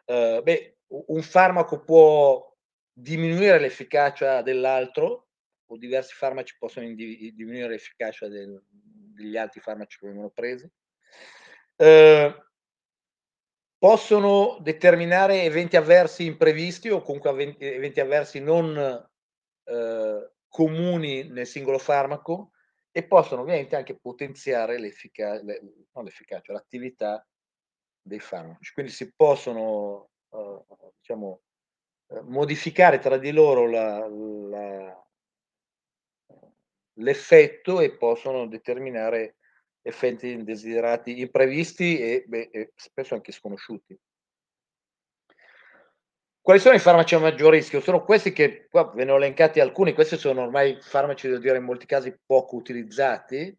Eh, 0.04 0.40
beh, 0.42 0.76
un 0.86 1.22
farmaco 1.22 1.82
può 1.82 2.54
diminuire 2.92 3.58
l'efficacia 3.58 4.42
dell'altro, 4.42 5.26
o 5.66 5.76
diversi 5.76 6.14
farmaci 6.14 6.56
possono 6.56 6.86
indi- 6.86 7.34
diminuire 7.34 7.70
l'efficacia 7.70 8.28
del- 8.28 8.62
degli 8.68 9.36
altri 9.36 9.60
farmaci 9.60 9.98
che 9.98 10.06
vengono 10.06 10.30
presi. 10.30 10.70
Eh, 11.74 12.45
possono 13.86 14.58
determinare 14.62 15.42
eventi 15.44 15.76
avversi 15.76 16.24
imprevisti 16.24 16.88
o 16.90 17.02
comunque 17.02 17.54
eventi 17.60 18.00
avversi 18.00 18.40
non 18.40 18.76
eh, 19.64 20.30
comuni 20.48 21.28
nel 21.28 21.46
singolo 21.46 21.78
farmaco 21.78 22.50
e 22.90 23.06
possono 23.06 23.42
ovviamente 23.42 23.76
anche 23.76 23.96
potenziare 23.96 24.80
l'effica- 24.80 25.40
le- 25.40 25.60
non 25.92 26.02
l'efficacia, 26.02 26.52
l'attività 26.52 27.24
dei 28.02 28.18
farmaci. 28.18 28.72
Quindi 28.72 28.90
si 28.90 29.12
possono 29.14 30.08
eh, 30.32 30.64
diciamo, 30.98 31.42
eh, 32.08 32.22
modificare 32.22 32.98
tra 32.98 33.18
di 33.18 33.30
loro 33.30 33.70
la- 33.70 34.08
la- 34.08 35.06
l'effetto 36.94 37.80
e 37.80 37.96
possono 37.96 38.48
determinare 38.48 39.36
effetti 39.86 40.30
indesiderati, 40.30 41.20
imprevisti 41.20 41.98
e, 41.98 42.24
beh, 42.26 42.48
e 42.52 42.72
spesso 42.74 43.14
anche 43.14 43.32
sconosciuti. 43.32 43.98
Quali 46.40 46.60
sono 46.60 46.76
i 46.76 46.80
farmaci 46.80 47.14
a 47.14 47.18
maggior 47.18 47.52
rischio? 47.52 47.80
Sono 47.80 48.04
questi 48.04 48.32
che 48.32 48.68
qua 48.68 48.90
ve 48.94 49.04
ne 49.04 49.10
ho 49.10 49.16
elencati 49.16 49.58
alcuni, 49.58 49.94
questi 49.94 50.16
sono 50.16 50.42
ormai 50.42 50.80
farmaci, 50.80 51.26
devo 51.26 51.40
dire, 51.40 51.56
in 51.56 51.64
molti 51.64 51.86
casi 51.86 52.16
poco 52.24 52.54
utilizzati, 52.54 53.56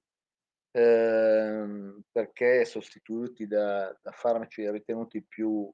ehm, 0.72 2.02
perché 2.12 2.64
sostituiti 2.64 3.46
da, 3.46 3.94
da 4.02 4.12
farmaci 4.12 4.70
ritenuti 4.70 5.22
più, 5.22 5.70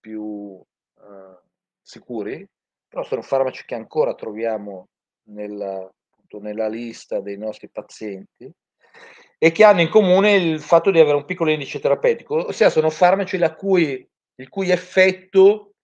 più 0.00 0.62
eh, 0.98 1.40
sicuri, 1.82 2.48
però 2.88 3.02
sono 3.02 3.22
farmaci 3.22 3.64
che 3.66 3.74
ancora 3.74 4.14
troviamo 4.14 4.88
nella, 5.28 5.90
appunto, 6.10 6.40
nella 6.40 6.68
lista 6.68 7.20
dei 7.20 7.36
nostri 7.36 7.68
pazienti 7.68 8.50
e 9.38 9.52
che 9.52 9.64
hanno 9.64 9.82
in 9.82 9.88
comune 9.88 10.34
il 10.34 10.60
fatto 10.60 10.90
di 10.90 10.98
avere 10.98 11.16
un 11.16 11.24
piccolo 11.24 11.50
indice 11.50 11.80
terapeutico, 11.80 12.46
ossia 12.48 12.70
sono 12.70 12.90
farmaci 12.90 13.36
la 13.38 13.54
cui, 13.54 14.08
il 14.36 14.48
cui 14.48 14.70
effetto 14.70 15.74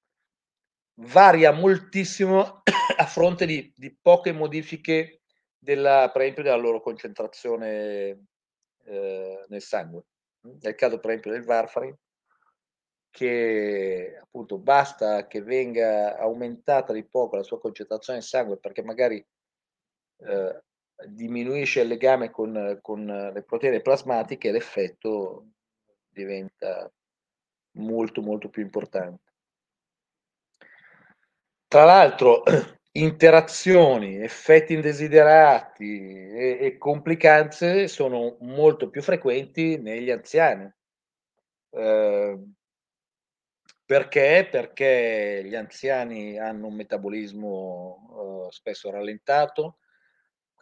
varia 1.00 1.52
moltissimo 1.52 2.62
a 2.96 3.06
fronte 3.06 3.46
di, 3.46 3.72
di 3.76 3.94
poche 4.00 4.32
modifiche 4.32 5.20
della, 5.58 6.10
per 6.12 6.22
esempio, 6.22 6.42
della 6.42 6.56
loro 6.56 6.80
concentrazione 6.80 8.26
eh, 8.84 9.44
nel 9.48 9.62
sangue. 9.62 10.04
Nel 10.60 10.74
caso, 10.74 10.98
per 10.98 11.10
esempio, 11.10 11.30
del 11.30 11.44
Varfarin, 11.44 11.96
che 13.10 14.18
appunto 14.20 14.58
basta 14.58 15.26
che 15.26 15.42
venga 15.42 16.16
aumentata 16.16 16.92
di 16.92 17.04
poco 17.04 17.36
la 17.36 17.42
sua 17.42 17.60
concentrazione 17.60 18.20
in 18.20 18.24
sangue 18.24 18.56
perché 18.56 18.82
magari 18.82 19.24
eh, 20.16 20.62
diminuisce 21.08 21.80
il 21.80 21.88
legame 21.88 22.30
con, 22.30 22.78
con 22.80 23.04
le 23.04 23.42
proteine 23.42 23.80
plasmatiche 23.80 24.50
l'effetto 24.50 25.46
diventa 26.08 26.90
molto 27.72 28.22
molto 28.22 28.48
più 28.48 28.62
importante. 28.62 29.32
Tra 31.66 31.84
l'altro, 31.84 32.42
interazioni, 32.92 34.16
effetti 34.16 34.74
indesiderati 34.74 36.28
e, 36.28 36.58
e, 36.60 36.76
complicanze 36.76 37.88
sono 37.88 38.36
molto 38.40 38.90
più 38.90 39.00
frequenti 39.00 39.78
negli 39.78 40.10
anziani. 40.10 40.70
Eh, 41.70 42.38
perché? 43.84 44.48
Perché 44.50 45.42
gli 45.44 45.54
anziani 45.54 46.38
hanno 46.38 46.66
un 46.66 46.74
metabolismo 46.74 48.46
eh, 48.48 48.52
spesso 48.52 48.90
rallentato, 48.90 49.78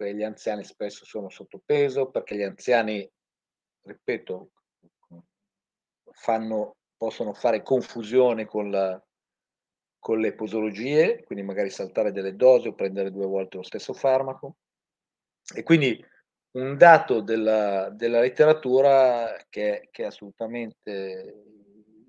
gli 0.05 0.23
anziani 0.23 0.65
spesso 0.65 1.05
sono 1.05 1.29
sottopeso, 1.29 2.11
perché 2.11 2.37
gli 2.37 2.43
anziani, 2.43 3.09
ripeto, 3.83 4.51
fanno, 6.13 6.77
possono 6.97 7.33
fare 7.33 7.63
confusione 7.63 8.47
con 8.47 8.71
la, 8.71 9.03
con 9.99 10.19
le 10.19 10.35
posologie, 10.35 11.23
quindi 11.25 11.45
magari 11.45 11.71
saltare 11.71 12.13
delle 12.13 12.35
dosi 12.35 12.69
o 12.69 12.75
prendere 12.75 13.11
due 13.11 13.27
volte 13.27 13.59
lo 13.59 13.63
stesso 13.63 13.93
farmaco. 13.93 14.57
E 15.55 15.63
quindi 15.63 16.05
un 16.53 16.77
dato 16.77 17.21
della, 17.21 17.91
della 17.91 18.21
letteratura 18.21 19.37
che, 19.49 19.89
che, 19.91 20.03
è 20.03 20.07
assolutamente 20.07 21.45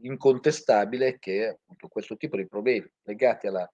incontestabile 0.02 1.08
è 1.08 1.20
che 1.20 1.48
appunto 1.48 1.88
questo 1.88 2.18
tipo 2.18 2.36
di 2.38 2.48
problemi 2.48 2.92
legati 3.04 3.48
alla, 3.48 3.72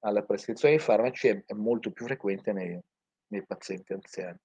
alla 0.00 0.22
prescrizione 0.22 0.76
di 0.76 0.80
farmaci 0.80 1.28
è, 1.28 1.44
è 1.44 1.52
molto 1.52 1.90
più 1.90 2.06
frequente 2.06 2.52
nei, 2.52 2.80
nei 3.28 3.44
pazienti 3.44 3.92
anziani. 3.92 4.38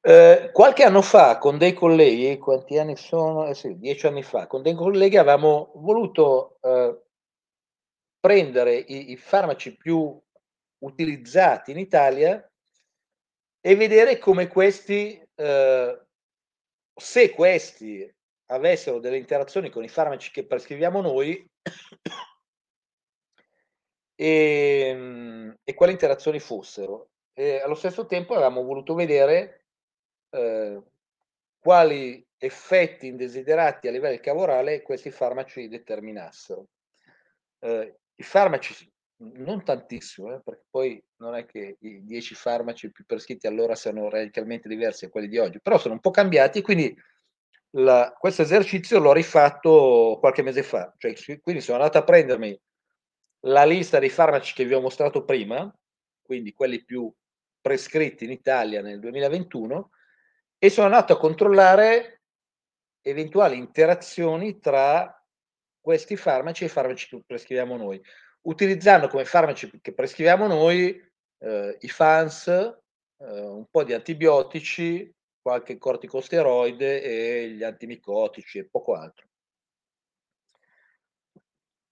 Eh, 0.00 0.50
qualche 0.52 0.84
anno 0.84 1.02
fa 1.02 1.38
con 1.38 1.58
dei 1.58 1.72
colleghi, 1.72 2.38
quanti 2.38 2.78
anni 2.78 2.96
sono? 2.96 3.48
Eh 3.48 3.54
sì, 3.54 3.76
dieci 3.76 4.06
anni 4.06 4.22
fa, 4.22 4.46
con 4.46 4.62
dei 4.62 4.74
colleghi 4.74 5.16
avevamo 5.16 5.72
voluto 5.74 6.58
eh, 6.60 7.02
prendere 8.20 8.76
i, 8.76 9.10
i, 9.10 9.16
farmaci 9.16 9.76
più 9.76 10.16
utilizzati 10.78 11.72
in 11.72 11.78
Italia 11.78 12.48
e 13.60 13.74
vedere 13.74 14.18
come 14.18 14.46
questi, 14.46 15.20
eh, 15.34 16.00
se 16.94 17.30
questi 17.30 18.14
avessero 18.46 19.00
delle 19.00 19.16
interazioni 19.16 19.70
con 19.70 19.82
i 19.82 19.88
farmaci 19.88 20.30
che 20.30 20.46
prescriviamo 20.46 21.00
noi 21.00 21.44
e, 24.16 25.54
e 25.62 25.74
quali 25.74 25.92
interazioni 25.92 26.40
fossero. 26.40 27.10
E 27.32 27.60
allo 27.60 27.74
stesso 27.74 28.06
tempo 28.06 28.32
avevamo 28.32 28.64
voluto 28.64 28.94
vedere 28.94 29.66
eh, 30.30 30.82
quali 31.60 32.26
effetti 32.38 33.06
indesiderati 33.06 33.88
a 33.88 33.90
livello 33.90 34.18
cavorale 34.20 34.82
questi 34.82 35.10
farmaci 35.10 35.68
determinassero. 35.68 36.68
Eh, 37.58 37.98
I 38.16 38.22
farmaci, 38.22 38.90
non 39.16 39.62
tantissimo, 39.62 40.34
eh, 40.34 40.40
perché 40.42 40.64
poi 40.70 41.02
non 41.16 41.34
è 41.34 41.44
che 41.44 41.76
i 41.80 42.04
10 42.04 42.34
farmaci 42.34 42.90
più 42.90 43.04
prescritti 43.04 43.46
allora 43.46 43.74
siano 43.74 44.08
radicalmente 44.08 44.68
diversi 44.68 45.04
da 45.04 45.10
quelli 45.10 45.28
di 45.28 45.38
oggi, 45.38 45.60
però 45.60 45.78
sono 45.78 45.94
un 45.94 46.00
po' 46.00 46.10
cambiati, 46.10 46.62
quindi 46.62 46.96
la, 47.70 48.14
questo 48.18 48.42
esercizio 48.42 48.98
l'ho 48.98 49.12
rifatto 49.12 50.16
qualche 50.20 50.42
mese 50.42 50.62
fa, 50.62 50.94
cioè, 50.96 51.14
quindi 51.42 51.60
sono 51.60 51.78
andato 51.78 51.98
a 51.98 52.04
prendermi 52.04 52.58
la 53.46 53.64
lista 53.64 53.98
dei 53.98 54.10
farmaci 54.10 54.54
che 54.54 54.64
vi 54.64 54.74
ho 54.74 54.80
mostrato 54.80 55.24
prima, 55.24 55.72
quindi 56.22 56.52
quelli 56.52 56.84
più 56.84 57.12
prescritti 57.60 58.24
in 58.24 58.30
Italia 58.30 58.80
nel 58.80 59.00
2021, 59.00 59.90
e 60.58 60.70
sono 60.70 60.86
andato 60.86 61.12
a 61.12 61.18
controllare 61.18 62.22
eventuali 63.02 63.56
interazioni 63.56 64.58
tra 64.58 65.12
questi 65.80 66.16
farmaci 66.16 66.64
e 66.64 66.66
i 66.66 66.70
farmaci 66.70 67.08
che 67.08 67.22
prescriviamo 67.24 67.76
noi, 67.76 68.02
utilizzando 68.42 69.08
come 69.08 69.24
farmaci 69.24 69.80
che 69.80 69.92
prescriviamo 69.92 70.46
noi 70.46 71.00
eh, 71.38 71.76
i 71.80 71.88
FANS, 71.88 72.48
eh, 72.48 73.40
un 73.40 73.66
po' 73.70 73.84
di 73.84 73.92
antibiotici, 73.92 75.12
qualche 75.40 75.78
corticosteroide 75.78 77.02
e 77.02 77.50
gli 77.50 77.62
antimicotici 77.62 78.58
e 78.58 78.68
poco 78.68 78.94
altro. 78.94 79.28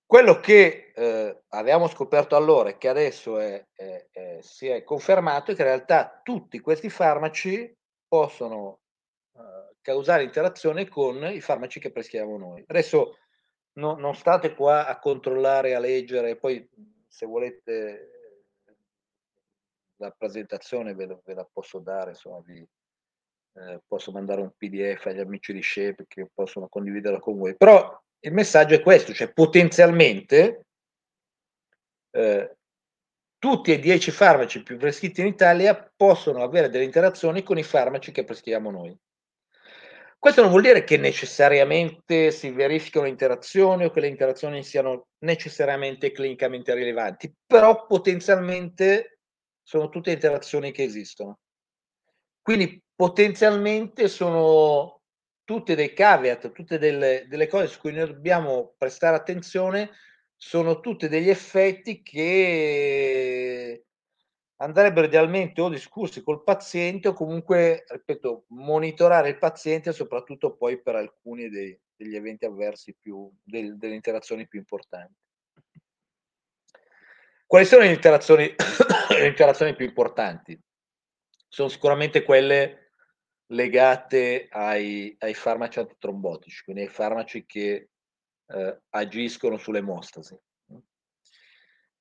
Quello 0.07 0.39
che 0.39 0.93
eh, 0.95 1.43
avevamo 1.49 1.89
scoperto 1.89 2.37
allora 2.37 2.69
e 2.69 2.79
che 2.79 2.89
adesso 2.89 3.39
è, 3.39 3.67
è, 3.73 4.07
è, 4.11 4.39
si 4.43 4.67
è 4.69 4.85
confermato 4.85 5.51
è 5.51 5.55
che 5.55 5.63
in 5.63 5.69
realtà 5.69 6.21
tutti 6.23 6.61
questi 6.61 6.91
farmaci 6.91 7.75
possono 8.07 8.81
uh, 9.33 9.41
causare 9.81 10.23
interazione 10.23 10.87
con 10.89 11.25
i 11.25 11.41
farmaci 11.41 11.81
che 11.81 11.91
prescriviamo 11.91 12.37
noi. 12.37 12.63
Adesso 12.67 13.17
no, 13.73 13.95
non 13.95 14.15
state 14.15 14.55
qua 14.55 14.87
a 14.87 14.99
controllare, 14.99 15.75
a 15.75 15.81
leggere, 15.81 16.37
poi 16.37 16.69
se 17.09 17.27
volete 17.27 18.11
la 19.97 20.11
presentazione 20.11 20.95
ve, 20.95 21.19
ve 21.25 21.35
la 21.35 21.49
posso 21.51 21.79
dare, 21.79 22.11
insomma, 22.11 22.41
vi, 22.45 22.67
eh, 23.55 23.81
posso 23.87 24.13
mandare 24.13 24.41
un 24.43 24.53
PDF 24.57 25.07
agli 25.07 25.21
amici 25.21 25.53
di 25.53 25.63
Shape 25.63 26.05
che 26.07 26.29
possono 26.33 26.69
condividerla 26.69 27.21
con 27.21 27.39
voi. 27.39 27.57
Però 27.57 28.03
il 28.25 28.33
messaggio 28.33 28.75
è 28.75 28.81
questo, 28.81 29.13
cioè 29.13 29.33
potenzialmente 29.33 30.67
eh, 32.11 32.57
tutti 33.39 33.73
e 33.73 33.79
dieci 33.79 34.11
farmaci 34.11 34.63
più 34.63 34.79
prescritti 34.79 35.21
in 35.21 35.27
Italia 35.27 35.93
possono 35.95 36.43
avere 36.43 36.71
delle 36.71 36.85
interazioni 36.85 37.43
con 37.43 37.59
i 37.59 37.63
farmaci 37.63 38.13
che 38.13 38.25
prescriviamo 38.25 38.71
noi. 38.71 38.97
Questo 40.19 40.41
non 40.41 40.49
vuol 40.49 40.63
dire 40.63 40.85
che 40.85 40.97
necessariamente 40.97 42.31
si 42.31 42.51
verificano 42.51 43.07
interazioni 43.07 43.85
o 43.85 43.91
che 43.91 44.01
le 44.01 44.09
interazioni 44.09 44.65
siano 44.65 45.09
necessariamente 45.19 46.13
clinicamente 46.13 46.73
rilevanti, 46.73 47.31
però 47.47 47.85
potenzialmente 47.85 49.19
sono 49.63 49.91
tutte 49.91 50.13
interazioni 50.13 50.73
che 50.73 50.83
esistono. 50.83 51.41
Quindi 52.41 52.83
potenzialmente 52.95 54.09
sono 54.09 54.94
tutte 55.45 55.75
dei 55.75 55.93
caveat, 55.93 56.53
tutte 56.53 56.79
delle, 56.79 57.27
delle 57.29 57.47
cose 57.47 57.67
su 57.67 57.79
cui 57.79 57.93
noi 57.93 58.07
dobbiamo 58.07 58.75
prestare 58.77 59.17
attenzione 59.17 59.91
sono 60.37 60.81
tutti 60.81 61.09
degli 61.09 61.29
effetti 61.29 62.03
che 62.03 63.85
andrebbero 64.57 65.07
idealmente 65.07 65.61
o 65.61 65.69
discussi 65.69 66.23
col 66.23 66.43
paziente 66.43 67.09
o 67.09 67.13
comunque, 67.13 67.85
ripeto, 67.87 68.47
monitorare 68.49 69.31
il 69.31 69.39
paziente 69.39 69.93
soprattutto 69.93 70.57
poi 70.57 70.81
per 70.81 70.97
alcuni 70.97 71.49
dei, 71.49 71.79
degli 71.95 72.17
eventi 72.17 72.45
avversi 72.45 72.95
più, 72.99 73.31
del, 73.43 73.77
delle 73.77 73.95
interazioni 73.95 74.47
più 74.47 74.59
importanti. 74.59 75.15
Quali 77.47 77.67
sono 77.67 77.83
le 77.83 77.93
interazioni, 77.93 78.53
le 79.11 79.27
interazioni 79.27 79.75
più 79.77 79.87
importanti? 79.87 80.59
Sono 81.47 81.69
sicuramente 81.69 82.23
quelle 82.23 82.84
legate 83.47 84.49
ai, 84.51 85.15
ai 85.19 85.35
farmaci 85.35 85.79
antitrombotici, 85.79 86.65
quindi 86.65 86.83
ai 86.83 86.89
farmaci 86.89 87.45
che 87.45 87.89
eh, 88.47 88.81
agiscono 88.91 89.57
sull'emostasi. 89.57 90.39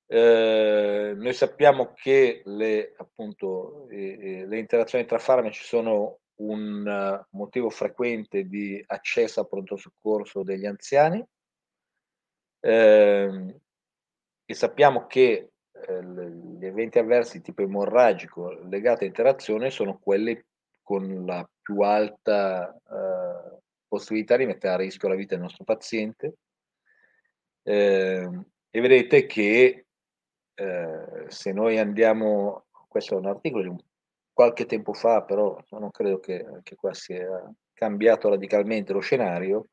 Eh, 0.06 1.14
noi 1.16 1.32
sappiamo 1.32 1.92
che 1.94 2.42
le, 2.44 2.94
appunto, 2.96 3.88
eh, 3.88 4.44
le 4.46 4.58
interazioni 4.58 5.06
tra 5.06 5.18
farmaci 5.18 5.64
sono 5.64 6.20
un 6.36 6.84
uh, 6.86 7.36
motivo 7.36 7.70
frequente 7.70 8.44
di 8.48 8.82
accesso 8.86 9.40
a 9.40 9.44
pronto 9.44 9.76
soccorso 9.76 10.42
degli 10.42 10.66
anziani 10.66 11.24
eh, 12.60 13.60
e 14.44 14.54
sappiamo 14.54 15.06
che 15.06 15.52
eh, 15.70 16.02
gli 16.02 16.64
eventi 16.64 16.98
avversi 16.98 17.40
tipo 17.40 17.62
emorragico 17.62 18.50
legati 18.68 19.04
a 19.04 19.06
interazione 19.06 19.70
sono 19.70 19.98
quelli 19.98 20.42
con 20.84 21.24
la 21.26 21.48
più 21.60 21.80
alta 21.80 22.72
eh, 22.72 23.58
possibilità 23.88 24.36
di 24.36 24.46
mettere 24.46 24.74
a 24.74 24.76
rischio 24.76 25.08
la 25.08 25.16
vita 25.16 25.34
del 25.34 25.42
nostro 25.42 25.64
paziente 25.64 26.36
ehm, 27.62 28.44
e 28.70 28.80
vedete 28.80 29.26
che 29.26 29.86
eh, 30.54 31.24
se 31.28 31.52
noi 31.52 31.78
andiamo, 31.78 32.66
questo 32.88 33.14
è 33.14 33.18
un 33.18 33.26
articolo 33.26 33.62
di 33.62 33.68
un, 33.70 33.78
qualche 34.32 34.66
tempo 34.66 34.92
fa, 34.92 35.22
però 35.22 35.56
non 35.70 35.90
credo 35.90 36.20
che, 36.20 36.44
che 36.62 36.74
qua 36.76 36.92
sia 36.92 37.52
cambiato 37.72 38.28
radicalmente 38.28 38.92
lo 38.92 39.00
scenario, 39.00 39.68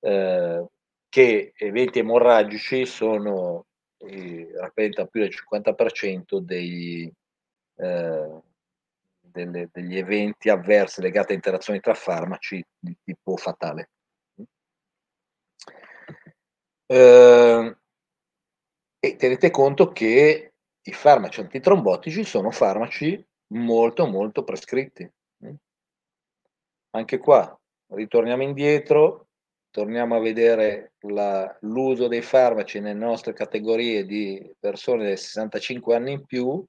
eh, 0.00 0.66
che 1.08 1.52
eventi 1.56 1.98
emorragici 1.98 2.86
sono, 2.86 3.66
eh, 3.98 4.50
rappresentano 4.54 5.08
più 5.08 5.20
del 5.20 5.30
50% 5.30 6.38
dei, 6.40 7.12
eh, 7.76 8.40
delle, 9.30 9.68
degli 9.72 9.96
eventi 9.96 10.48
avversi 10.48 11.00
legati 11.00 11.32
a 11.32 11.36
interazioni 11.36 11.80
tra 11.80 11.94
farmaci 11.94 12.64
di 12.78 12.96
tipo 13.02 13.36
fatale. 13.36 13.90
Eh, 16.86 17.76
e 18.98 19.16
tenete 19.16 19.50
conto 19.50 19.92
che 19.92 20.52
i 20.82 20.92
farmaci 20.92 21.40
antitrombotici 21.40 22.24
sono 22.24 22.50
farmaci 22.50 23.24
molto 23.52 24.06
molto 24.06 24.44
prescritti. 24.44 25.10
Anche 26.92 27.18
qua 27.18 27.56
ritorniamo 27.92 28.42
indietro, 28.42 29.28
torniamo 29.70 30.16
a 30.16 30.20
vedere 30.20 30.94
la, 31.00 31.56
l'uso 31.60 32.08
dei 32.08 32.22
farmaci 32.22 32.80
nelle 32.80 32.98
nostre 32.98 33.32
categorie 33.32 34.04
di 34.04 34.52
persone 34.58 35.08
da 35.08 35.16
65 35.16 35.94
anni 35.94 36.12
in 36.12 36.26
più 36.26 36.64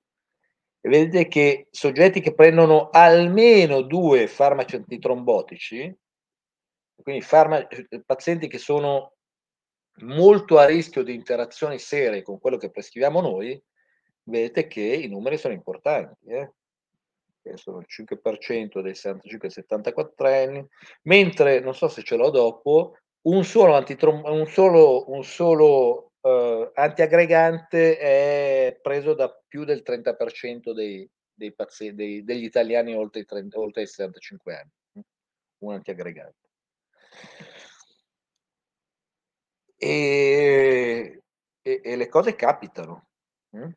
e 0.82 0.90
vedete 0.90 1.28
che 1.28 1.68
soggetti 1.70 2.22
che 2.22 2.34
prendono 2.34 2.90
almeno 2.90 3.82
due 3.82 4.28
farmaci 4.28 4.76
antitrombotici, 4.76 5.96
quindi 7.02 7.22
farmaci, 7.22 7.88
pazienti 8.06 8.48
che 8.48 8.58
sono 8.58 9.14
molto 10.02 10.58
a 10.58 10.66
rischio 10.66 11.04
di 11.04 11.14
interazioni 11.14 11.78
serie 11.78 12.24
con 12.24 12.40
quello 12.40 12.58
che 12.58 12.72
prescriviamo 12.72 13.22
noi, 13.22 13.62
vedete 14.24 14.68
che 14.68 14.82
i 14.82 15.08
numeri 15.08 15.38
sono 15.38 15.54
importanti. 15.54 16.30
Eh? 16.30 16.52
sono 17.56 17.80
il 17.80 17.88
5% 17.90 18.82
dei 18.82 18.94
65-74 18.94 20.26
anni, 20.26 20.66
mentre, 21.04 21.60
non 21.60 21.74
so 21.74 21.88
se 21.88 22.04
ce 22.04 22.16
l'ho 22.16 22.30
dopo, 22.30 22.98
un 23.24 23.44
solo, 23.44 23.76
antitrom- 23.76 24.26
un 24.28 24.46
solo, 24.48 25.10
un 25.10 25.24
solo 25.24 26.11
uh, 26.22 26.72
antiaggregante 26.74 27.98
è 27.98 28.80
preso 28.82 29.14
da 29.14 29.30
più 29.48 29.64
del 29.64 29.84
30% 29.86 30.74
dei, 30.74 31.10
dei 31.34 31.54
pazienti, 31.54 31.96
dei, 31.96 32.24
degli 32.24 32.44
italiani 32.44 32.96
oltre 32.96 33.22
i, 33.22 33.26
30, 33.26 33.60
oltre 33.60 33.84
i 33.84 33.88
65 33.88 34.56
anni, 34.56 35.04
un 35.60 35.74
antiaggregante. 35.74 36.50
E, 39.78 41.24
e, 41.62 41.82
e 41.84 41.96
le 41.96 42.08
cose 42.08 42.36
capitano. 42.36 43.08
Hm? 43.52 43.70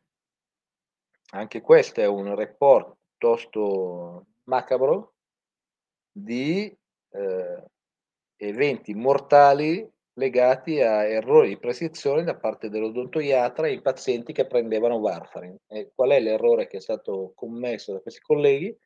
Anche 1.31 1.61
questo 1.61 2.01
è 2.01 2.05
un 2.05 2.35
report 2.35 2.95
piuttosto 3.17 4.27
macabro 4.43 5.15
di 6.11 6.65
eh, 7.09 7.63
eventi 8.37 8.93
mortali 8.93 9.91
legati 10.17 10.81
a 10.81 11.03
errori 11.05 11.49
di 11.49 11.57
prescrizione 11.57 12.23
da 12.23 12.35
parte 12.35 12.69
dell'odontoiatra 12.69 13.67
in 13.67 13.81
pazienti 13.81 14.33
che 14.33 14.47
prendevano 14.47 14.95
Warfarin. 14.95 15.57
E 15.67 15.91
qual 15.93 16.11
è 16.11 16.19
l'errore 16.19 16.67
che 16.67 16.77
è 16.77 16.81
stato 16.81 17.33
commesso 17.35 17.93
da 17.93 17.99
questi 17.99 18.21
colleghi? 18.21 18.77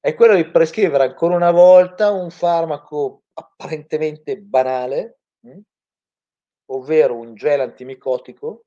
È 0.00 0.14
quello 0.14 0.34
di 0.34 0.50
prescrivere 0.50 1.04
ancora 1.04 1.36
una 1.36 1.50
volta 1.50 2.10
un 2.10 2.30
farmaco 2.30 3.24
apparentemente 3.34 4.38
banale, 4.38 5.18
mh? 5.40 5.50
Hm, 5.50 5.60
ovvero 6.70 7.16
un 7.16 7.34
gel 7.34 7.60
antimicotico 7.60 8.64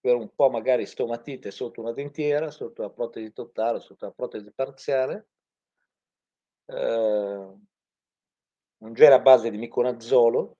per 0.00 0.14
un 0.16 0.30
po' 0.34 0.50
magari 0.50 0.84
stomatite 0.84 1.50
sotto 1.50 1.80
una 1.80 1.92
dentiera, 1.92 2.50
sotto 2.50 2.82
la 2.82 2.90
protesi 2.90 3.32
totale, 3.32 3.80
sotto 3.80 4.06
la 4.06 4.12
protesi 4.12 4.52
parziale, 4.52 5.28
eh, 6.66 7.56
un 8.78 8.92
gel 8.94 9.12
a 9.12 9.20
base 9.20 9.50
di 9.50 9.58
miconazolo, 9.58 10.58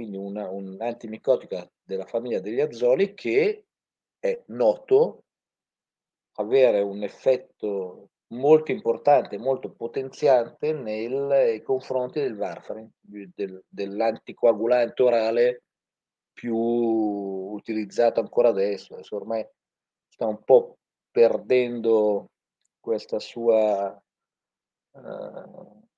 quindi 0.00 0.16
una, 0.16 0.48
un 0.48 0.76
antimicotico 0.80 1.72
della 1.82 2.06
famiglia 2.06 2.40
degli 2.40 2.60
azoli 2.60 3.12
che 3.12 3.66
è 4.18 4.42
noto 4.46 5.24
avere 6.38 6.80
un 6.80 7.02
effetto 7.02 8.08
molto 8.28 8.70
importante, 8.72 9.36
molto 9.36 9.72
potenziante 9.72 10.72
nei 10.72 11.62
confronti 11.62 12.20
del 12.20 12.34
varfarin, 12.34 12.90
del, 12.98 13.62
dell'anticoagulante 13.68 15.02
orale 15.02 15.62
più 16.32 16.56
utilizzato 16.56 18.20
ancora 18.20 18.48
adesso, 18.48 18.94
adesso 18.94 19.16
ormai 19.16 19.46
sta 20.08 20.24
un 20.24 20.42
po' 20.42 20.78
perdendo 21.10 22.30
questa 22.80 23.18
sua 23.18 24.00
uh, 24.92 25.88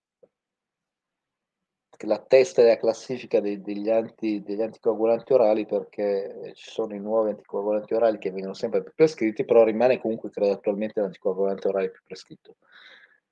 la 2.07 2.19
testa 2.19 2.63
della 2.63 2.77
classifica 2.77 3.41
dei, 3.41 3.61
degli, 3.61 3.91
anti, 3.91 4.43
degli 4.43 4.63
anticoagulanti 4.63 5.33
orali 5.33 5.67
perché 5.67 6.53
ci 6.55 6.71
sono 6.71 6.95
i 6.95 7.01
nuovi 7.01 7.31
anticoagulanti 7.31 7.95
orali 7.95 8.19
che 8.19 8.31
vengono 8.31 8.55
sempre 8.55 8.83
più 8.83 8.93
prescritti, 8.95 9.45
però 9.45 9.65
rimane 9.65 10.01
comunque 10.01 10.31
credo 10.31 10.53
attualmente 10.53 11.01
l'anticoagulante 11.01 11.69
orale 11.69 11.91
più 11.91 12.01
prescritto. 12.05 12.57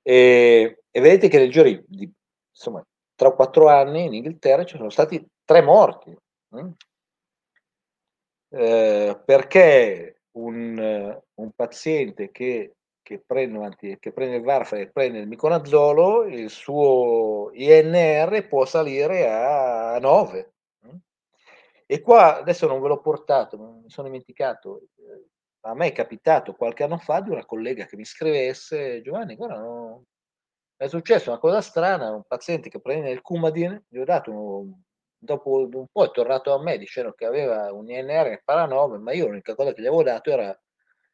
E, 0.01 0.83
e 0.89 0.99
vedete 0.99 1.27
che 1.27 1.37
nel 1.37 1.51
giro 1.51 1.69
di 1.87 2.11
insomma 2.49 2.85
3 3.15 3.27
o 3.27 3.35
4 3.35 3.67
anni 3.67 4.05
in 4.05 4.13
Inghilterra 4.15 4.63
ci 4.63 4.77
sono 4.77 4.89
stati 4.89 5.23
tre 5.45 5.61
morti. 5.61 6.15
Hm? 6.49 6.69
Eh, 8.53 9.21
perché 9.23 10.21
un, 10.31 11.21
un, 11.35 11.51
paziente 11.51 12.31
che, 12.31 12.75
che, 13.01 13.23
prende 13.25 13.63
anti, 13.63 13.97
che 13.99 14.11
prende 14.11 14.37
il 14.37 14.43
varfare 14.43 14.83
e 14.83 14.91
prende 14.91 15.19
il 15.19 15.27
miconazolo, 15.27 16.23
il 16.23 16.49
suo 16.49 17.49
INR 17.53 18.47
può 18.47 18.65
salire 18.65 19.29
a 19.29 19.97
9. 19.99 20.53
E 21.91 21.99
qua 21.99 22.37
adesso 22.39 22.67
non 22.67 22.79
ve 22.79 22.87
l'ho 22.87 23.01
portato, 23.01 23.57
mi 23.83 23.89
sono 23.89 24.07
dimenticato. 24.07 24.83
Eh, 24.95 25.25
a 25.67 25.73
me 25.75 25.87
è 25.87 25.91
capitato 25.91 26.53
qualche 26.53 26.83
anno 26.83 26.97
fa 26.97 27.19
di 27.19 27.29
una 27.31 27.45
collega 27.45 27.85
che 27.85 27.97
mi 27.97 28.05
scrivesse: 28.05 29.01
Giovanni, 29.01 29.35
guarda, 29.35 29.59
no, 29.59 30.05
è 30.77 30.87
successa 30.87 31.31
una 31.31 31.39
cosa 31.39 31.59
strana. 31.59 32.11
Un 32.11 32.23
paziente 32.25 32.69
che 32.69 32.79
prende 32.79 33.11
il 33.11 33.21
Coumadin, 33.21 33.83
gli 33.89 33.97
ho 33.97 34.05
dato 34.05 34.31
un, 34.31 34.73
dopo 35.17 35.67
un 35.71 35.87
po' 35.91 36.05
è 36.05 36.11
tornato 36.11 36.53
a 36.53 36.61
me 36.61 36.77
dicendo 36.77 37.11
che 37.11 37.25
aveva 37.25 37.73
un 37.73 37.89
INR 37.89 38.41
paranove, 38.43 38.97
ma 38.97 39.11
io 39.11 39.27
l'unica 39.27 39.53
cosa 39.53 39.73
che 39.73 39.81
gli 39.81 39.85
avevo 39.85 40.03
dato 40.03 40.31
era, 40.31 40.57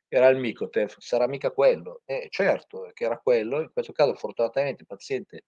era 0.07 0.27
il 0.29 0.37
Micotef, 0.37 0.97
sarà 0.99 1.27
mica 1.27 1.51
quello. 1.51 2.01
E 2.05 2.27
certo 2.29 2.89
che 2.93 3.05
era 3.05 3.17
quello, 3.19 3.61
in 3.61 3.71
questo 3.71 3.91
caso 3.93 4.15
fortunatamente 4.15 4.81
il 4.81 4.87
paziente 4.87 5.43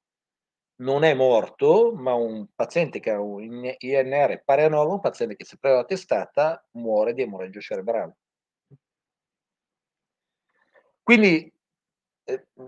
non 0.81 1.03
è 1.03 1.13
morto, 1.13 1.93
ma 1.93 2.13
un 2.13 2.47
paziente 2.55 2.99
che 2.99 3.11
ha 3.11 3.19
un 3.19 3.75
INR 3.77 4.43
pari 4.43 4.63
a 4.63 4.69
9, 4.69 4.93
un 4.93 4.99
paziente 5.01 5.35
che 5.35 5.45
si 5.45 5.57
prende 5.57 5.79
la 5.79 5.85
testata 5.85 6.65
muore 6.71 7.13
di 7.13 7.21
emorragia 7.21 7.59
cerebrale. 7.59 8.15
Quindi 11.03 11.45
eh, 11.45 11.58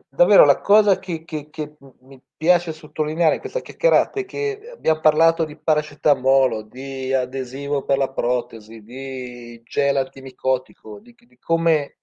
davvero 0.10 0.46
la 0.46 0.60
cosa 0.62 1.00
che, 1.00 1.24
che, 1.24 1.50
che, 1.50 1.76
mi 2.02 2.22
piace 2.36 2.74
sottolineare 2.74 3.36
in 3.36 3.42
questa 3.42 3.62
chiacchierata 3.62 4.20
è 4.20 4.26
che 4.26 4.70
abbiamo 4.74 5.00
parlato 5.00 5.46
di 5.46 5.56
paracetamolo, 5.56 6.64
di 6.64 7.14
adesivo 7.14 7.84
per 7.84 7.98
la 7.98 8.12
protesi, 8.12 8.84
di 8.84 9.62
gel 9.64 9.98
antimicotico, 9.98 11.00
di, 11.00 11.16
di 11.18 11.38
come 11.40 11.98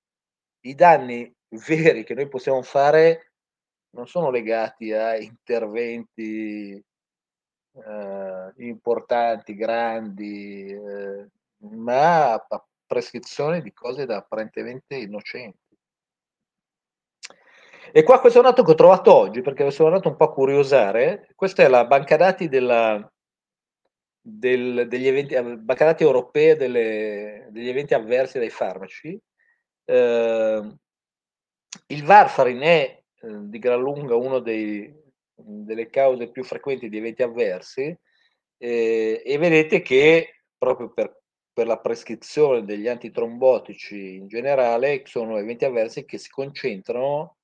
i 0.60 0.74
danni 0.74 1.32
veri 1.66 2.04
che 2.04 2.14
noi 2.14 2.28
possiamo 2.28 2.62
fare 2.62 3.32
non 3.90 4.06
sono 4.06 4.30
legati 4.30 4.92
a 4.92 5.16
interventi 5.16 6.82
eh, 7.72 8.52
importanti, 8.56 9.54
grandi, 9.54 10.66
eh, 10.72 11.28
ma 11.58 12.34
a, 12.34 12.66
prescrizione 12.86 13.60
di 13.60 13.72
cose 13.72 14.06
da 14.06 14.16
apparentemente 14.16 14.96
innocenti. 14.96 15.67
E 17.92 18.02
qua 18.02 18.20
questo 18.20 18.38
è 18.38 18.42
un 18.42 18.48
dato 18.48 18.62
che 18.62 18.72
ho 18.72 18.74
trovato 18.74 19.14
oggi 19.14 19.40
perché 19.40 19.70
sono 19.70 19.88
andato 19.88 20.08
un 20.08 20.16
po' 20.16 20.24
a 20.24 20.32
curiosare. 20.32 21.28
Questa 21.34 21.62
è 21.62 21.68
la 21.68 21.86
banca 21.86 22.16
dati 22.16 22.48
della, 22.48 23.10
del, 24.20 24.86
degli 24.88 25.06
eventi, 25.06 25.34
banca 25.58 25.86
dati 25.86 26.02
europea 26.02 26.54
delle, 26.54 27.48
degli 27.50 27.68
eventi 27.68 27.94
avversi 27.94 28.38
dai 28.38 28.50
farmaci. 28.50 29.18
Eh, 29.84 30.76
il 31.86 32.04
Varfarin 32.04 32.60
è 32.60 33.02
eh, 33.20 33.48
di 33.48 33.58
gran 33.58 33.80
lunga 33.80 34.14
una 34.16 34.40
delle 34.40 35.88
cause 35.88 36.30
più 36.30 36.44
frequenti 36.44 36.88
di 36.88 36.98
eventi 36.98 37.22
avversi 37.22 37.96
eh, 38.58 39.22
e 39.24 39.38
vedete 39.38 39.80
che 39.80 40.42
proprio 40.58 40.90
per, 40.92 41.22
per 41.52 41.66
la 41.66 41.78
prescrizione 41.78 42.64
degli 42.64 42.88
antitrombotici 42.88 44.16
in 44.16 44.26
generale 44.26 45.02
sono 45.06 45.38
eventi 45.38 45.64
avversi 45.64 46.04
che 46.04 46.18
si 46.18 46.28
concentrano 46.28 47.37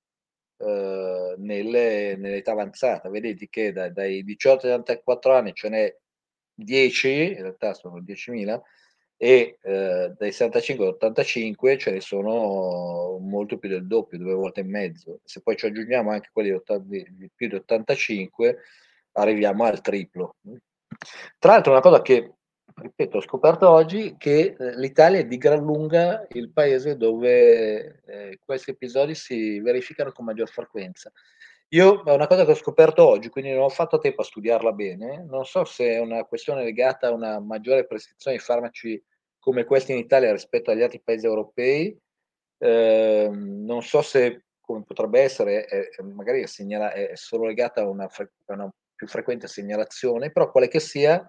eh, 0.56 1.34
nelle, 1.38 2.16
nell'età 2.16 2.52
avanzata. 2.52 3.08
Vedete 3.08 3.48
che 3.48 3.72
da, 3.72 3.90
dai 3.90 4.24
18 4.24 4.66
ai 4.66 4.72
74 4.72 5.34
anni 5.34 5.52
ce 5.52 5.68
n'è 5.68 5.96
10, 6.54 7.08
in 7.32 7.42
realtà 7.42 7.74
sono 7.74 8.00
10.000, 8.00 8.60
e 9.16 9.58
eh, 9.62 10.12
dai 10.16 10.32
65 10.32 10.86
85 10.86 11.78
ce 11.78 11.90
ne 11.92 12.00
sono 12.00 13.18
molto 13.20 13.58
più 13.58 13.68
del 13.68 13.86
doppio, 13.86 14.18
due 14.18 14.34
volte 14.34 14.60
e 14.60 14.64
mezzo. 14.64 15.20
Se 15.24 15.40
poi 15.40 15.56
ci 15.56 15.66
aggiungiamo 15.66 16.10
anche 16.10 16.30
quelli 16.32 16.48
di, 16.50 16.54
80, 16.56 16.84
di 16.86 17.30
più 17.34 17.48
di 17.48 17.54
85, 17.54 18.58
arriviamo 19.12 19.64
al 19.64 19.80
triplo. 19.80 20.36
Tra 21.38 21.52
l'altro, 21.52 21.72
una 21.72 21.80
cosa 21.80 22.02
che 22.02 22.34
ripeto, 22.74 23.18
ho 23.18 23.22
scoperto 23.22 23.68
oggi 23.68 24.16
che 24.18 24.56
eh, 24.58 24.76
l'Italia 24.76 25.20
è 25.20 25.26
di 25.26 25.36
gran 25.36 25.62
lunga 25.62 26.26
il 26.32 26.50
paese 26.50 26.96
dove 26.96 28.02
eh, 28.04 28.38
questi 28.44 28.70
episodi 28.70 29.14
si 29.14 29.60
verificano 29.60 30.12
con 30.12 30.24
maggior 30.24 30.48
frequenza. 30.48 31.10
Io 31.68 32.02
è 32.04 32.12
una 32.12 32.26
cosa 32.26 32.44
che 32.44 32.52
ho 32.52 32.54
scoperto 32.54 33.06
oggi, 33.06 33.28
quindi 33.28 33.50
non 33.52 33.62
ho 33.62 33.68
fatto 33.68 33.98
tempo 33.98 34.20
a 34.20 34.24
studiarla 34.24 34.72
bene. 34.72 35.24
Non 35.24 35.44
so 35.44 35.64
se 35.64 35.94
è 35.94 35.98
una 35.98 36.24
questione 36.24 36.62
legata 36.62 37.08
a 37.08 37.12
una 37.12 37.40
maggiore 37.40 37.86
prescrizione 37.86 38.36
di 38.36 38.42
farmaci 38.42 39.02
come 39.38 39.64
questi 39.64 39.92
in 39.92 39.98
Italia 39.98 40.30
rispetto 40.32 40.70
agli 40.70 40.82
altri 40.82 41.00
paesi 41.02 41.26
europei. 41.26 41.98
Eh, 42.58 43.28
non 43.32 43.82
so 43.82 44.02
se, 44.02 44.44
come 44.60 44.84
potrebbe 44.84 45.20
essere, 45.20 45.64
è, 45.64 46.02
magari 46.02 46.42
è, 46.42 46.46
segnala, 46.46 46.92
è 46.92 47.10
solo 47.14 47.46
legata 47.46 47.82
a 47.82 47.88
una, 47.88 48.08
fre- 48.08 48.32
una, 48.46 48.72
più 48.94 49.06
frequente 49.08 49.48
segnalazione, 49.48 50.30
però 50.30 50.50
quale 50.50 50.68
che 50.68 50.80
sia, 50.80 51.28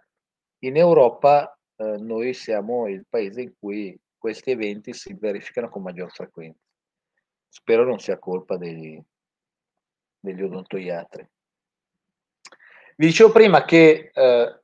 in 0.59 0.77
Europa 0.77 1.57
eh, 1.75 1.97
noi 1.97 2.33
siamo 2.33 2.87
il 2.87 3.05
paese 3.07 3.41
in 3.41 3.53
cui 3.59 3.97
questi 4.17 4.51
eventi 4.51 4.93
si 4.93 5.13
verificano 5.13 5.69
con 5.69 5.83
maggior 5.83 6.11
frequenza. 6.11 6.59
Spero 7.47 7.85
non 7.85 7.99
sia 7.99 8.17
colpa 8.17 8.57
dei, 8.57 9.01
degli 10.19 10.41
odontoiatri. 10.41 11.29
Vi 12.97 13.05
dicevo 13.05 13.31
prima 13.31 13.65
che 13.65 14.09
eh, 14.13 14.59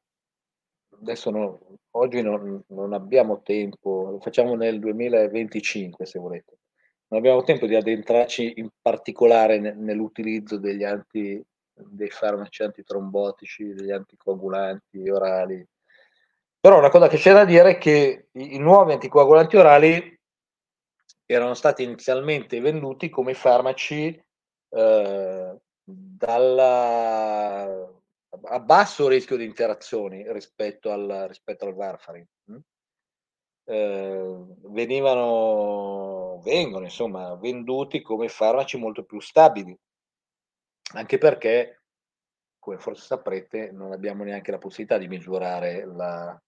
adesso 1.02 1.30
no, 1.30 1.60
oggi 1.92 2.22
non, 2.22 2.64
non, 2.68 2.94
abbiamo 2.94 3.42
tempo, 3.42 4.10
lo 4.12 4.20
facciamo 4.20 4.56
nel 4.56 4.80
2025 4.80 6.06
se 6.06 6.20
volete, 6.20 6.58
non 7.08 7.20
abbiamo 7.20 7.44
tempo 7.44 7.66
di 7.66 7.76
addentrarci 7.76 8.54
in 8.58 8.70
particolare 8.82 9.60
nell'utilizzo 9.60 10.58
degli 10.58 10.84
anti, 10.84 11.44
dei 11.74 12.10
farmaci 12.10 12.64
antitrombotici, 12.64 13.74
degli 13.74 13.92
anticoagulanti 13.92 15.10
orali. 15.10 15.68
Però 16.62 16.78
una 16.78 16.92
cosa 16.92 17.08
che 17.08 17.18
c'è 17.18 17.34
da 17.34 17.44
dire 17.44 17.72
è 17.72 17.78
che 17.80 18.28
i, 18.34 18.54
i 18.54 18.60
nuovi 18.60 18.94
anticoagulanti 18.94 19.58
orali 19.58 20.20
erano 21.26 21.56
stati 21.56 21.82
inizialmente 21.82 22.60
venduti 22.60 23.10
come 23.10 23.34
farmaci 23.34 24.24
eh, 24.70 25.60
dalla, 25.84 27.64
a 28.44 28.60
basso 28.60 29.08
rischio 29.08 29.38
di 29.38 29.46
interazioni 29.46 30.32
rispetto 30.32 30.92
al, 30.92 31.26
rispetto 31.28 31.66
al 31.66 31.74
warfarin. 31.74 32.28
Mm? 32.52 32.58
Eh, 33.64 34.46
venivano, 34.66 36.42
vengono 36.44 36.86
insomma 36.86 37.34
venduti 37.38 38.04
come 38.04 38.28
farmaci 38.28 38.78
molto 38.78 39.04
più 39.04 39.20
stabili, 39.20 39.76
anche 40.94 41.18
perché, 41.18 41.82
come 42.60 42.78
forse 42.78 43.04
saprete, 43.04 43.72
non 43.72 43.94
abbiamo 43.94 44.24
neanche 44.24 44.52
la 44.52 44.60
possibilità 44.60 45.00
di 45.00 45.08
misurare 45.08 45.86
la, 45.86 46.40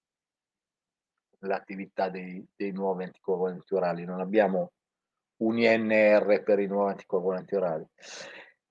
l'attività 1.47 2.09
dei, 2.09 2.45
dei 2.55 2.71
nuovi 2.71 3.03
anticoagulanti 3.03 3.73
orali, 3.73 4.05
non 4.05 4.19
abbiamo 4.19 4.71
un 5.37 5.57
INR 5.57 6.43
per 6.43 6.59
i 6.59 6.67
nuovi 6.67 6.91
anticoagulanti 6.91 7.55
orali. 7.55 7.85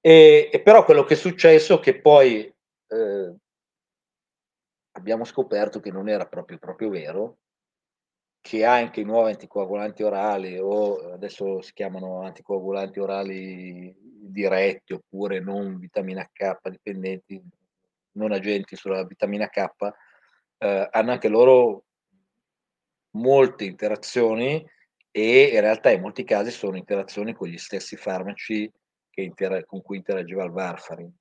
E, 0.01 0.51
e, 0.53 0.62
però 0.62 0.85
quello 0.85 1.05
che 1.05 1.14
è 1.14 1.16
successo 1.16 1.79
è 1.79 1.81
che 1.81 2.01
poi 2.01 2.53
eh, 2.89 3.35
abbiamo 4.93 5.25
scoperto 5.25 5.81
che 5.81 5.91
non 5.91 6.09
era 6.09 6.27
proprio, 6.27 6.59
proprio 6.59 6.91
vero, 6.91 7.39
che 8.41 8.64
anche 8.64 9.01
i 9.01 9.05
nuovi 9.05 9.31
anticoagulanti 9.31 10.03
orali 10.03 10.59
o 10.59 11.12
adesso 11.12 11.62
si 11.62 11.73
chiamano 11.73 12.23
anticoagulanti 12.23 12.99
orali 12.99 13.95
diretti 14.01 14.95
oppure 14.95 15.39
non 15.39 15.79
vitamina 15.79 16.29
K 16.33 16.68
dipendenti, 16.68 17.41
non 18.12 18.33
agenti 18.33 18.75
sulla 18.75 19.05
vitamina 19.05 19.49
K, 19.49 19.66
eh, 20.59 20.89
hanno 20.91 21.12
anche 21.12 21.29
loro 21.29 21.85
molte 23.13 23.65
interazioni 23.65 24.65
e 25.11 25.43
in 25.53 25.61
realtà 25.61 25.91
in 25.91 26.01
molti 26.01 26.25
casi 26.25 26.51
sono 26.51 26.77
interazioni 26.77 27.35
con 27.35 27.49
gli 27.49 27.59
stessi 27.59 27.97
farmaci 27.97 28.71
inter- 29.15 29.65
con 29.67 29.83
cui 29.83 29.99
interagiva 29.99 30.45
il 30.45 30.51
Varfarin. 30.51 31.13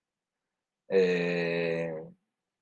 Eh, 0.86 2.04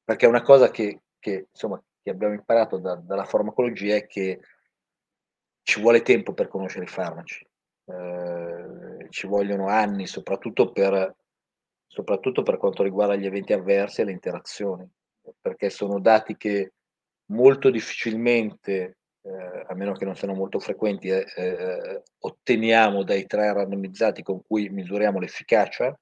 perché 0.04 0.26
una 0.26 0.42
cosa 0.42 0.70
che, 0.72 1.02
che, 1.20 1.48
insomma, 1.52 1.82
che 2.02 2.10
abbiamo 2.10 2.34
imparato 2.34 2.78
da, 2.78 2.96
dalla 2.96 3.26
farmacologia 3.26 3.96
è 3.96 4.08
che 4.08 4.40
ci 5.64 5.82
vuole 5.82 6.02
tempo 6.02 6.34
per 6.34 6.48
conoscere 6.48 6.86
i 6.86 6.88
farmaci, 6.88 7.46
eh, 7.86 9.08
ci 9.10 9.28
vogliono 9.28 9.68
anni 9.68 10.08
soprattutto 10.08 10.72
per, 10.72 11.16
soprattutto 11.86 12.42
per 12.42 12.58
quanto 12.58 12.82
riguarda 12.82 13.16
gli 13.16 13.26
eventi 13.26 13.54
avversi 13.54 14.02
e 14.02 14.06
le 14.06 14.12
interazioni, 14.12 14.90
perché 15.40 15.70
sono 15.70 16.00
dati 16.00 16.38
che 16.38 16.74
molto 17.32 17.70
difficilmente 17.70 18.99
eh, 19.22 19.65
a 19.67 19.74
meno 19.76 19.93
che 19.93 20.05
non 20.05 20.15
siano 20.15 20.34
molto 20.34 20.59
frequenti, 20.59 21.09
eh, 21.09 21.26
eh, 21.36 22.03
otteniamo 22.20 23.03
dai 23.03 23.26
tre 23.26 23.51
randomizzati 23.53 24.24
con 24.24 24.41
cui 24.45 24.70
misuriamo 24.70 25.20
l'efficacia. 25.20 25.97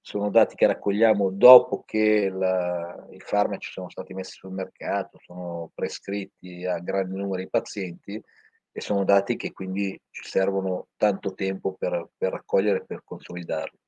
Sono 0.00 0.30
dati 0.30 0.54
che 0.54 0.66
raccogliamo 0.66 1.30
dopo 1.30 1.82
che 1.84 2.30
la, 2.30 3.06
i 3.10 3.18
farmaci 3.18 3.70
sono 3.72 3.90
stati 3.90 4.14
messi 4.14 4.32
sul 4.38 4.52
mercato, 4.52 5.18
sono 5.20 5.70
prescritti 5.74 6.64
a 6.64 6.78
grandi 6.78 7.16
numeri 7.16 7.44
di 7.44 7.50
pazienti 7.50 8.22
e 8.70 8.80
sono 8.80 9.04
dati 9.04 9.36
che 9.36 9.52
quindi 9.52 10.00
ci 10.10 10.28
servono 10.28 10.88
tanto 10.96 11.34
tempo 11.34 11.72
per, 11.72 12.08
per 12.16 12.32
raccogliere 12.32 12.78
e 12.78 12.84
per 12.84 13.02
consolidarli. 13.04 13.78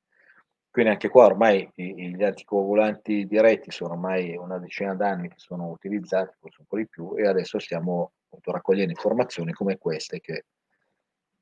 Quindi 0.71 0.91
anche 0.91 1.09
qua 1.09 1.25
ormai 1.25 1.69
gli 1.73 2.23
anticoagulanti 2.23 3.25
diretti 3.25 3.71
sono 3.71 3.93
ormai 3.93 4.35
una 4.35 4.59
decina 4.59 4.93
d'anni 4.95 5.29
che 5.29 5.37
sono 5.37 5.69
utilizzati, 5.69 6.35
forse 6.39 6.57
un 6.59 6.67
po' 6.67 6.77
di 6.77 6.87
più, 6.87 7.13
e 7.17 7.27
adesso 7.27 7.59
stiamo 7.59 8.11
appunto, 8.29 8.51
raccogliendo 8.51 8.91
informazioni 8.91 9.51
come 9.51 9.77
queste 9.77 10.19
che 10.19 10.45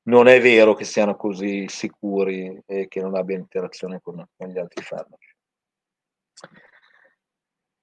non 0.04 0.28
è 0.28 0.40
vero 0.40 0.74
che 0.74 0.86
siano 0.86 1.18
così 1.18 1.68
sicuri 1.68 2.62
e 2.66 2.88
che 2.88 3.02
non 3.02 3.16
abbiano 3.16 3.42
interazione 3.42 4.00
con, 4.02 4.26
con 4.36 4.48
gli 4.48 4.58
altri 4.58 4.82
farmaci. 4.82 5.36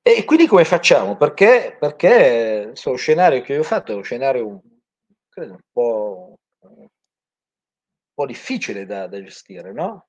E 0.07 0.24
quindi 0.24 0.46
come 0.46 0.64
facciamo? 0.64 1.16
Perché, 1.16 1.76
perché 1.78 2.72
lo 2.82 2.96
scenario 2.96 3.42
che 3.42 3.52
io 3.52 3.61
ho 3.61 3.64
fatto 3.64 3.92
è 3.92 3.94
uno 3.94 4.05
scenario 4.05 4.62
credo, 5.28 5.52
un, 5.52 5.61
po', 5.70 6.38
un 6.61 6.88
po' 8.14 8.26
difficile 8.26 8.86
da, 8.86 9.07
da 9.07 9.22
gestire, 9.22 9.72
no? 9.72 10.09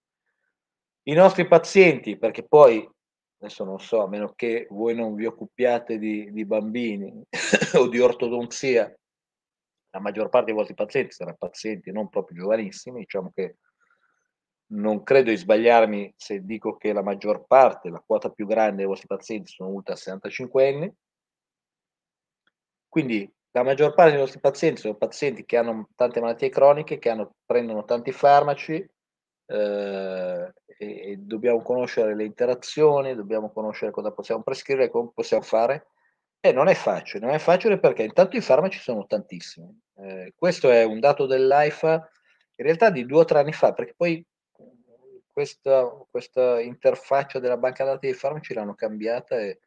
I 1.07 1.13
nostri 1.13 1.47
pazienti, 1.47 2.17
perché 2.17 2.43
poi 2.43 2.89
adesso 3.37 3.63
non 3.63 3.79
so, 3.79 4.01
a 4.01 4.07
meno 4.07 4.33
che 4.35 4.67
voi 4.69 4.95
non 4.95 5.15
vi 5.15 5.25
occupiate 5.25 5.97
di, 5.97 6.31
di 6.31 6.45
bambini 6.45 7.23
o 7.75 7.87
di 7.87 7.99
ortodonzia, 7.99 8.93
la 9.91 9.99
maggior 9.99 10.29
parte 10.29 10.47
dei 10.47 10.55
vostri 10.55 10.75
pazienti 10.75 11.13
saranno 11.13 11.37
pazienti 11.37 11.91
non 11.91 12.09
proprio 12.09 12.39
giovanissimi, 12.39 12.99
diciamo 12.99 13.31
che 13.33 13.57
non 14.67 15.03
credo 15.03 15.29
di 15.29 15.37
sbagliarmi 15.37 16.13
se 16.17 16.43
dico 16.43 16.75
che 16.75 16.91
la 16.91 17.03
maggior 17.03 17.45
parte, 17.45 17.89
la 17.89 18.03
quota 18.05 18.29
più 18.29 18.47
grande 18.47 18.77
dei 18.77 18.85
vostri 18.85 19.07
pazienti 19.07 19.51
sono 19.51 19.69
ultra 19.69 19.95
65 19.95 20.67
anni. 20.67 20.93
Quindi 22.89 23.31
la 23.51 23.63
maggior 23.63 23.93
parte 23.93 24.11
dei 24.11 24.19
vostri 24.19 24.39
pazienti 24.39 24.81
sono 24.81 24.95
pazienti 24.95 25.45
che 25.45 25.57
hanno 25.57 25.89
tante 25.95 26.19
malattie 26.19 26.49
croniche, 26.49 26.97
che 26.97 27.09
hanno, 27.09 27.35
prendono 27.45 27.85
tanti 27.85 28.11
farmaci, 28.11 28.85
eh, 29.45 30.53
e, 30.77 31.15
dobbiamo 31.17 31.61
conoscere 31.61 32.15
le 32.15 32.23
interazioni, 32.23 33.15
dobbiamo 33.15 33.51
conoscere 33.51 33.91
cosa 33.91 34.11
possiamo 34.11 34.43
prescrivere, 34.43 34.89
come 34.89 35.11
possiamo 35.13 35.43
fare. 35.43 35.87
E 36.39 36.51
non 36.51 36.67
è 36.67 36.75
facile, 36.75 37.25
non 37.25 37.33
è 37.33 37.39
facile 37.39 37.79
perché 37.79 38.03
intanto 38.03 38.37
i 38.37 38.41
farmaci 38.41 38.79
sono 38.79 39.07
tantissimi. 39.07 39.67
Eh, 39.97 40.33
questo 40.35 40.69
è 40.69 40.83
un 40.83 40.99
dato 40.99 41.25
dell'AIFA 41.25 42.09
in 42.57 42.65
realtà 42.65 42.89
di 42.89 43.05
due 43.05 43.21
o 43.21 43.25
tre 43.25 43.39
anni 43.39 43.51
fa, 43.51 43.73
perché 43.73 43.93
poi 43.97 44.25
questa, 45.31 45.85
questa 46.09 46.61
interfaccia 46.61 47.39
della 47.39 47.57
banca 47.57 47.83
dati 47.83 48.05
dei 48.05 48.15
farmaci 48.15 48.53
l'hanno 48.53 48.73
cambiata 48.73 49.37
e 49.37 49.59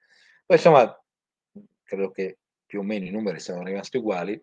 poi 0.46 0.56
insomma 0.56 0.98
credo 1.82 2.10
che 2.10 2.38
più 2.64 2.80
o 2.80 2.82
meno 2.82 3.04
i 3.04 3.10
numeri 3.10 3.40
siano 3.40 3.62
rimasti 3.62 3.98
uguali. 3.98 4.42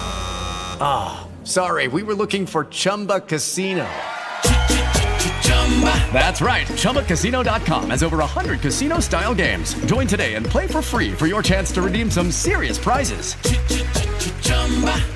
Ah, 0.81 1.27
sorry, 1.43 1.87
we 1.87 2.03
were 2.03 2.15
looking 2.15 2.45
for 2.45 2.65
Chumba 2.65 3.21
Casino. 3.21 3.87
That's 6.13 6.41
right. 6.41 6.67
ChumbaCasino.com 6.67 7.89
has 7.89 8.03
over 8.03 8.17
100 8.17 8.59
casino 8.61 8.99
style 8.99 9.33
games. 9.33 9.73
Join 9.85 10.05
today 10.07 10.35
and 10.35 10.45
play 10.45 10.67
for 10.67 10.81
free 10.81 11.11
for 11.11 11.27
your 11.27 11.41
chance 11.41 11.71
to 11.73 11.81
redeem 11.81 12.11
some 12.11 12.29
serious 12.31 12.77
prizes. 12.77 13.35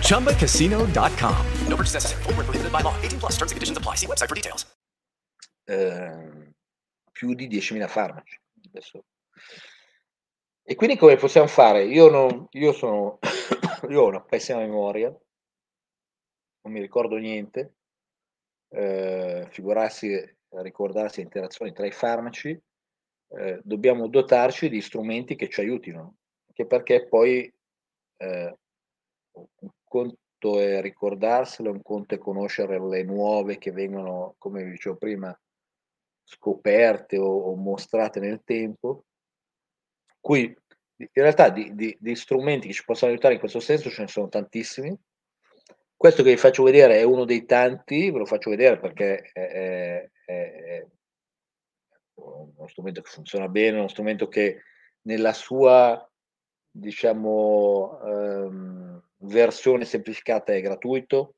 ChumbaCasino.com. 0.07 1.45
No 1.67 1.75
purchase 1.75 1.93
necessary. 1.93 2.23
Were 2.25 2.43
prohibited 2.43 2.71
by 2.71 2.81
law. 2.81 2.95
18 3.03 3.19
plus. 3.19 3.33
Terms 3.33 3.51
and 3.51 3.57
conditions 3.57 3.77
apply. 3.77 3.95
See 3.95 4.07
website 4.07 4.29
for 4.29 4.35
details. 4.35 4.65
eh, 5.67 6.53
più 7.11 7.33
di 7.33 7.47
10.000 7.47 7.87
farmaci. 7.87 8.39
Adesso. 8.69 9.03
E 10.63 10.75
quindi 10.75 10.97
come 10.97 11.15
possiamo 11.17 11.47
fare? 11.47 11.85
Io, 11.85 12.09
non, 12.09 12.47
io, 12.51 12.71
sono, 12.73 13.19
io 13.89 14.01
ho 14.01 14.07
una 14.07 14.21
pessima 14.21 14.59
memoria, 14.59 15.15
non 16.65 16.73
mi 16.73 16.81
ricordo 16.81 17.15
niente, 17.17 17.75
eh, 18.69 19.47
figurarsi 19.51 20.33
ricordarsi 20.61 21.21
interazioni 21.21 21.73
tra 21.73 21.85
i 21.85 21.91
farmaci, 21.91 22.59
eh, 23.27 23.59
dobbiamo 23.63 24.07
dotarci 24.07 24.69
di 24.69 24.81
strumenti 24.81 25.35
che 25.35 25.49
ci 25.49 25.61
aiutino, 25.61 26.15
anche 26.47 26.65
perché 26.65 27.07
poi 27.07 27.51
eh, 28.17 28.57
un 29.31 29.69
conto 29.83 30.59
è 30.59 30.81
ricordarselo, 30.81 31.71
un 31.71 31.81
conto 31.81 32.15
è 32.15 32.17
conoscere 32.17 32.79
le 32.79 33.03
nuove 33.03 33.57
che 33.57 33.71
vengono, 33.71 34.35
come 34.37 34.63
dicevo 34.63 34.95
prima, 34.95 35.37
scoperte 36.23 37.17
o, 37.17 37.27
o 37.27 37.55
mostrate 37.55 38.19
nel 38.19 38.41
tempo. 38.43 39.05
Qui 40.19 40.57
in 40.97 41.09
realtà 41.11 41.49
di, 41.49 41.75
di, 41.75 41.95
di 41.99 42.15
strumenti 42.15 42.67
che 42.67 42.73
ci 42.73 42.85
possono 42.85 43.11
aiutare 43.11 43.33
in 43.33 43.39
questo 43.39 43.59
senso 43.59 43.89
ce 43.89 44.01
ne 44.01 44.07
sono 44.07 44.29
tantissimi. 44.29 44.97
Questo 46.05 46.21
che 46.21 46.35
vi 46.35 46.37
faccio 46.37 46.61
vedere 46.61 46.99
è 46.99 47.01
uno 47.01 47.25
dei 47.25 47.45
tanti, 47.45 48.11
ve 48.11 48.19
lo 48.19 48.25
faccio 48.25 48.51
vedere 48.51 48.77
perché 48.77 49.31
è, 49.33 50.07
è, 50.23 50.35
è 50.67 50.87
uno 52.13 52.67
strumento 52.67 53.01
che 53.01 53.09
funziona 53.09 53.47
bene, 53.47 53.79
uno 53.79 53.87
strumento 53.87 54.27
che 54.27 54.61
nella 55.07 55.33
sua 55.33 56.07
diciamo 56.69 57.99
ehm, 58.03 59.03
versione 59.21 59.83
semplificata 59.85 60.53
è 60.53 60.61
gratuito, 60.61 61.37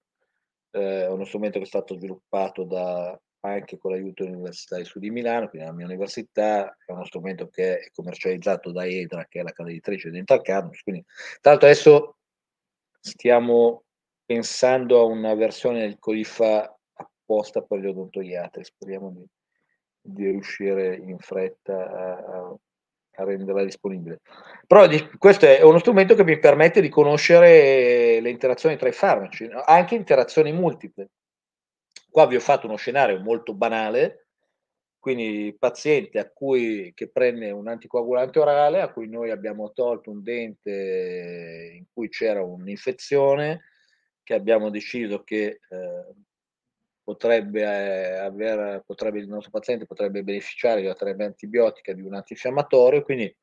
eh, 0.71 1.03
è 1.03 1.07
uno 1.07 1.23
strumento 1.23 1.59
che 1.59 1.63
è 1.63 1.69
stato 1.69 1.95
sviluppato 1.95 2.65
da, 2.65 3.17
anche 3.39 3.77
con 3.77 3.91
l'aiuto 3.91 4.25
dell'Università 4.25 4.75
di 4.75 4.83
Sud 4.83 5.01
di 5.01 5.11
Milano, 5.11 5.47
quindi 5.47 5.65
la 5.65 5.73
mia 5.73 5.85
università, 5.85 6.75
è 6.85 6.91
uno 6.91 7.05
strumento 7.05 7.47
che 7.47 7.79
è 7.79 7.89
commercializzato 7.93 8.73
da 8.73 8.85
EDRA, 8.85 9.27
che 9.29 9.39
è 9.39 9.43
la 9.43 9.53
casa 9.53 9.69
editrice 9.69 10.09
di 10.09 10.21
Cardinals, 10.25 10.81
quindi 10.81 11.05
tra 11.39 11.51
l'altro 11.51 11.69
adesso 11.69 12.17
stiamo 12.99 13.85
pensando 14.27 14.99
a 14.99 15.05
una 15.05 15.33
versione 15.35 15.79
del 15.79 15.97
Colifa 15.99 16.77
apposta 16.93 17.61
per 17.61 17.79
gli 17.79 17.87
odontoiatri, 17.87 18.63
speriamo 18.63 19.09
di, 19.11 19.25
di 20.01 20.29
riuscire 20.29 20.97
in 20.97 21.17
fretta 21.17 21.73
a, 21.73 22.55
a 23.19 23.23
renderla 23.23 23.63
disponibile. 23.63 24.19
Però 24.67 24.85
di, 24.85 25.09
questo 25.17 25.45
è 25.45 25.61
uno 25.61 25.79
strumento 25.79 26.13
che 26.13 26.25
mi 26.25 26.37
permette 26.39 26.81
di 26.81 26.89
conoscere 26.89 28.19
le 28.19 28.29
interazioni 28.29 28.75
tra 28.75 28.89
i 28.89 28.93
farmaci, 28.93 29.49
anche 29.63 29.95
interazioni 29.95 30.51
multiple. 30.51 31.09
Qua 32.11 32.27
vi 32.27 32.35
ho 32.35 32.41
fatto 32.41 32.67
uno 32.67 32.75
scenario 32.75 33.21
molto 33.21 33.53
banale, 33.53 34.27
quindi 34.99 35.55
paziente 35.57 36.19
a 36.19 36.29
cui, 36.29 36.91
che 36.93 37.09
prende 37.09 37.49
un 37.51 37.69
anticoagulante 37.69 38.39
orale, 38.39 38.81
a 38.81 38.91
cui 38.91 39.07
noi 39.07 39.31
abbiamo 39.31 39.71
tolto 39.71 40.11
un 40.11 40.21
dente 40.21 41.71
in 41.77 41.85
cui 41.93 42.09
c'era 42.09 42.43
un'infezione, 42.43 43.61
che 44.27 44.33
abbiamo 44.33 44.69
deciso 44.69 45.23
che 45.23 45.61
eh, 45.69 46.13
potrebbe, 47.01 47.61
eh, 47.61 48.17
aver, 48.17 48.83
potrebbe, 48.85 49.19
il 49.19 49.29
nostro 49.29 49.51
paziente 49.51 49.85
potrebbe 49.85 50.21
beneficiare 50.21 50.81
di 50.81 50.85
una 50.85 50.95
terapia 50.95 51.27
antibiotica, 51.27 51.93
di 51.93 52.01
un 52.01 52.13
antinfiammatorio, 52.13 53.03
quindi 53.03 53.33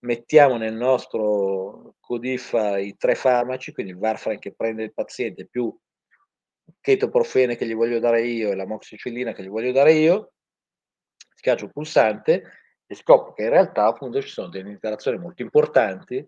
mettiamo 0.00 0.58
nel 0.58 0.74
nostro 0.74 1.94
codifa 1.98 2.76
i 2.76 2.94
tre 2.98 3.14
farmaci, 3.14 3.72
quindi 3.72 3.92
il 3.92 3.98
Varfarin 3.98 4.38
che 4.38 4.52
prende 4.52 4.82
il 4.82 4.92
paziente 4.92 5.46
più 5.46 5.74
chetoprofene 6.78 7.56
che 7.56 7.66
gli 7.66 7.74
voglio 7.74 7.98
dare 7.98 8.20
io 8.20 8.50
e 8.50 8.54
la 8.54 8.66
moxicillina 8.66 9.32
che 9.32 9.42
gli 9.42 9.48
voglio 9.48 9.72
dare 9.72 9.94
io, 9.94 10.34
schiaccio 11.36 11.64
il 11.64 11.72
pulsante 11.72 12.42
e 12.86 12.94
scopro 12.94 13.32
che 13.32 13.44
in 13.44 13.48
realtà 13.48 13.86
appunto 13.86 14.20
ci 14.20 14.28
sono 14.28 14.48
delle 14.48 14.68
interazioni 14.68 15.16
molto 15.16 15.40
importanti, 15.40 16.22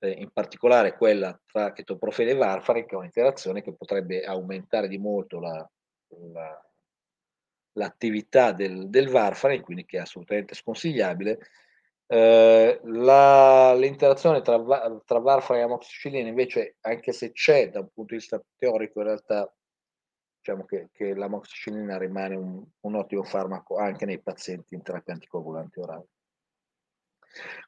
eh, 0.00 0.10
in 0.10 0.30
particolare 0.30 0.96
quella 0.96 1.38
tra 1.46 1.72
chetoprofene 1.72 2.32
e 2.32 2.34
varfarin, 2.34 2.86
che 2.86 2.94
è 2.94 2.98
un'interazione 2.98 3.62
che 3.62 3.74
potrebbe 3.74 4.24
aumentare 4.24 4.88
di 4.88 4.98
molto 4.98 5.40
la, 5.40 5.68
la, 6.32 6.70
l'attività 7.72 8.52
del, 8.52 8.88
del 8.88 9.08
varfarin, 9.08 9.62
quindi 9.62 9.84
che 9.84 9.98
è 9.98 10.00
assolutamente 10.00 10.54
sconsigliabile. 10.54 11.38
Eh, 12.10 12.80
la, 12.84 13.74
l'interazione 13.74 14.40
tra, 14.40 14.58
tra 15.04 15.18
varfarin 15.18 15.62
e 15.62 15.64
amoxicillina 15.64 16.28
invece, 16.28 16.76
anche 16.80 17.12
se 17.12 17.32
c'è 17.32 17.70
da 17.70 17.80
un 17.80 17.88
punto 17.92 18.14
di 18.14 18.20
vista 18.20 18.42
teorico, 18.56 19.00
in 19.00 19.06
realtà 19.06 19.52
diciamo 20.38 20.64
che, 20.64 20.88
che 20.92 21.14
l'amoxicillina 21.14 21.98
rimane 21.98 22.34
un, 22.34 22.64
un, 22.80 22.94
ottimo 22.94 23.22
farmaco 23.24 23.76
anche 23.76 24.06
nei 24.06 24.20
pazienti 24.20 24.74
in 24.74 24.82
terapia 24.82 25.12
anticoagulante 25.12 25.80
orale. 25.80 26.06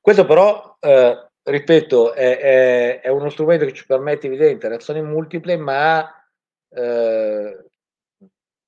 Questo 0.01 0.25
però, 0.25 0.77
eh, 0.81 1.30
ripeto, 1.43 2.13
è, 2.15 2.39
è, 2.39 3.01
è, 3.01 3.09
uno 3.09 3.31
strumento 3.31 3.65
che 3.65 3.73
ci 3.73 3.87
permette 3.87 4.29
di 4.29 4.37
vedere 4.37 4.53
interazioni 4.53 5.03
multiple, 5.03 5.57
ma 5.57 6.09
eh, 6.69 7.65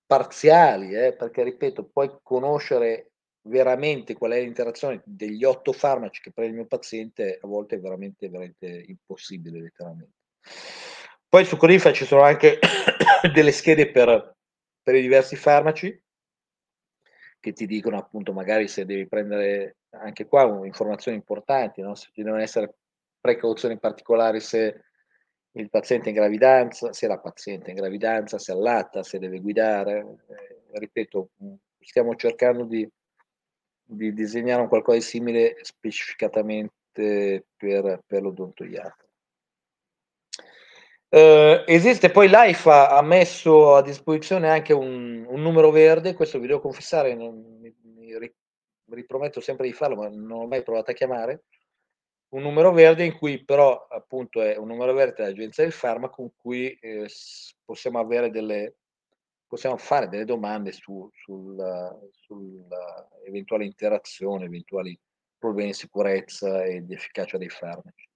parziali, 0.06 0.94
eh, 0.94 1.14
perché, 1.14 1.42
ripeto, 1.42 1.88
puoi 1.92 2.18
conoscere 2.22 3.12
veramente 3.48 4.14
qual 4.14 4.32
è 4.32 4.40
l'interazione 4.40 5.02
degli 5.04 5.44
otto 5.44 5.72
farmaci 5.72 6.20
che 6.20 6.32
prende 6.32 6.52
il 6.52 6.58
mio 6.58 6.66
paziente, 6.66 7.38
a 7.40 7.46
volte 7.46 7.76
è 7.76 7.80
veramente, 7.80 8.28
veramente 8.28 8.84
impossibile, 8.86 9.60
letteralmente. 9.60 10.12
Poi 11.28 11.44
su 11.44 11.56
Conifa 11.56 11.92
ci 11.92 12.04
sono 12.04 12.22
anche 12.22 12.58
delle 13.32 13.52
schede 13.52 13.90
per, 13.90 14.36
per, 14.82 14.94
i 14.94 15.00
diversi 15.00 15.34
farmaci 15.36 16.01
che 17.42 17.52
ti 17.52 17.66
dicono 17.66 17.98
appunto 17.98 18.32
magari 18.32 18.68
se 18.68 18.84
devi 18.84 19.08
prendere 19.08 19.78
anche 19.90 20.26
qua 20.26 20.44
informazioni 20.64 21.16
importanti, 21.16 21.80
no? 21.82 21.96
se 21.96 22.08
ci 22.12 22.22
devono 22.22 22.40
essere 22.40 22.72
precauzioni 23.20 23.80
particolari 23.80 24.38
se 24.38 24.84
il 25.54 25.68
paziente 25.68 26.10
in 26.10 26.14
gravidanza, 26.14 26.92
se 26.92 27.08
la 27.08 27.18
paziente 27.18 27.70
in 27.70 27.76
gravidanza, 27.76 28.38
se 28.38 28.52
allatta, 28.52 29.02
se 29.02 29.18
deve 29.18 29.40
guidare. 29.40 30.18
Eh, 30.28 30.78
ripeto, 30.78 31.30
stiamo 31.80 32.14
cercando 32.14 32.64
di, 32.64 32.88
di, 33.82 34.14
disegnare 34.14 34.62
un 34.62 34.68
qualcosa 34.68 34.98
di 34.98 35.02
simile 35.02 35.56
specificatamente 35.62 37.44
per, 37.56 38.02
per 38.06 38.22
l'odontoiatra. 38.22 39.04
Uh, 41.12 41.62
esiste 41.66 42.10
poi 42.10 42.26
l'AIFA 42.26 42.88
ha 42.88 43.02
messo 43.02 43.74
a 43.74 43.82
disposizione 43.82 44.48
anche 44.48 44.72
un, 44.72 45.26
un, 45.28 45.42
numero 45.42 45.70
verde, 45.70 46.14
questo 46.14 46.38
vi 46.38 46.46
devo 46.46 46.60
confessare, 46.60 47.14
non, 47.14 47.58
mi, 47.60 47.70
mi 47.82 48.32
riprometto 48.86 49.40
sempre 49.42 49.66
di 49.66 49.74
farlo, 49.74 49.96
ma 49.96 50.08
non 50.08 50.30
ho 50.30 50.46
mai 50.46 50.62
provato 50.62 50.90
a 50.90 50.94
chiamare, 50.94 51.42
un 52.30 52.40
numero 52.40 52.72
verde 52.72 53.04
in 53.04 53.12
cui 53.18 53.44
però 53.44 53.86
appunto 53.90 54.40
è 54.40 54.56
un 54.56 54.68
numero 54.68 54.94
verde 54.94 55.22
dell'Agenzia 55.22 55.64
del 55.64 55.74
Farmaco 55.74 56.22
in 56.22 56.30
cui 56.34 56.72
eh, 56.80 57.06
possiamo 57.62 57.98
avere 57.98 58.30
delle 58.30 58.76
possiamo 59.46 59.76
fare 59.76 60.08
delle 60.08 60.24
domande 60.24 60.72
su, 60.72 61.10
sulla, 61.12 61.94
sulla 62.10 63.06
eventuale 63.26 63.66
interazione, 63.66 64.46
eventuali 64.46 64.98
problemi 65.36 65.72
di 65.72 65.76
sicurezza 65.76 66.64
e 66.64 66.86
di 66.86 66.94
efficacia 66.94 67.36
dei 67.36 67.50
farmaci. 67.50 68.08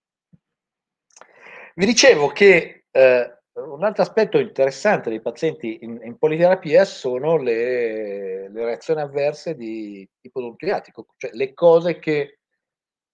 Vi 1.79 1.85
dicevo 1.85 2.29
che 2.29 2.87
eh, 2.91 3.39
un 3.53 3.85
altro 3.85 4.03
aspetto 4.03 4.39
interessante 4.39 5.11
dei 5.11 5.21
pazienti 5.21 5.81
in, 5.83 6.01
in 6.03 6.17
politerapia 6.17 6.87
sono 6.87 7.37
le, 7.37 8.49
le, 8.49 8.65
reazioni 8.65 9.03
avverse 9.03 9.55
di 9.55 10.09
tipo 10.19 10.39
odontoiatico, 10.39 11.07
cioè 11.19 11.33
le 11.35 11.53
cose 11.53 11.99
che 11.99 12.39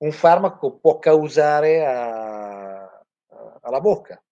un 0.05 0.13
farmaco 0.13 0.79
può 0.79 1.01
causare 1.01 1.85
a, 1.85 2.83
a, 2.85 3.59
alla 3.63 3.81
bocca. 3.81 4.23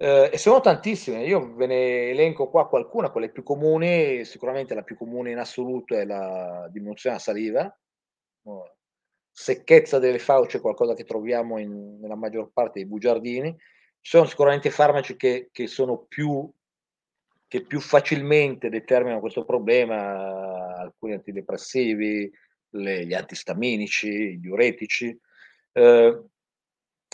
Eh, 0.00 0.30
e 0.32 0.36
sono 0.38 0.60
tantissime, 0.60 1.24
io 1.24 1.54
ve 1.54 1.66
ne 1.66 2.10
elenco 2.10 2.50
qua 2.50 2.66
qualcuna, 2.68 3.10
quelle 3.10 3.30
più 3.30 3.44
comuni, 3.44 4.24
sicuramente 4.24 4.74
la 4.74 4.82
più 4.82 4.96
comune 4.96 5.30
in 5.30 5.38
assoluto 5.38 5.94
è 5.94 6.04
la 6.04 6.68
diminuzione 6.72 7.16
della 7.16 7.28
saliva, 7.30 7.78
secchezza 9.40 10.00
delle 10.00 10.18
fauci 10.18 10.56
è 10.56 10.60
qualcosa 10.60 10.94
che 10.94 11.04
troviamo 11.04 11.58
in, 11.58 12.00
nella 12.00 12.16
maggior 12.16 12.50
parte 12.52 12.80
dei 12.80 12.88
bugiardini, 12.88 13.56
ci 14.00 14.10
sono 14.10 14.24
sicuramente 14.26 14.68
farmaci 14.70 15.14
che, 15.14 15.48
che 15.52 15.68
sono 15.68 15.98
più 16.08 16.50
che 17.46 17.64
più 17.64 17.80
facilmente 17.80 18.68
determinano 18.68 19.20
questo 19.20 19.44
problema, 19.44 20.76
alcuni 20.76 21.14
antidepressivi, 21.14 22.30
le, 22.70 23.06
gli 23.06 23.14
antistaminici, 23.14 24.34
gli 24.34 24.38
diuretici. 24.38 25.18
Eh, 25.72 26.22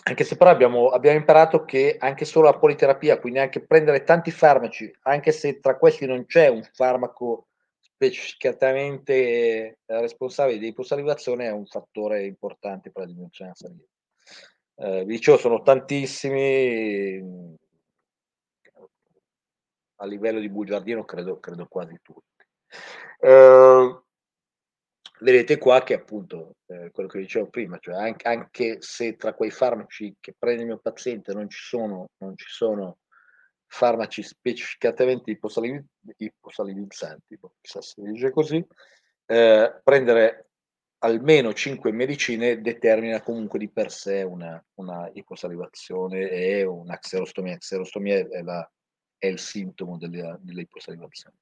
anche 0.02 0.24
se 0.24 0.36
però 0.36 0.50
abbiamo, 0.50 0.88
abbiamo, 0.88 1.18
imparato 1.18 1.64
che 1.64 1.96
anche 2.00 2.24
solo 2.24 2.46
la 2.46 2.58
politerapia, 2.58 3.20
quindi 3.20 3.38
anche 3.38 3.64
prendere 3.64 4.02
tanti 4.02 4.32
farmaci, 4.32 4.92
anche 5.02 5.30
se 5.30 5.60
tra 5.60 5.76
questi 5.76 6.04
non 6.04 6.26
c'è 6.26 6.48
un 6.48 6.68
farmaco 6.72 7.46
specificatamente 7.94 9.12
eh, 9.14 9.76
responsabile 9.86 10.58
di 10.58 10.68
iposalivazione, 10.68 11.46
è 11.46 11.52
un 11.52 11.66
fattore 11.66 12.26
importante 12.26 12.90
per 12.90 13.02
la 13.02 13.08
diminuzione 13.08 13.52
della 13.54 13.70
saliva. 13.70 13.88
Eh, 14.76 15.04
vi 15.04 15.14
dicevo, 15.14 15.38
sono 15.38 15.62
tantissimi, 15.62 17.56
a 19.96 20.06
livello 20.06 20.40
di 20.40 20.50
bugiardino 20.50 21.04
credo, 21.04 21.38
credo 21.38 21.66
quasi 21.66 21.96
tutti. 22.02 22.44
Eh, 23.20 24.02
vedete 25.20 25.58
qua 25.58 25.82
che 25.84 25.94
appunto 25.94 26.56
eh, 26.66 26.90
quello 26.90 27.08
che 27.08 27.20
dicevo 27.20 27.48
prima, 27.48 27.78
cioè 27.78 27.94
anche, 27.94 28.26
anche, 28.26 28.76
se 28.80 29.14
tra 29.14 29.34
quei 29.34 29.50
farmaci 29.50 30.16
che 30.18 30.34
prende 30.36 30.62
il 30.62 30.68
mio 30.68 30.78
paziente 30.78 31.32
non 31.32 31.48
ci 31.48 31.62
sono, 31.62 32.08
non 32.18 32.36
ci 32.36 32.48
sono 32.48 32.98
farmaci 33.74 34.22
specificatamente 34.22 35.32
iposaliv- 35.32 35.84
iposalivizzanti, 36.18 37.36
boh, 37.36 37.54
chissà 37.60 37.82
se 37.82 38.02
dice 38.02 38.30
così, 38.30 38.64
eh, 39.26 39.80
prendere 39.82 40.50
almeno 40.98 41.52
5 41.52 41.90
medicine 41.90 42.60
determina 42.60 43.20
comunque 43.20 43.58
di 43.58 43.68
per 43.68 43.90
sé 43.90 44.22
una, 44.22 44.64
una 44.74 45.10
iposalivazione 45.12 46.30
e 46.30 46.62
una 46.62 46.96
xerostomia. 46.98 47.58
Xerostomia 47.58 48.16
è, 48.16 48.42
la, 48.42 48.70
è 49.18 49.26
il 49.26 49.40
sintomo 49.40 49.98
dell'iposalivazione. 49.98 51.36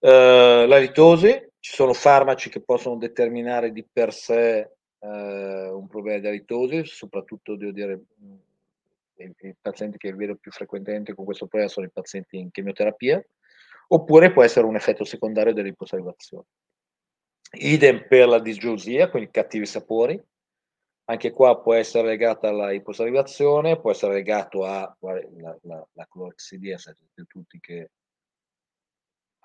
Uh, 0.00 0.66
la 0.66 0.78
litosi, 0.78 1.50
ci 1.60 1.74
sono 1.74 1.92
farmaci 1.92 2.48
che 2.48 2.62
possono 2.62 2.96
determinare 2.96 3.70
di 3.70 3.86
per 3.90 4.12
sé 4.12 4.76
uh, 4.98 5.08
un 5.08 5.86
problema 5.88 6.18
di 6.18 6.30
litosi, 6.30 6.84
soprattutto 6.86 7.54
devo 7.54 7.70
dire 7.70 8.00
i, 9.24 9.54
pazienti 9.60 9.98
che 9.98 10.14
vedo 10.14 10.36
più 10.36 10.50
frequentemente 10.50 11.14
con 11.14 11.24
questo 11.24 11.46
problema 11.46 11.72
sono 11.72 11.86
i 11.86 11.90
pazienti 11.90 12.38
in 12.38 12.50
chemioterapia, 12.50 13.22
oppure 13.88 14.32
può 14.32 14.42
essere 14.42 14.66
un 14.66 14.76
effetto 14.76 15.04
secondario 15.04 15.52
dell'iposalivazione. 15.52 16.44
Idem 17.52 18.06
per 18.06 18.28
la 18.28 18.40
disgiosia, 18.40 19.08
quindi 19.08 19.30
cattivi 19.30 19.66
sapori. 19.66 20.22
Anche 21.10 21.30
qua 21.30 21.58
può 21.58 21.72
essere 21.72 22.06
legata 22.06 22.48
alla 22.48 22.72
iposalivazione, 22.72 23.80
può 23.80 23.90
essere 23.90 24.12
legato 24.12 24.64
a 24.64 24.94
la, 25.00 25.58
la, 25.62 25.88
la 25.92 26.06
cloroxidia, 26.06 26.76
sapete 26.76 27.24
tutti 27.26 27.58
che 27.58 27.90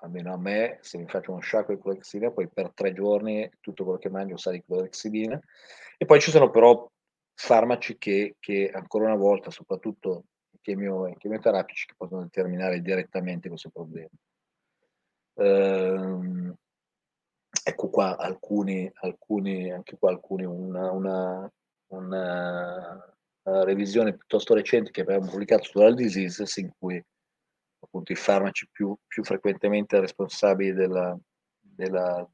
almeno 0.04 0.34
a 0.34 0.38
me, 0.38 0.78
se 0.82 0.98
mi 0.98 1.06
faccio 1.06 1.32
uno 1.32 1.40
sciacquo 1.40 1.74
di 1.74 1.80
clorexidina, 1.80 2.30
poi 2.30 2.48
per 2.48 2.72
tre 2.74 2.92
giorni 2.92 3.50
tutto 3.60 3.84
quello 3.84 3.98
che 3.98 4.10
mangio 4.10 4.36
sa 4.36 4.50
di 4.50 4.62
clorexidina. 4.62 5.40
E 5.96 6.04
poi 6.04 6.20
ci 6.20 6.30
sono 6.30 6.50
però 6.50 6.86
farmaci 7.34 7.98
che, 7.98 8.36
che 8.38 8.70
ancora 8.72 9.06
una 9.06 9.16
volta, 9.16 9.50
soprattutto 9.50 10.24
i 10.50 10.58
chemio, 10.60 11.12
chemioterapici, 11.18 11.86
che 11.86 11.94
possono 11.96 12.22
determinare 12.22 12.80
direttamente 12.80 13.48
questo 13.48 13.70
problema. 13.70 14.08
Ehm, 15.36 16.54
ecco 17.64 17.88
qua 17.88 18.16
alcuni, 18.16 18.90
alcuni, 18.94 19.72
anche 19.72 19.96
qua 19.98 20.10
alcuni, 20.10 20.44
una, 20.44 20.90
una, 20.92 21.52
una, 21.88 23.14
revisione 23.42 24.16
piuttosto 24.16 24.54
recente 24.54 24.90
che 24.90 25.02
abbiamo 25.02 25.28
pubblicato 25.28 25.64
sulla 25.64 25.92
disease 25.92 26.60
in 26.60 26.70
cui 26.78 27.02
appunto 27.80 28.12
i 28.12 28.16
farmaci 28.16 28.68
più, 28.70 28.96
più 29.06 29.22
frequentemente 29.22 30.00
responsabili 30.00 30.72
della, 30.72 31.18
della 31.60 32.26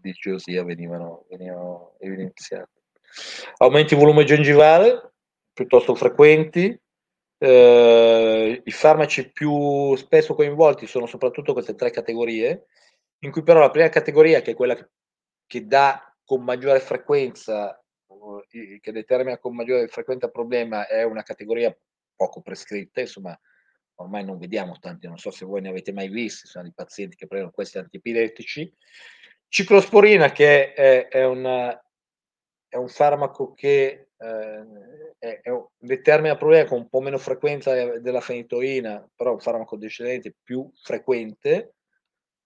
disgiosia 0.00 0.64
venivano, 0.64 1.26
venivano 1.28 1.96
evidenziati. 1.98 2.79
Aumenti 3.58 3.94
di 3.94 4.00
volume 4.00 4.24
gengivale 4.24 5.12
piuttosto 5.52 5.94
frequenti, 5.94 6.78
eh, 7.42 8.62
I 8.64 8.70
farmaci 8.70 9.32
più 9.32 9.94
spesso 9.96 10.34
coinvolti 10.34 10.86
sono 10.86 11.06
soprattutto 11.06 11.52
queste 11.52 11.74
tre 11.74 11.90
categorie, 11.90 12.66
in 13.20 13.30
cui 13.30 13.42
però 13.42 13.60
la 13.60 13.70
prima 13.70 13.88
categoria, 13.88 14.42
che 14.42 14.52
è 14.52 14.54
quella 14.54 14.76
che, 15.46 15.66
dà 15.66 16.14
con 16.24 16.42
maggiore 16.42 16.80
frequenza, 16.80 17.82
che 18.80 18.92
determina 18.92 19.38
con 19.38 19.54
maggiore 19.54 19.88
frequenza 19.88 20.26
il 20.26 20.32
problema, 20.32 20.86
è 20.86 21.02
una 21.02 21.22
categoria 21.22 21.76
poco 22.14 22.42
prescritta, 22.42 23.00
insomma, 23.00 23.38
ormai 23.96 24.24
non 24.24 24.38
vediamo 24.38 24.78
tanti, 24.78 25.06
non 25.06 25.18
so 25.18 25.30
se 25.30 25.44
voi 25.44 25.60
ne 25.60 25.70
avete 25.70 25.92
mai 25.92 26.08
visti, 26.08 26.46
sono 26.46 26.66
i 26.66 26.72
pazienti 26.74 27.16
che 27.16 27.26
prendono 27.26 27.52
questi 27.52 27.78
antiepilettici. 27.78 28.72
Ciclosporina, 29.48 30.30
che 30.30 30.72
è, 30.72 31.08
è, 31.08 31.24
una, 31.24 31.78
è 32.70 32.76
un 32.76 32.88
farmaco 32.88 33.52
che 33.52 34.10
eh, 34.16 34.64
è, 35.18 35.40
è, 35.42 35.64
determina 35.76 36.36
problemi 36.36 36.68
con 36.68 36.78
un 36.78 36.88
po' 36.88 37.00
meno 37.00 37.18
frequenza 37.18 37.98
della 37.98 38.20
fenitoina, 38.20 39.06
però 39.14 39.30
è 39.30 39.34
un 39.34 39.40
farmaco 39.40 39.76
discendente 39.76 40.34
più 40.42 40.70
frequente, 40.74 41.74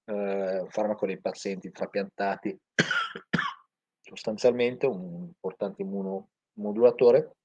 eh, 0.07 0.61
un 0.61 0.71
farmaco 0.71 1.07
dei 1.07 1.21
pazienti 1.21 1.71
trapiantati, 1.71 2.59
sostanzialmente 4.01 4.87
un 4.87 5.27
importante 5.27 5.83
immunomodulatore. 5.83 7.37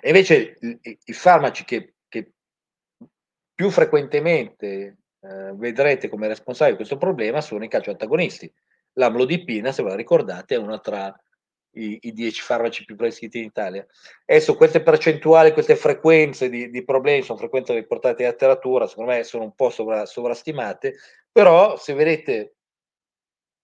E 0.00 0.08
invece 0.08 0.58
i, 0.60 0.98
i 1.04 1.12
farmaci 1.12 1.64
che 1.64 1.94
più 3.54 3.70
frequentemente 3.70 4.96
eh, 5.20 5.52
vedrete 5.54 6.08
come 6.08 6.26
responsabili 6.26 6.76
di 6.76 6.84
questo 6.84 6.96
problema 6.96 7.40
sono 7.40 7.64
i 7.64 7.68
calcioantagonisti. 7.68 8.52
L'amlodipina, 8.94 9.72
se 9.72 9.82
ve 9.82 9.90
la 9.90 9.94
ricordate, 9.94 10.56
è 10.56 10.58
una 10.58 10.78
tra 10.78 11.16
i, 11.74 11.98
i 12.02 12.12
10 12.12 12.42
farmaci 12.42 12.84
più 12.84 12.96
prescritti 12.96 13.38
in 13.38 13.44
Italia. 13.44 13.86
Adesso 14.26 14.56
queste 14.56 14.82
percentuali, 14.82 15.52
queste 15.52 15.76
frequenze 15.76 16.48
di, 16.48 16.70
di 16.70 16.84
problemi 16.84 17.22
sono 17.22 17.38
frequenze 17.38 17.74
riportate 17.74 18.22
in 18.22 18.28
letteratura, 18.28 18.86
secondo 18.86 19.12
me 19.12 19.24
sono 19.24 19.44
un 19.44 19.54
po' 19.54 19.70
sovra, 19.70 20.06
sovrastimate, 20.06 20.94
però 21.30 21.76
se 21.76 21.94
vedete 21.94 22.54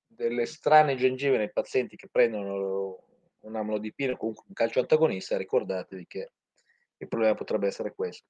delle 0.06 0.46
strane 0.46 0.96
gengive 0.96 1.36
nei 1.36 1.52
pazienti 1.52 1.96
che 1.96 2.08
prendono 2.10 3.04
un'amlodipina 3.40 4.12
o 4.12 4.16
comunque 4.16 4.44
un 4.48 4.54
calcio 4.54 4.80
antagonista, 4.80 5.36
ricordatevi 5.36 6.06
che 6.06 6.30
il 6.96 7.08
problema 7.08 7.34
potrebbe 7.34 7.68
essere 7.68 7.94
questo 7.94 8.26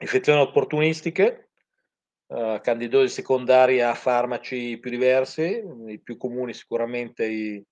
infezioni 0.00 0.40
opportunistiche, 0.40 1.50
uh, 2.26 2.60
candidosi 2.60 3.12
secondari 3.12 3.80
a 3.80 3.94
farmaci 3.94 4.78
più 4.78 4.90
diversi, 4.90 5.62
i 5.88 6.00
più 6.00 6.16
comuni 6.16 6.54
sicuramente 6.54 7.24
i, 7.26 7.64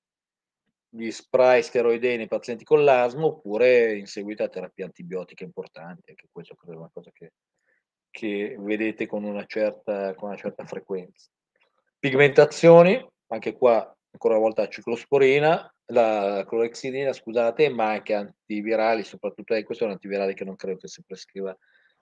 gli 0.97 1.11
spray 1.11 1.63
steroidei 1.63 2.17
nei 2.17 2.29
pazienti 2.29 2.65
con 2.65 2.83
l'asma 2.83 3.27
oppure 3.27 3.97
in 3.97 4.07
seguito 4.07 4.43
a 4.43 4.49
terapie 4.49 4.85
antibiotiche 4.85 5.45
importanti, 5.45 6.11
anche 6.11 6.29
questo 6.33 6.57
è 6.67 6.71
una 6.71 6.91
cosa 6.93 7.11
che, 7.13 7.33
che 8.11 8.57
vedete 8.59 9.07
con 9.07 9.25
una, 9.25 9.45
certa, 9.45 10.15
con 10.15 10.29
una 10.29 10.39
certa 10.39 10.65
frequenza. 10.65 11.29
Pigmentazioni, 11.99 13.07
anche 13.29 13.53
qua 13.53 13.95
ancora 14.11 14.35
una 14.35 14.45
volta 14.45 14.63
la 14.63 14.69
ciclosporina, 14.69 15.75
la 15.87 16.45
clorexidina, 16.47 17.13
scusate, 17.13 17.69
ma 17.69 17.91
anche 17.91 18.15
antivirali, 18.15 19.05
soprattutto 19.05 19.55
eh, 19.55 19.63
questo 19.63 19.85
è 19.85 19.87
un 19.87 19.93
antivirale 19.93 20.35
che 20.35 20.45
non 20.45 20.57
credo 20.57 20.79
che 20.79 20.89
si 20.89 21.03
prescriva 21.05 21.57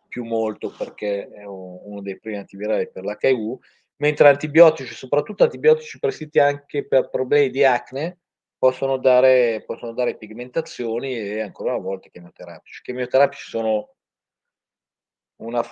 più 0.08 0.24
molto 0.24 0.70
perché 0.70 1.28
è 1.28 1.44
uno 1.44 2.00
dei 2.00 2.18
primi 2.20 2.36
antivirali 2.36 2.88
per 2.88 3.04
l'HIV, 3.04 3.58
mentre 3.96 4.28
antibiotici, 4.28 4.94
soprattutto 4.94 5.42
antibiotici 5.42 5.98
prescritti 5.98 6.38
anche 6.38 6.86
per 6.86 7.10
problemi 7.10 7.50
di 7.50 7.64
acne, 7.64 8.18
possono 8.64 8.96
dare, 8.96 9.62
possono 9.66 9.92
dare 9.92 10.16
pigmentazioni 10.16 11.14
e 11.14 11.42
ancora 11.42 11.74
una 11.74 11.82
volta 11.82 12.08
chemioterapici. 12.08 12.80
Chemioterapici 12.80 13.50
sono 13.50 13.90
una 15.42 15.62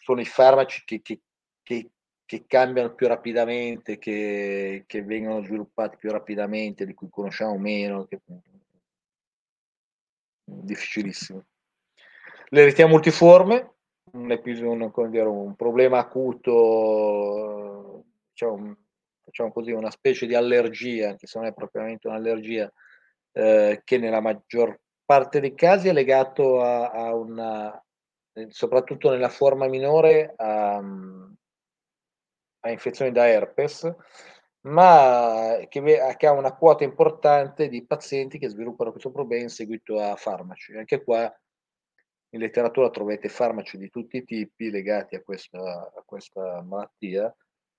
sono 0.00 0.20
i 0.22 0.24
farmaci 0.24 0.82
che, 0.86 1.02
che, 1.02 1.20
che, 1.62 1.90
che 2.24 2.46
cambiano 2.46 2.94
più 2.94 3.06
rapidamente, 3.06 3.98
che, 3.98 4.84
che, 4.86 5.02
vengono 5.02 5.44
sviluppati 5.44 5.98
più 5.98 6.10
rapidamente, 6.10 6.86
di 6.86 6.94
cui 6.94 7.08
conosciamo 7.10 7.58
meno, 7.58 8.06
che... 8.06 8.18
difficilissimo. 10.44 11.44
L'eritema 12.48 12.88
multiforme, 12.88 13.74
un, 14.12 14.30
episodio, 14.30 14.70
un, 14.70 15.10
dire, 15.10 15.26
un 15.26 15.54
problema 15.54 15.98
acuto, 15.98 16.54
diciamo, 18.30 18.74
facciamo 19.26 19.52
così, 19.52 19.72
una 19.72 19.90
specie 19.90 20.26
di 20.26 20.36
allergia, 20.36 21.08
anche 21.08 21.26
se 21.26 21.38
non 21.38 21.48
è 21.48 21.52
propriamente 21.52 22.06
un'allergia, 22.06 22.72
eh, 23.32 23.82
che 23.84 23.98
nella 23.98 24.20
maggior 24.20 24.80
parte 25.04 25.40
dei 25.40 25.54
casi 25.54 25.88
è 25.88 25.92
legato 25.92 26.62
a, 26.62 26.90
a 26.90 27.14
una, 27.14 27.84
soprattutto 28.48 29.10
nella 29.10 29.28
forma 29.28 29.66
minore, 29.66 30.32
a, 30.36 30.76
a 30.76 32.70
infezioni 32.70 33.10
da 33.10 33.26
herpes, 33.26 33.92
ma 34.66 35.58
che, 35.68 35.80
che, 36.16 36.26
ha 36.26 36.32
una 36.32 36.54
quota 36.54 36.84
importante 36.84 37.68
di 37.68 37.84
pazienti 37.84 38.38
che 38.38 38.48
sviluppano 38.48 38.90
questo 38.90 39.10
problema 39.10 39.42
in 39.42 39.48
seguito 39.48 40.00
a 40.00 40.16
farmaci. 40.16 40.76
Anche 40.76 41.02
qua 41.02 41.32
in 42.30 42.40
letteratura 42.40 42.90
trovate 42.90 43.28
farmaci 43.28 43.76
di 43.78 43.88
tutti 43.90 44.18
i 44.18 44.24
tipi 44.24 44.70
legati 44.70 45.14
a 45.14 45.22
questa, 45.22 45.58
a 45.58 46.02
questa 46.04 46.62
malattia. 46.62 47.34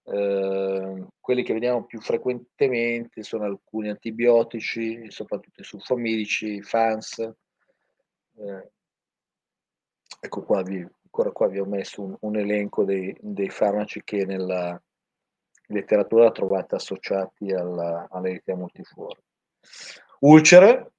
Eh, 0.10 1.06
quelli 1.20 1.44
che 1.44 1.52
vediamo 1.52 1.84
più 1.84 2.00
frequentemente 2.00 3.24
sono 3.24 3.44
alcuni 3.44 3.90
antibiotici, 3.90 5.12
soprattutto 5.12 5.62
i 5.62 5.66
sulfamidici, 5.66 6.62
FANS. 6.62 7.20
Eh, 7.20 8.72
ecco 10.22 10.44
qua, 10.44 10.62
vi, 10.62 10.78
ancora 10.78 11.32
qua 11.32 11.48
vi 11.48 11.60
ho 11.60 11.66
messo 11.66 12.04
un, 12.04 12.16
un 12.22 12.38
elenco 12.38 12.86
dei, 12.86 13.14
dei, 13.20 13.50
farmaci 13.50 14.02
che 14.06 14.24
nella 14.26 14.82
letteratura 15.68 16.32
trovate 16.32 16.76
associati 16.76 17.52
alla, 17.52 18.08
all'eritema 18.10 18.60
multiforme. 18.60 19.24
Ulcere, 20.20 20.92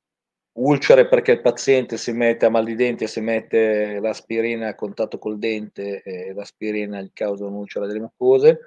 ulcere 0.58 1.08
perché 1.08 1.32
il 1.32 1.40
paziente 1.40 1.96
si 1.96 2.12
mette 2.12 2.44
a 2.44 2.50
mal 2.50 2.64
di 2.64 2.74
denti 2.74 3.04
e 3.04 3.08
si 3.08 3.20
mette 3.20 4.00
l'aspirina 4.00 4.68
a 4.68 4.74
contatto 4.74 5.18
col 5.18 5.38
dente 5.38 6.02
e 6.02 6.34
l'aspirina 6.34 7.00
gli 7.00 7.10
causa 7.14 7.46
un'ulcera 7.46 7.86
delle 7.86 8.00
mucose, 8.00 8.60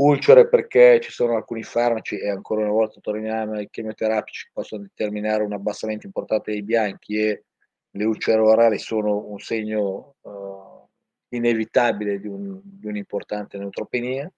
ulcere 0.00 0.48
perché 0.48 1.00
ci 1.00 1.10
sono 1.10 1.36
alcuni 1.36 1.62
farmaci 1.62 2.18
e 2.18 2.30
ancora 2.30 2.62
una 2.62 2.70
volta 2.70 3.00
torniamo 3.00 3.60
i 3.60 3.68
chemioterapici 3.68 4.46
che 4.46 4.50
possono 4.52 4.82
determinare 4.82 5.42
un 5.42 5.52
abbassamento 5.52 6.06
importante 6.06 6.52
dei 6.52 6.62
bianchi 6.62 7.18
e 7.18 7.44
le 7.90 8.04
ulcere 8.04 8.40
orali 8.40 8.78
sono 8.78 9.26
un 9.26 9.38
segno 9.38 10.16
uh, 10.20 10.88
inevitabile 11.28 12.18
di, 12.18 12.28
un, 12.28 12.60
di, 12.62 12.86
un'importante 12.86 13.58
neutropenia. 13.58 14.30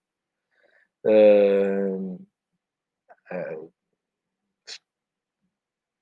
Uh, 1.00 2.18
uh, 3.28 3.72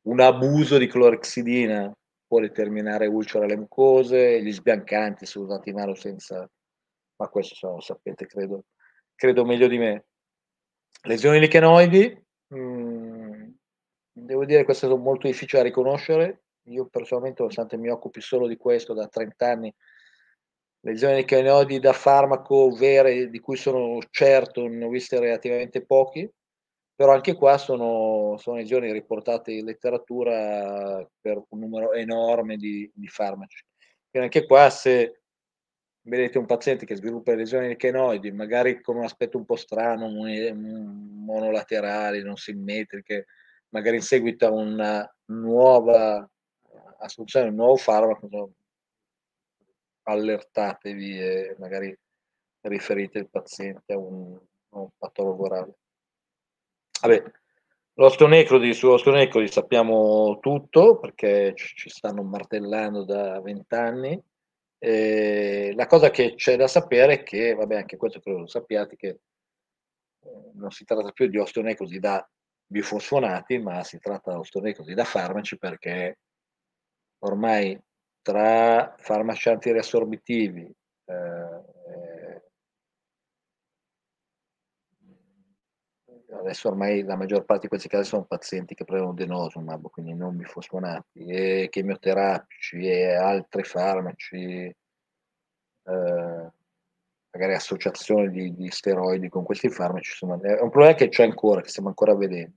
un 0.03 0.21
abuso 0.21 0.79
di 0.79 0.87
clorexidina 0.87 1.93
può 2.27 2.41
determinare 2.41 3.07
ulcera 3.07 3.45
alle 3.45 3.57
mucose, 3.57 4.41
gli 4.43 4.53
sbiancanti 4.53 5.27
sono 5.27 5.47
usati 5.47 5.71
in 5.71 5.75
mano 5.75 5.95
senza, 5.95 6.49
ma 7.17 7.29
questo 7.29 7.69
lo 7.69 7.81
sapete, 7.81 8.27
credo, 8.27 8.65
credo 9.21 9.45
meglio 9.45 9.69
di 9.69 9.77
me. 9.77 10.07
Lesioni 11.03 11.41
lichenoidi, 11.41 12.25
mm, 12.55 13.51
devo 14.13 14.47
dire 14.47 14.61
che 14.61 14.65
queste 14.65 14.87
sono 14.87 14.99
molto 14.99 15.27
difficili 15.27 15.61
da 15.61 15.69
riconoscere, 15.69 16.45
io 16.69 16.87
personalmente, 16.87 17.43
nonostante 17.43 17.77
mi 17.77 17.91
occupi 17.91 18.23
solo 18.23 18.47
di 18.47 18.57
questo 18.57 18.95
da 18.95 19.09
30 19.09 19.47
anni, 19.47 19.75
lesioni 20.87 21.17
lichenoidi 21.17 21.81
da 21.81 21.93
farmaco 21.93 22.71
vere, 22.71 23.29
di 23.29 23.41
cui 23.41 23.57
sono 23.57 23.99
certo, 24.09 24.67
ne 24.67 24.87
ho 24.87 24.89
viste 24.89 25.21
relativamente 25.21 25.85
pochi, 25.85 26.27
però 26.95 27.13
anche 27.13 27.35
qua 27.35 27.59
sono, 27.59 28.39
sono 28.39 28.57
lesioni 28.57 28.91
riportate 28.91 29.53
in 29.53 29.67
letteratura 29.67 31.07
per 31.21 31.43
un 31.47 31.59
numero 31.59 31.93
enorme 31.93 32.57
di, 32.57 32.91
di 32.95 33.07
farmaci. 33.07 33.63
Quindi 34.09 34.35
anche 34.35 34.47
qua 34.47 34.71
se 34.71 35.20
vedete 36.03 36.39
un 36.39 36.47
paziente 36.47 36.87
che 36.87 36.97
sviluppa 36.97 37.35
lesioni 37.35 37.69
lichenoidi, 37.69 38.33
magari 38.33 38.81
con 38.81 38.97
un 38.97 39.05
aspetto 39.05 39.37
un 39.37 39.45
po' 39.45 39.57
strano, 39.57 40.09
monolaterali, 40.09 42.23
non 42.23 42.37
simmetriche, 42.37 43.27
magari 43.71 43.97
in 43.97 44.03
seguito 44.03 44.47
a 44.47 44.51
una 44.51 45.15
nuova 45.27 46.29
assunzione 47.01 47.49
un 47.49 47.57
nuovo 47.57 47.77
farmaco, 47.77 48.53
allertatevi 50.03 51.21
e 51.21 51.57
magari 51.59 51.97
riferite 52.63 53.19
il 53.19 53.29
paziente 53.29 53.93
a 53.93 53.99
un, 53.99 54.39
a 54.71 54.79
un 54.79 54.89
patologo 54.97 55.45
orale. 55.45 55.79
Vabbè, 57.01 57.25
l'osteonecrodi, 57.95 58.75
sull'osteonecrodi 58.75 59.49
sappiamo 59.49 60.39
tutto 60.41 60.99
perché 60.99 61.55
ci 61.55 61.89
stanno 61.89 62.23
martellando 62.23 63.05
da 63.05 63.41
vent'anni. 63.41 64.21
Eh, 64.83 65.73
la 65.77 65.87
cosa 65.87 66.09
che 66.09 66.35
c'è 66.37 66.57
da 66.57 66.67
sapere 66.67 67.13
è 67.21 67.23
che, 67.23 67.55
vabbè, 67.55 67.77
anche 67.77 67.99
questo 67.99 68.19
credo 68.21 68.39
lo 68.41 68.47
sappiate, 68.47 68.97
che 68.97 69.09
eh, 69.09 70.51
non 70.55 70.71
si 70.71 70.85
tratta 70.85 71.13
più 71.13 71.27
di 71.27 71.37
osteonecrosi 71.37 71.99
da 71.99 72.27
bifosfonati, 72.67 73.59
ma 73.59 73.85
si 73.85 73.99
tratta 73.99 74.33
di 74.33 74.39
osteonecrosi 74.39 74.95
da 74.95 75.05
farmaci 75.05 75.59
perché 75.59 76.21
ormai 77.25 77.79
tra 78.23 78.95
farmaci 78.97 79.51
antiriassorbitivi, 79.51 80.75
eh, 81.05 81.50
adesso 86.41 86.69
ormai 86.69 87.03
la 87.03 87.17
maggior 87.17 87.45
parte 87.45 87.63
di 87.63 87.69
questi 87.69 87.89
casi 87.89 88.09
sono 88.09 88.25
pazienti 88.25 88.75
che 88.75 88.85
prendono 88.85 89.13
denosumab, 89.13 89.91
quindi 89.91 90.15
non 90.15 90.37
bifosfonati, 90.37 91.25
e 91.27 91.69
chemioterapici 91.71 92.79
e 92.87 93.15
altri 93.15 93.63
farmaci, 93.63 94.37
eh, 94.37 94.77
magari 97.33 97.55
associazioni 97.55 98.31
di, 98.31 98.55
di, 98.55 98.71
steroidi 98.71 99.29
con 99.29 99.45
questi 99.45 99.69
farmaci, 99.69 100.11
insomma, 100.11 100.41
è 100.41 100.61
un 100.61 100.71
problema 100.71 100.95
che 100.95 101.09
c'è 101.09 101.25
ancora, 101.25 101.61
che 101.61 101.69
stiamo 101.69 101.89
ancora 101.89 102.15
vedendo. 102.15 102.57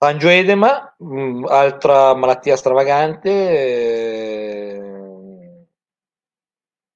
Angioedema, 0.00 0.94
mh, 0.98 1.20
mm, 1.20 1.44
altra 1.46 2.14
malattia 2.14 2.56
stravagante, 2.56 3.30
eh, 3.30 4.37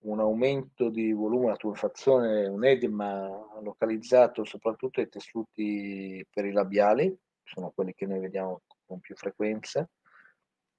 un 0.03 0.21
aumento 0.21 0.89
di 0.89 1.13
volume, 1.13 1.47
una 1.47 1.57
tumefazione, 1.57 2.47
un 2.47 2.65
edema 2.65 3.29
localizzato 3.61 4.45
soprattutto 4.45 5.01
ai 5.01 5.09
tessuti 5.09 6.25
perilabiali, 6.33 7.15
sono 7.45 7.73
quelli 7.75 7.95
che 7.95 8.07
noi 8.07 8.21
vediamo 8.21 8.63
con 8.87 9.01
più 9.01 9.15
frequenza. 9.15 9.89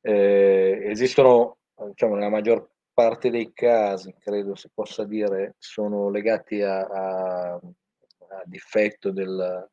Eh, 0.02 0.82
esistono, 0.86 1.58
diciamo, 1.88 2.16
nella 2.16 2.30
maggior 2.30 2.70
parte 2.94 3.30
dei 3.30 3.54
casi, 3.54 4.14
credo 4.20 4.56
si 4.56 4.70
possa 4.74 5.04
dire, 5.06 5.56
sono 5.58 6.10
legati 6.10 6.62
a, 6.62 6.82
a, 6.82 7.54
a 7.54 8.44
difetto 8.46 9.12
del, 9.12 9.70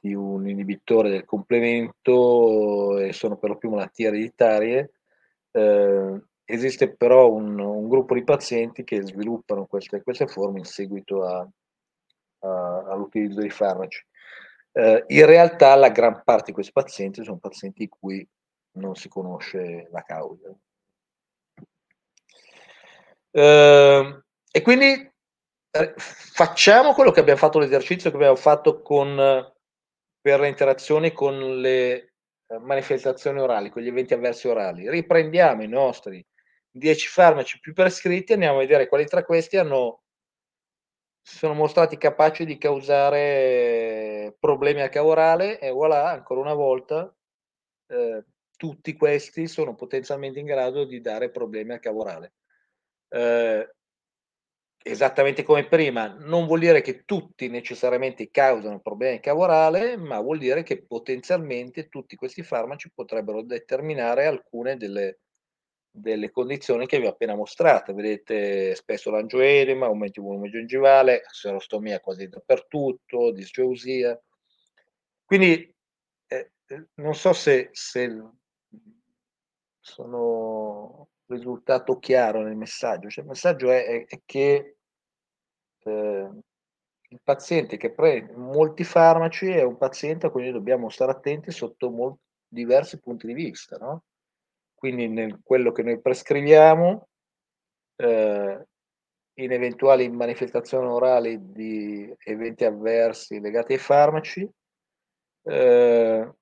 di 0.00 0.14
un 0.14 0.48
inibitore 0.48 1.10
del 1.10 1.24
complemento 1.24 2.98
e 2.98 3.12
sono 3.12 3.36
per 3.36 3.50
lo 3.50 3.56
più 3.56 3.70
malattie 3.70 4.08
ereditarie. 4.08 4.92
Eh, 5.50 6.22
esiste 6.50 6.96
però 6.96 7.30
un, 7.30 7.58
un, 7.58 7.88
gruppo 7.88 8.14
di 8.14 8.24
pazienti 8.24 8.82
che 8.82 9.02
sviluppano 9.02 9.66
queste, 9.66 10.02
queste 10.02 10.26
forme 10.26 10.60
in 10.60 10.64
seguito 10.64 11.22
a, 11.22 11.46
a, 12.40 12.84
all'utilizzo 12.88 13.40
di 13.40 13.50
farmaci. 13.50 14.02
Eh, 14.72 15.04
in 15.08 15.26
realtà 15.26 15.74
la 15.74 15.90
gran 15.90 16.22
parte 16.24 16.46
di 16.46 16.52
questi 16.52 16.72
pazienti 16.72 17.22
sono 17.22 17.36
pazienti 17.36 17.80
di 17.80 17.88
cui 17.88 18.26
non 18.72 18.94
si 18.96 19.08
conosce 19.10 19.88
la 19.90 20.02
causa. 20.02 20.50
Eh, 23.30 24.22
e 24.50 24.62
quindi 24.62 25.12
eh, 25.70 25.94
facciamo 25.96 26.94
quello 26.94 27.10
che 27.10 27.20
abbiamo 27.20 27.38
fatto 27.38 27.58
l'esercizio 27.58 28.08
che 28.08 28.16
abbiamo 28.16 28.36
fatto 28.36 28.80
con 28.80 29.52
per 30.20 30.40
le 30.40 30.48
interazioni 30.48 31.12
con 31.12 31.60
le 31.60 32.14
eh, 32.46 32.58
manifestazioni 32.58 33.38
orali, 33.38 33.68
con 33.68 33.82
gli 33.82 33.88
eventi 33.88 34.14
avversi 34.14 34.48
orali. 34.48 34.88
Riprendiamo 34.88 35.62
i 35.62 35.68
nostri 35.68 36.24
10 36.70 37.08
farmaci 37.08 37.60
più 37.60 37.72
prescritti, 37.72 38.32
andiamo 38.32 38.56
a 38.56 38.60
vedere 38.60 38.88
quali 38.88 39.06
tra 39.06 39.24
questi 39.24 39.56
hanno, 39.56 40.02
sono 41.22 41.54
mostrati 41.54 41.96
capaci 41.98 42.44
di 42.44 42.58
causare 42.58 44.36
problemi 44.38 44.80
a 44.82 44.88
cavo 44.88 45.10
orale 45.10 45.58
e 45.60 45.70
voilà, 45.70 46.10
ancora 46.10 46.40
una 46.40 46.54
volta, 46.54 47.14
eh, 47.88 48.24
tutti 48.56 48.94
questi 48.96 49.46
sono 49.46 49.74
potenzialmente 49.74 50.40
in 50.40 50.46
grado 50.46 50.84
di 50.84 51.00
dare 51.00 51.30
problemi 51.30 51.74
a 51.74 51.78
cavo 51.78 52.00
orale. 52.00 52.34
Eh, 53.08 53.68
esattamente 54.82 55.42
come 55.42 55.66
prima, 55.68 56.06
non 56.18 56.46
vuol 56.46 56.60
dire 56.60 56.80
che 56.80 57.04
tutti 57.04 57.48
necessariamente 57.48 58.30
causano 58.30 58.80
problemi 58.80 59.20
cavorale, 59.20 59.96
ma 59.96 60.20
vuol 60.20 60.38
dire 60.38 60.62
che 60.62 60.84
potenzialmente 60.84 61.88
tutti 61.88 62.16
questi 62.16 62.42
farmaci 62.42 62.90
potrebbero 62.94 63.42
determinare 63.42 64.26
alcune 64.26 64.76
delle, 64.76 65.20
delle 66.00 66.30
condizioni 66.30 66.86
che 66.86 66.98
vi 66.98 67.06
ho 67.06 67.10
appena 67.10 67.34
mostrato. 67.34 67.94
Vedete 67.94 68.74
spesso 68.74 69.10
l'angioedema, 69.10 69.86
aumento 69.86 70.20
di 70.20 70.26
volume 70.26 70.50
gengivale, 70.50 71.22
serostomia 71.30 72.00
quasi 72.00 72.28
dappertutto, 72.28 73.32
disgeusia. 73.32 74.20
Quindi 75.24 75.74
eh, 76.26 76.52
non 76.94 77.14
so 77.14 77.32
se, 77.32 77.68
se 77.72 78.22
sono 79.80 81.08
risultato 81.26 81.98
chiaro 81.98 82.42
nel 82.42 82.56
messaggio. 82.56 83.08
Cioè, 83.08 83.24
il 83.24 83.30
messaggio 83.30 83.70
è, 83.70 83.84
è, 83.84 84.04
è 84.06 84.20
che 84.24 84.76
eh, 85.84 86.30
il 87.10 87.20
paziente 87.22 87.76
che 87.76 87.92
prende 87.92 88.34
molti 88.36 88.84
farmaci 88.84 89.48
è 89.48 89.62
un 89.62 89.78
paziente 89.78 90.26
a 90.26 90.30
cui 90.30 90.50
dobbiamo 90.50 90.88
stare 90.90 91.12
attenti 91.12 91.50
sotto 91.50 91.90
molti, 91.90 92.20
diversi 92.48 93.00
punti 93.00 93.26
di 93.26 93.34
vista, 93.34 93.76
no? 93.76 94.04
Quindi 94.78 95.08
nel 95.08 95.40
quello 95.42 95.72
che 95.72 95.82
noi 95.82 96.00
prescriviamo, 96.00 97.08
eh, 97.96 98.66
in 99.40 99.52
eventuali 99.52 100.08
manifestazioni 100.08 100.86
orali 100.86 101.50
di 101.52 102.14
eventi 102.24 102.64
avversi 102.64 103.40
legati 103.40 103.72
ai 103.72 103.80
farmaci, 103.80 104.48
eh, 105.42 106.32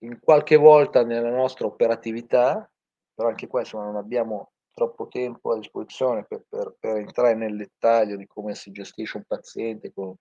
in 0.00 0.20
qualche 0.20 0.56
volta 0.56 1.04
nella 1.04 1.30
nostra 1.30 1.66
operatività, 1.66 2.70
però 3.14 3.28
anche 3.28 3.46
qua 3.46 3.60
insomma 3.60 3.84
non 3.84 3.96
abbiamo 3.96 4.52
troppo 4.74 5.08
tempo 5.08 5.52
a 5.52 5.58
disposizione 5.58 6.24
per, 6.24 6.44
per, 6.46 6.76
per 6.78 6.96
entrare 6.96 7.34
nel 7.34 7.56
dettaglio 7.56 8.16
di 8.16 8.26
come 8.26 8.54
si 8.54 8.70
gestisce 8.72 9.16
un 9.16 9.24
paziente 9.26 9.90
con, 9.94 10.14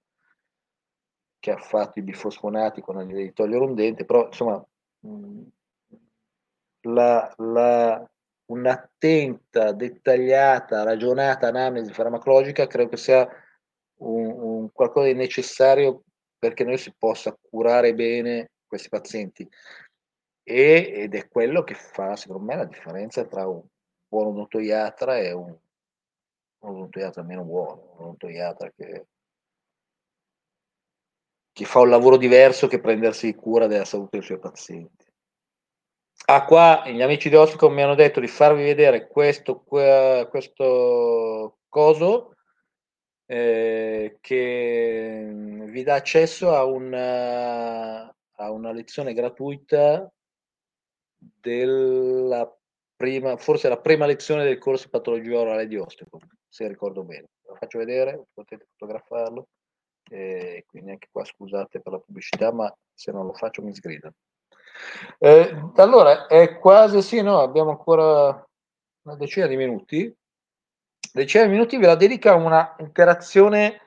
che 1.40 1.52
ha 1.52 1.58
fatto 1.58 2.00
i 2.00 2.04
bifosfonati 2.04 2.80
con 2.80 2.98
l'idea 2.98 3.22
di 3.22 3.34
togliere 3.34 3.66
un 3.66 3.76
dente, 3.76 4.06
però 4.06 4.28
insomma 4.28 4.66
mh, 5.00 5.42
la, 6.86 7.34
la, 7.38 8.10
un'attenta, 8.48 9.72
dettagliata, 9.72 10.84
ragionata 10.84 11.48
analisi 11.48 11.92
farmacologica 11.92 12.68
credo 12.68 12.90
che 12.90 12.98
sia 12.98 13.28
un, 14.00 14.26
un 14.28 14.72
qualcosa 14.72 15.08
di 15.08 15.14
necessario 15.14 16.04
perché 16.38 16.64
noi 16.64 16.78
si 16.78 16.94
possa 16.98 17.36
curare 17.50 17.94
bene 17.94 18.52
questi 18.68 18.90
pazienti 18.90 19.48
e, 20.44 20.92
ed 20.96 21.16
è 21.16 21.28
quello 21.28 21.64
che 21.64 21.74
fa 21.74 22.16
secondo 22.16 22.44
me 22.44 22.56
la 22.56 22.66
differenza 22.66 23.26
tra 23.26 23.48
un 23.48 23.64
buon 24.08 24.28
odontoiatra 24.28 25.18
e 25.18 25.32
un, 25.32 25.50
un 26.60 26.70
odontoiatra 26.70 27.24
meno 27.24 27.44
buono, 27.44 27.94
un 27.94 28.04
odontoiatra 28.04 28.72
che, 28.76 29.06
che 31.52 31.66
fa 31.66 31.80
un 31.80 31.90
lavoro 31.90 32.18
diverso 32.18 32.68
che 32.68 32.80
prendersi 32.80 33.34
cura 33.34 33.66
della 33.66 33.86
salute 33.86 34.18
dei 34.18 34.26
suoi 34.26 34.40
pazienti. 34.40 35.05
Ah, 36.28 36.46
qua 36.46 36.84
gli 36.88 37.02
amici 37.02 37.30
di 37.30 37.36
Oscom 37.36 37.74
mi 37.74 37.84
hanno 37.84 37.94
detto 37.94 38.20
di 38.20 38.28
farvi 38.28 38.64
vedere 38.64 39.08
questo, 39.08 39.64
questo 39.64 41.60
coso 41.70 42.36
eh, 43.28 44.18
che 44.22 45.30
vi 45.32 45.84
dà 45.84 45.96
accesso 45.96 46.56
a 46.56 46.64
una, 46.64 48.06
a 48.08 48.52
una 48.52 48.72
lezione 48.72 49.14
gratuita 49.14 50.12
della 51.18 52.58
prima, 52.96 53.38
forse 53.38 53.70
la 53.70 53.80
prima 53.80 54.06
lezione 54.06 54.44
del 54.44 54.58
corso 54.58 54.90
patologia 54.90 55.40
orale 55.40 55.68
di 55.68 55.78
Ostecom, 55.78 56.22
se 56.48 56.68
ricordo 56.68 57.04
bene. 57.04 57.30
Lo 57.48 57.56
faccio 57.56 57.78
vedere, 57.78 58.26
potete 58.34 58.68
fotografarlo. 58.72 59.48
E 60.08 60.66
quindi 60.68 60.92
anche 60.92 61.08
qua 61.12 61.24
scusate 61.24 61.82
per 61.82 61.94
la 61.94 62.00
pubblicità, 62.00 62.52
ma 62.52 62.72
se 62.94 63.12
non 63.12 63.26
lo 63.26 63.34
faccio 63.34 63.64
mi 63.64 63.74
sgridano. 63.74 64.14
Eh, 65.20 65.72
allora, 65.76 66.28
è 66.28 66.58
quasi 66.60 67.02
sì, 67.02 67.22
no, 67.22 67.40
abbiamo 67.40 67.72
ancora 67.72 68.46
una 69.04 69.16
decina 69.16 69.48
di 69.48 69.56
minuti. 69.56 70.16
Decina 71.14 71.46
di 71.46 71.52
minuti 71.52 71.78
ve 71.78 71.88
la 71.88 71.96
dedica 71.96 72.32
a 72.32 72.36
una 72.36 72.76
interazione, 72.80 73.82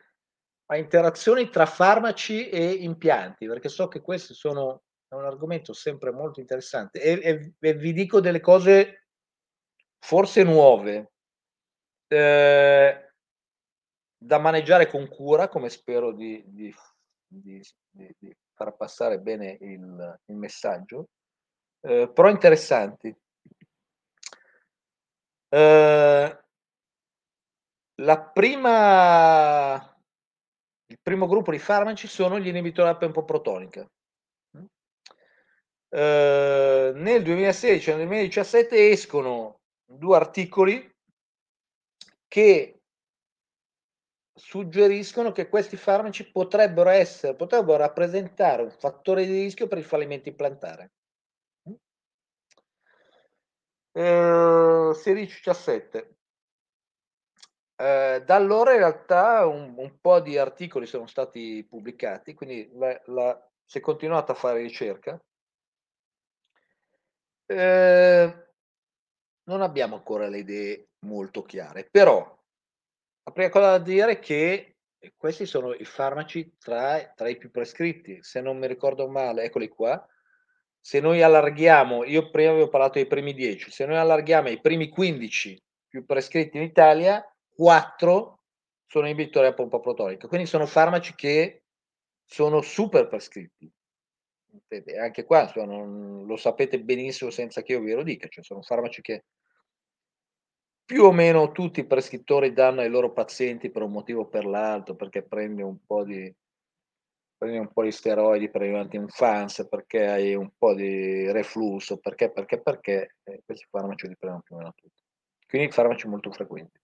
a 0.67 0.77
interazioni 0.77 1.51
tra 1.51 1.67
farmaci 1.67 2.49
e 2.49 2.71
impianti, 2.71 3.47
perché 3.47 3.69
so 3.69 3.89
che 3.89 4.01
questi 4.01 4.35
sono 4.35 4.83
è 5.09 5.15
un 5.15 5.25
argomento 5.25 5.73
sempre 5.73 6.13
molto 6.13 6.39
interessante 6.39 7.01
e, 7.01 7.13
e, 7.23 7.55
e 7.59 7.75
vi 7.75 7.95
dico 7.95 8.21
delle 8.21 8.41
cose 8.41 9.07
forse 9.99 10.43
nuove 10.43 11.13
eh, 12.09 13.13
da 14.19 14.39
maneggiare 14.39 14.87
con 14.89 15.09
cura, 15.09 15.49
come 15.49 15.71
spero 15.71 16.13
di, 16.13 16.43
di, 16.47 16.75
di, 17.27 17.63
di 17.91 18.37
far 18.59 18.75
passare 18.75 19.21
bene 19.21 19.57
il, 19.61 20.21
il 20.27 20.35
messaggio, 20.35 21.11
eh, 21.81 22.11
però 22.13 22.29
interessanti. 22.29 23.15
Eh, 25.49 26.39
la 27.95 28.21
prima, 28.21 29.97
il 30.87 30.99
primo 31.01 31.29
gruppo 31.29 31.53
di 31.53 31.61
farmaci 31.61 32.09
sono 32.09 32.41
gli 32.41 32.49
inibitori 32.49 32.89
della 32.89 32.99
pempoprotonica. 32.99 33.89
Eh, 35.91 36.93
nel 36.97 37.23
2016 37.23 37.91
e 37.91 37.95
nel 37.95 38.07
2017 38.09 38.91
escono 38.91 39.61
due 39.85 40.17
articoli 40.17 40.97
che 42.27 42.78
suggeriscono 44.39 45.33
che 45.33 45.49
questi 45.49 45.77
farmaci 45.77 46.31
potrebbero 46.31 46.91
essere, 46.91 47.35
potrebbero 47.35 47.79
rappresentare 47.79 48.63
un 48.63 48.71
fattore 48.71 49.27
di 49.27 49.43
rischio 49.43 49.67
per 49.67 49.79
il 49.79 49.85
fallimento 49.85 50.29
implantare. 50.29 50.93
Eh, 53.93 54.93
16-17. 54.95 56.17
Eh, 57.81 58.23
da 58.25 58.35
allora 58.35 58.73
in 58.73 58.79
realtà 58.79 59.47
un, 59.47 59.75
un, 59.77 60.01
po' 60.01 60.21
di 60.21 60.37
articoli 60.39 60.87
sono 60.87 61.07
stati 61.07 61.65
pubblicati, 61.69 62.35
quindi 62.35 62.71
la, 62.75 63.01
la, 63.07 63.51
si 63.65 63.79
è 63.79 63.81
continuata 63.81 64.33
a 64.33 64.35
fare 64.37 64.61
ricerca. 64.61 65.21
Eh, 67.47 68.47
non 69.45 69.63
abbiamo 69.63 69.97
ancora 69.97 70.29
le 70.29 70.39
idee 70.39 70.89
molto 71.07 71.43
chiare, 71.43 71.89
però 71.91 72.38
la 73.29 73.35
prima 73.35 73.51
cosa 73.51 73.71
da 73.73 73.79
dire 73.79 74.13
è 74.13 74.19
che 74.19 74.77
questi 75.17 75.45
sono 75.45 75.75
i 75.75 75.85
farmaci 75.85 76.57
tra, 76.59 76.99
tra, 77.15 77.29
i 77.29 77.37
più 77.37 77.51
prescritti. 77.51 78.23
Se 78.23 78.41
non 78.41 78.59
mi 78.59 78.67
ricordo 78.67 79.07
male, 79.09 79.45
eccoli 79.45 79.69
qua. 79.69 80.03
Se 80.81 81.01
noi 81.01 81.21
allarghiamo, 81.23 82.05
io 82.05 82.31
prima 82.31 82.51
avevo 82.51 82.69
parlato 82.69 82.95
dei 82.95 83.07
primi 83.07 83.35
10, 83.35 83.71
se 83.71 83.85
noi 83.85 83.97
allarghiamo 83.97 84.49
i 84.49 84.61
primi 84.61 84.89
15 84.89 85.63
più 85.89 86.07
prescritti 86.07 86.57
in 86.57 86.63
Italia, 86.63 87.23
4 87.55 88.43
sono 88.87 89.07
inibitori 89.07 89.47
a 89.47 89.55
pompa 89.55 89.81
protonica. 89.81 90.27
Quindi 90.27 90.47
sono 90.47 90.65
farmaci 90.65 91.15
che 91.15 91.65
sono 92.25 92.63
super 92.63 93.09
prescritti. 93.09 93.71
Anche 94.99 95.25
qua 95.25 95.43
insomma, 95.43 95.67
non, 95.67 96.25
lo 96.25 96.37
sapete 96.37 96.81
benissimo 96.81 97.31
senza 97.31 97.61
che 97.61 97.73
io 97.73 97.83
ve 97.83 97.95
lo 97.95 98.03
dica, 98.03 98.27
cioè 98.29 98.43
sono 98.43 98.63
farmaci 98.63 99.03
che 99.03 99.25
più 100.89 101.05
o 101.05 101.13
meno 101.13 101.53
tutti 101.53 101.81
i 101.81 101.87
prescrittori 101.87 102.55
danno 102.55 102.81
ai 102.81 102.89
loro 102.89 103.13
pazienti 103.13 103.69
per 103.69 103.83
un 103.83 103.93
motivo 103.93 104.23
o 104.23 104.27
per 104.27 104.47
l'altro, 104.47 104.95
perché 104.95 105.23
prendi 105.23 105.61
un 105.61 105.85
po' 105.85 106.03
di, 106.03 106.35
prendi 107.37 107.59
un 107.59 107.71
po' 107.71 107.83
di 107.83 107.93
steroidi 107.93 108.49
per 108.49 108.63
i 108.63 108.89
infanzia, 108.93 109.67
perché 109.67 110.07
hai 110.07 110.35
un 110.35 110.51
po' 110.57 110.75
di 110.75 111.31
reflusso, 111.31 111.99
perché, 111.99 112.33
perché, 112.33 112.63
perché, 112.63 113.17
eh, 113.25 113.43
questi 113.45 113.67
farmaci 113.69 114.09
li 114.09 114.17
prendono 114.17 114.43
più 114.43 114.55
o 114.55 114.59
meno 114.61 114.73
tutti. 114.75 115.03
Quindi 115.47 115.71
farmaci 115.71 116.09
molto 116.09 116.33
frequenti. 116.33 116.81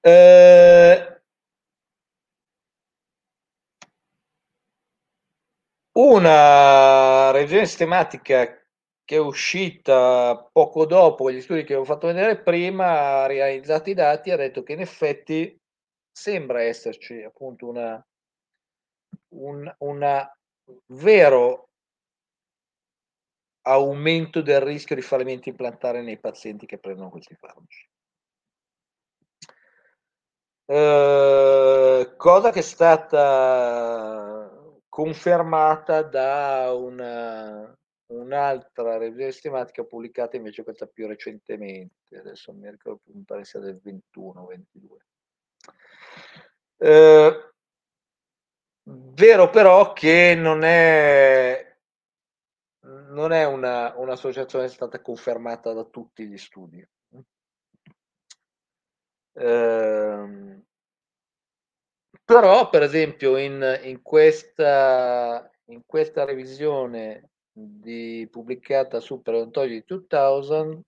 Eh, 0.00 1.22
una 5.94 7.32
revisione 7.32 7.66
sistematica 7.66 8.64
che 9.08 9.16
è 9.16 9.20
uscita 9.20 10.36
poco 10.52 10.84
dopo 10.84 11.30
gli 11.30 11.40
studi 11.40 11.64
che 11.64 11.72
avevo 11.72 11.86
fatto 11.86 12.08
vedere 12.08 12.42
prima, 12.42 13.22
ha 13.22 13.26
realizzato 13.26 13.88
i 13.88 13.94
dati 13.94 14.28
e 14.28 14.32
ha 14.34 14.36
detto 14.36 14.62
che 14.62 14.74
in 14.74 14.80
effetti 14.80 15.58
sembra 16.12 16.60
esserci 16.60 17.22
appunto 17.22 17.66
una, 17.68 18.06
un 19.28 19.74
una 19.78 20.30
vero 20.88 21.70
aumento 23.62 24.42
del 24.42 24.60
rischio 24.60 24.94
di 24.94 25.00
fallimento 25.00 25.48
implantare 25.48 26.02
nei 26.02 26.18
pazienti 26.18 26.66
che 26.66 26.76
prendono 26.76 27.08
questi 27.08 27.34
farmaci. 27.34 27.88
Eh, 30.66 32.12
cosa 32.14 32.50
che 32.50 32.58
è 32.58 32.62
stata 32.62 34.52
confermata 34.86 36.02
da 36.02 36.74
una 36.74 37.77
un'altra 38.08 38.96
revisione 38.96 39.32
sistematica 39.32 39.84
pubblicata 39.84 40.36
invece 40.36 40.62
questa 40.62 40.86
più 40.86 41.06
recentemente, 41.06 42.16
adesso 42.16 42.52
mi 42.52 42.70
ricordo 42.70 43.00
più, 43.04 43.14
mi 43.14 43.24
pare 43.24 43.44
sia 43.44 43.60
del 43.60 43.80
21 43.80 44.46
22. 44.46 44.98
Eh, 46.80 47.52
vero 48.82 49.50
però 49.50 49.92
che 49.92 50.34
non 50.36 50.62
è 50.62 51.68
non 53.08 53.32
è 53.32 53.44
una, 53.44 53.94
un'associazione 53.96 54.66
è 54.66 54.68
stata 54.68 55.00
confermata 55.00 55.72
da 55.72 55.84
tutti 55.84 56.26
gli 56.26 56.38
studi. 56.38 56.86
Ehm, 59.34 60.64
però, 62.24 62.68
per 62.68 62.82
esempio, 62.82 63.36
in, 63.36 63.80
in, 63.84 64.02
questa, 64.02 65.50
in 65.66 65.82
questa 65.86 66.24
revisione 66.24 67.30
di, 67.58 68.28
pubblicata 68.30 69.00
su 69.00 69.20
Paleontology 69.22 69.82
2000, 69.84 70.82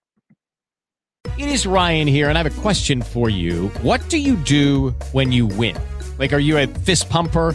It 1.37 1.49
is 1.49 1.67
Ryan 1.67 2.07
here, 2.07 2.29
and 2.29 2.37
I 2.37 2.43
have 2.43 2.59
a 2.59 2.61
question 2.61 3.03
for 3.03 3.31
you. 3.31 3.69
What 3.83 4.01
do 4.11 4.19
you 4.19 4.37
do 4.37 4.91
when 5.13 5.33
you 5.33 5.47
win? 5.47 5.77
Like, 6.19 6.35
are 6.35 6.39
you 6.39 6.59
a 6.59 6.67
fist 6.67 7.09
pumper? 7.09 7.55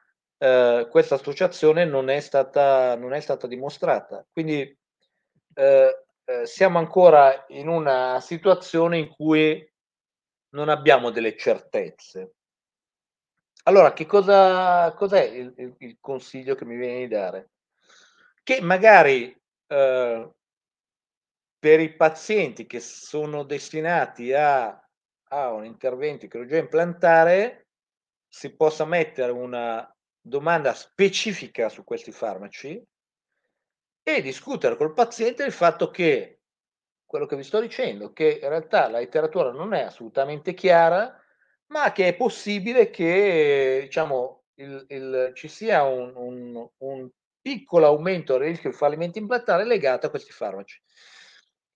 eh, 0.43 0.87
questa 0.89 1.15
associazione 1.15 1.85
non 1.85 2.09
è 2.09 2.19
stata, 2.19 2.95
non 2.95 3.13
è 3.13 3.19
stata 3.19 3.45
dimostrata. 3.45 4.25
Quindi 4.31 4.75
eh, 5.53 6.05
eh, 6.25 6.45
siamo 6.47 6.79
ancora 6.79 7.45
in 7.49 7.67
una 7.67 8.19
situazione 8.21 8.97
in 8.97 9.09
cui 9.09 9.69
non 10.55 10.69
abbiamo 10.69 11.11
delle 11.11 11.37
certezze. 11.37 12.33
Allora, 13.65 13.93
che 13.93 14.07
cosa 14.07 14.91
cos'è 14.95 15.21
il, 15.25 15.75
il, 15.77 15.97
consiglio 15.99 16.55
che 16.55 16.65
mi 16.65 16.75
viene 16.75 16.99
di 17.01 17.07
dare? 17.07 17.51
Che 18.41 18.61
magari 18.61 19.39
eh, 19.67 20.31
per 21.59 21.79
i 21.79 21.95
pazienti 21.95 22.65
che 22.65 22.79
sono 22.79 23.43
destinati 23.43 24.33
a, 24.33 24.69
a 25.27 25.51
un 25.51 25.65
intervento 25.65 26.25
di 26.25 26.31
chirurgia 26.31 26.57
implantare 26.57 27.67
si 28.27 28.55
possa 28.55 28.85
mettere 28.85 29.31
una 29.31 29.90
domanda 30.21 30.73
specifica 30.73 31.67
su 31.69 31.83
questi 31.83 32.11
farmaci 32.11 32.81
e 34.03 34.21
discutere 34.21 34.77
col 34.77 34.93
paziente 34.93 35.43
il 35.43 35.51
fatto 35.51 35.89
che 35.89 36.41
quello 37.05 37.25
che 37.25 37.35
vi 37.35 37.43
sto 37.43 37.59
dicendo, 37.59 38.13
che 38.13 38.39
in 38.41 38.47
realtà 38.47 38.89
la 38.89 38.99
letteratura 38.99 39.51
non 39.51 39.73
è 39.73 39.81
assolutamente 39.81 40.53
chiara, 40.53 41.13
ma 41.67 41.91
che 41.91 42.07
è 42.07 42.15
possibile 42.15 42.89
che 42.89 43.79
diciamo, 43.83 44.43
il, 44.55 44.85
il, 44.87 45.31
ci 45.33 45.47
sia 45.49 45.83
un, 45.83 46.13
un, 46.15 46.69
un, 46.77 47.09
piccolo 47.41 47.87
aumento 47.87 48.37
del 48.37 48.49
rischio 48.49 48.69
di 48.69 48.75
fallimento 48.75 49.17
implantare 49.17 49.65
legato 49.65 50.05
a 50.05 50.09
questi 50.09 50.31
farmaci. 50.31 50.79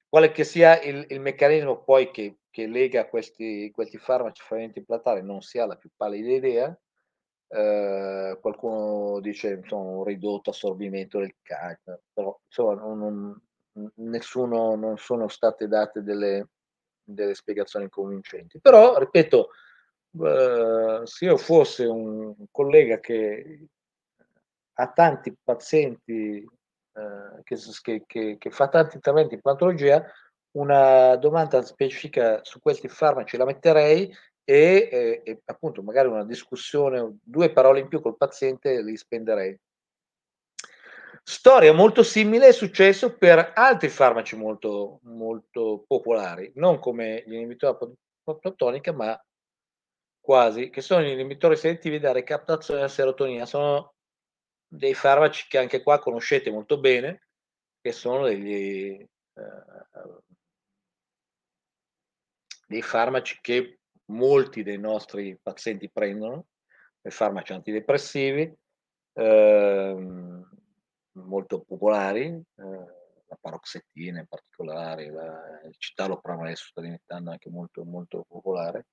Quale 0.07 0.31
che 0.31 0.43
sia 0.43 0.79
il, 0.81 1.05
il 1.09 1.19
meccanismo 1.19 1.83
poi 1.83 2.11
che, 2.11 2.37
che 2.51 2.67
lega 2.67 3.09
questi, 3.09 3.71
questi 3.73 3.97
farmaci 3.97 4.41
al 4.41 4.47
fallimento 4.47 4.79
implantare 4.79 5.21
non 5.21 5.41
si 5.41 5.57
ha 5.57 5.65
la 5.65 5.75
più 5.75 5.89
pallida 5.95 6.31
idea, 6.31 6.79
eh, 7.47 8.37
qualcuno 8.41 9.19
dice 9.19 9.51
insomma, 9.51 9.97
un 9.97 10.03
ridotto 10.03 10.49
assorbimento 10.49 11.19
del 11.19 11.35
calcio, 11.41 12.01
però 12.13 12.37
insomma, 12.45 12.73
non, 12.81 13.39
nessuno, 13.95 14.75
non 14.75 14.97
sono 14.97 15.27
state 15.27 15.67
date 15.67 16.01
delle, 16.01 16.49
delle 17.03 17.35
spiegazioni 17.35 17.89
convincenti. 17.89 18.59
Però, 18.59 18.97
ripeto, 18.97 19.49
eh, 20.23 21.01
se 21.03 21.25
io 21.25 21.37
fosse 21.37 21.85
un 21.85 22.33
collega 22.51 22.99
che 22.99 23.67
ha 24.73 24.91
tanti 24.91 25.35
pazienti, 25.41 26.37
eh, 26.93 27.43
che, 27.43 28.03
che, 28.05 28.35
che, 28.37 28.51
fa 28.51 28.67
tanti 28.67 28.95
interventi 28.95 29.35
in 29.35 29.41
patologia, 29.41 30.03
una 30.51 31.15
domanda 31.17 31.61
specifica 31.61 32.39
su 32.43 32.59
questi 32.59 32.87
farmaci 32.87 33.37
la 33.37 33.45
metterei 33.45 34.13
e, 34.45 34.89
eh, 34.91 35.21
e, 35.25 35.41
appunto 35.45 35.81
magari 35.81 36.07
una 36.07 36.23
discussione, 36.23 37.17
due 37.23 37.51
parole 37.51 37.79
in 37.79 37.87
più 37.87 37.99
col 37.99 38.15
paziente 38.15 38.81
li 38.81 38.95
spenderei. 38.95 39.59
Storia 41.23 41.73
molto 41.73 42.03
simile 42.03 42.47
è 42.49 42.51
successo 42.51 43.17
per 43.17 43.53
altri 43.55 43.89
farmaci 43.89 44.35
molto, 44.35 44.99
molto 45.03 45.83
popolari, 45.87 46.51
non 46.55 46.77
come 46.77 47.23
gli 47.25 47.33
inibitori 47.33 47.95
protonica, 48.23 48.93
ma 48.93 49.19
quasi, 50.21 50.69
che 50.69 50.81
sono 50.81 51.01
gli 51.01 51.09
inibitori 51.09 51.55
selettivi 51.57 51.99
da 51.99 52.11
recaptazione 52.11 52.81
della 52.81 52.91
serotonina. 52.91 53.45
Sono 53.47 53.95
dei 54.67 54.93
farmaci 54.93 55.47
che 55.47 55.57
anche 55.57 55.81
qua 55.81 55.97
conoscete 55.97 56.51
molto 56.51 56.79
bene, 56.79 57.27
che 57.81 57.91
sono 57.91 58.25
degli, 58.25 58.99
eh, 58.99 60.13
dei 62.67 62.81
farmaci 62.83 63.39
che 63.41 63.79
molti 64.07 64.63
dei 64.63 64.77
nostri 64.77 65.37
pazienti 65.41 65.89
prendono, 65.89 66.47
farmaci 67.01 67.53
antidepressivi, 67.53 68.53
ehm, 69.13 70.49
molto 71.13 71.61
popolari, 71.61 72.25
eh, 72.25 72.43
la 73.27 73.37
paroxetina 73.39 74.19
in 74.19 74.27
particolare, 74.27 75.11
la, 75.11 75.61
il 75.65 75.75
citalopram 75.77 76.41
adesso 76.41 76.67
sta 76.69 76.81
diventando 76.81 77.31
anche 77.31 77.49
molto, 77.49 77.83
molto 77.83 78.25
popolare, 78.27 78.87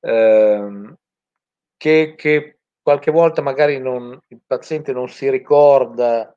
ehm, 0.00 0.96
che, 1.76 2.14
che, 2.16 2.58
qualche 2.82 3.10
volta 3.10 3.42
magari 3.42 3.78
non, 3.78 4.18
il 4.28 4.40
paziente 4.46 4.92
non 4.92 5.08
si 5.08 5.28
ricorda 5.28 6.34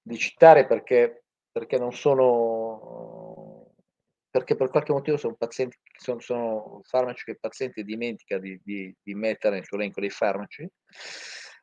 di 0.00 0.16
citare 0.16 0.66
perché, 0.66 1.24
perché 1.50 1.78
non 1.78 1.92
sono 1.92 2.93
perché 4.34 4.56
per 4.56 4.68
qualche 4.68 4.90
motivo 4.90 5.16
sono 5.16 5.36
pazienti, 5.36 5.78
sono, 5.96 6.18
sono 6.18 6.80
farmaci 6.82 7.22
che 7.22 7.30
il 7.30 7.38
paziente 7.38 7.84
dimentica 7.84 8.36
di, 8.36 8.60
di, 8.64 8.92
di 9.00 9.14
mettere 9.14 9.54
nel 9.54 9.64
suo 9.64 9.76
elenco 9.76 10.00
dei 10.00 10.10
farmaci. 10.10 10.68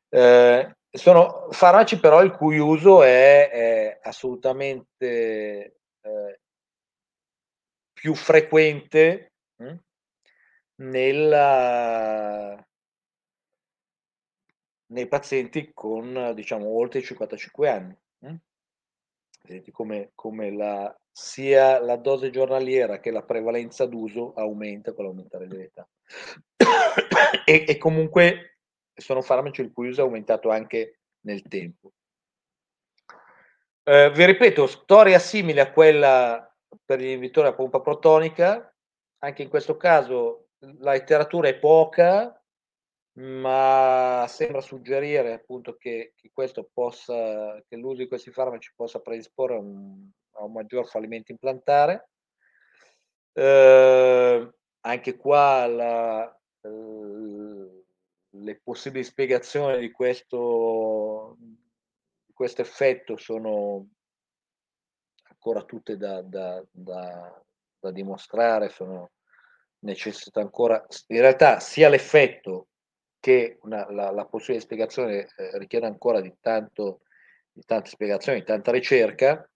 Eh, 0.08 0.76
sono 0.90 1.48
farmaci 1.52 2.00
però 2.00 2.24
il 2.24 2.32
cui 2.32 2.60
uso 2.60 3.04
è, 3.04 3.50
è 3.50 4.00
assolutamente 4.04 5.80
eh, 6.00 6.40
più 7.92 8.16
frequente 8.16 9.34
hm, 9.58 9.78
nella, 10.76 12.66
nei 14.94 15.08
pazienti 15.10 15.72
con 15.74 16.32
diciamo 16.34 16.70
oltre 16.70 17.00
i 17.00 17.04
55 17.04 17.70
anni. 17.70 17.98
Hm? 18.20 18.36
Vedete 19.44 19.72
come, 19.72 20.12
come 20.16 20.52
la, 20.54 20.96
sia 21.12 21.80
la 21.80 21.98
dose 21.98 22.30
giornaliera 22.30 23.00
che 23.00 23.12
la 23.12 23.24
prevalenza 23.24 23.86
d'uso 23.86 24.34
aumenta 24.36 24.94
con 24.94 25.06
l'aumentare 25.06 25.48
dell'età. 25.48 25.88
e, 27.46 27.66
e 27.68 27.78
comunque 27.78 28.60
sono 28.94 29.22
farmaci 29.22 29.62
il 29.62 29.72
cui 29.74 29.90
uso 29.90 30.02
è 30.02 30.04
aumentato 30.04 30.50
anche 30.50 31.00
nel 31.22 31.42
tempo. 31.44 31.92
Eh, 33.84 34.12
vi 34.12 34.26
ripeto, 34.26 34.68
storia 34.68 35.20
simile 35.20 35.62
a 35.62 35.72
quella 35.72 36.56
per 36.86 37.00
gli 37.00 37.06
inibitori 37.06 37.48
a 37.48 37.54
pompa 37.54 37.82
protonica, 37.82 38.74
anche 39.20 39.42
in 39.42 39.50
questo 39.50 39.76
caso 39.76 40.50
la 40.80 40.92
letteratura 40.92 41.48
è 41.48 41.58
poca, 41.58 42.42
ma 43.14 44.26
sembra 44.30 44.62
suggerire 44.62 45.34
appunto 45.34 45.76
che, 45.76 46.14
che, 46.16 46.30
questo 46.32 46.70
possa, 46.72 47.62
che 47.68 47.76
l'uso 47.76 47.98
di 47.98 48.08
questi 48.08 48.32
farmaci 48.32 48.72
possa 48.76 49.00
predisporre 49.00 49.56
a 49.56 49.60
un, 49.60 50.10
a 50.34 50.44
un 50.44 50.52
maggior 50.52 50.88
fallimento 50.88 51.32
implantare. 51.32 52.10
Eh, 53.34 54.54
anche 54.82 55.16
qua 55.18 55.68
la, 55.68 56.40
eh, 56.62 57.84
le 58.30 58.62
possibili 58.64 59.04
spiegazioni 59.04 59.80
di 59.80 59.92
questo, 59.92 61.38
di 61.40 62.34
questo 62.34 62.62
effetto 62.62 63.18
sono 63.18 63.88
ancora 65.30 65.64
tutte 65.64 65.98
da, 65.98 66.22
da, 66.22 66.64
da, 66.70 67.44
da 67.80 67.92
dimostrare, 67.92 68.70
sono 68.70 69.12
necessita 69.80 70.40
ancora, 70.40 70.86
in 71.08 71.20
realtà 71.20 71.60
sia 71.60 71.90
l'effetto 71.90 72.68
che 73.20 73.58
una, 73.62 73.90
la, 73.92 74.12
la, 74.12 74.26
possibile 74.26 74.62
spiegazione 74.62 75.28
eh, 75.36 75.58
richiede 75.58 75.86
ancora 75.86 76.22
di, 76.22 76.34
tanto, 76.40 77.02
di 77.52 77.64
tante 77.66 77.90
spiegazioni, 77.90 78.40
di 78.40 78.46
tanta 78.46 78.72
ricerca, 78.72 79.48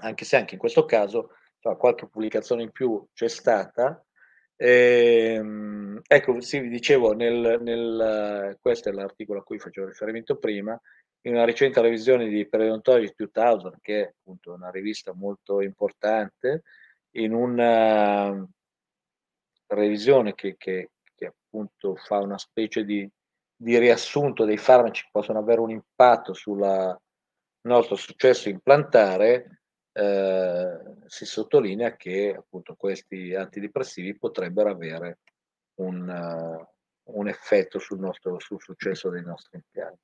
anche 0.00 0.24
se 0.24 0.36
anche 0.36 0.54
in 0.54 0.60
questo 0.60 0.84
caso 0.84 1.30
cioè, 1.60 1.76
qualche 1.76 2.06
pubblicazione 2.06 2.62
in 2.62 2.70
più 2.70 3.06
c'è 3.14 3.28
stata. 3.28 4.04
Ehm, 4.56 6.00
ecco, 6.06 6.40
sì, 6.40 6.60
vi 6.60 6.68
dicevo, 6.68 7.12
nel, 7.12 7.58
nel, 7.62 8.58
questo 8.60 8.90
è 8.90 8.92
l'articolo 8.92 9.40
a 9.40 9.42
cui 9.42 9.58
facevo 9.58 9.86
riferimento 9.86 10.36
prima, 10.36 10.78
in 11.22 11.32
una 11.32 11.44
recente 11.44 11.80
revisione 11.80 12.28
di 12.28 12.46
Periodontology 12.46 13.14
2000, 13.16 13.78
che 13.80 14.00
è 14.02 14.12
appunto 14.18 14.52
una 14.52 14.70
rivista 14.70 15.14
molto 15.14 15.62
importante, 15.62 16.64
in 17.12 17.32
una 17.32 18.46
revisione 19.68 20.34
che, 20.34 20.56
che, 20.58 20.90
che 21.14 21.26
appunto 21.26 21.96
fa 21.96 22.18
una 22.18 22.38
specie 22.38 22.84
di, 22.84 23.08
di, 23.56 23.78
riassunto 23.78 24.44
dei 24.44 24.58
farmaci 24.58 25.04
che 25.04 25.08
possono 25.10 25.38
avere 25.38 25.60
un 25.60 25.70
impatto 25.70 26.34
sul 26.34 26.58
nostro 27.62 27.96
successo 27.96 28.50
implantare, 28.50 29.62
eh, 29.96 30.78
si 31.06 31.24
sottolinea 31.24 31.94
che 31.94 32.34
appunto 32.36 32.74
questi 32.74 33.32
antidepressivi 33.34 34.18
potrebbero 34.18 34.70
avere 34.70 35.20
un, 35.76 36.08
uh, 36.08 37.16
un 37.16 37.28
effetto 37.28 37.78
sul, 37.78 38.00
nostro, 38.00 38.40
sul 38.40 38.60
successo 38.60 39.08
dei 39.08 39.22
nostri 39.22 39.56
impianti. 39.56 40.02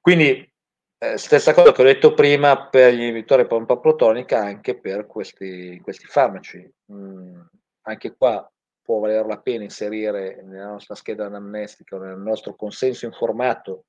Quindi 0.00 0.52
eh, 1.00 1.18
stessa 1.18 1.52
cosa 1.52 1.72
che 1.72 1.82
ho 1.82 1.84
detto 1.84 2.14
prima 2.14 2.68
per 2.68 2.94
gli 2.94 3.02
inibitori 3.02 3.46
pompa 3.46 3.76
protonica 3.76 4.40
anche 4.40 4.78
per 4.78 5.06
questi, 5.06 5.78
questi 5.82 6.06
farmaci. 6.06 6.74
Mm, 6.90 7.40
anche 7.82 8.16
qua 8.16 8.50
può 8.82 9.00
valer 9.00 9.26
la 9.26 9.38
pena 9.38 9.64
inserire 9.64 10.42
nella 10.42 10.68
nostra 10.68 10.94
scheda 10.94 11.26
anamnestica 11.26 11.98
nel 11.98 12.16
nostro 12.16 12.54
consenso 12.54 13.04
informato, 13.04 13.84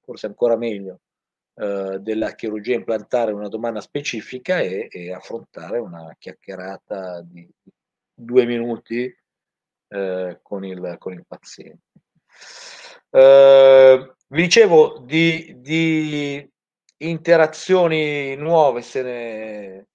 forse 0.00 0.26
ancora 0.26 0.56
meglio, 0.56 1.00
eh, 1.60 1.98
della 1.98 2.34
chirurgia 2.36 2.74
implantare 2.74 3.32
una 3.32 3.48
domanda 3.48 3.80
specifica 3.80 4.60
e, 4.60 4.86
e 4.90 5.12
affrontare 5.12 5.78
una 5.78 6.14
chiacchierata 6.16 7.20
di 7.22 7.48
due 8.14 8.46
minuti 8.46 9.12
eh, 9.88 10.38
con, 10.40 10.64
il, 10.64 10.96
con 10.98 11.14
il 11.14 11.26
paziente. 11.26 12.00
Eh, 13.10 14.14
vi 14.28 14.42
dicevo 14.42 14.98
di, 15.00 15.56
di 15.58 16.48
interazioni 16.98 18.36
nuove 18.36 18.82
se 18.82 19.02
ne 19.02 19.86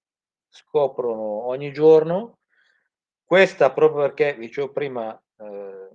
scoprono 0.48 1.46
ogni 1.46 1.72
giorno. 1.72 2.40
Questa 3.24 3.72
proprio 3.72 4.02
perché, 4.02 4.34
vi 4.34 4.48
dicevo 4.48 4.70
prima, 4.70 5.18
eh, 5.38 5.88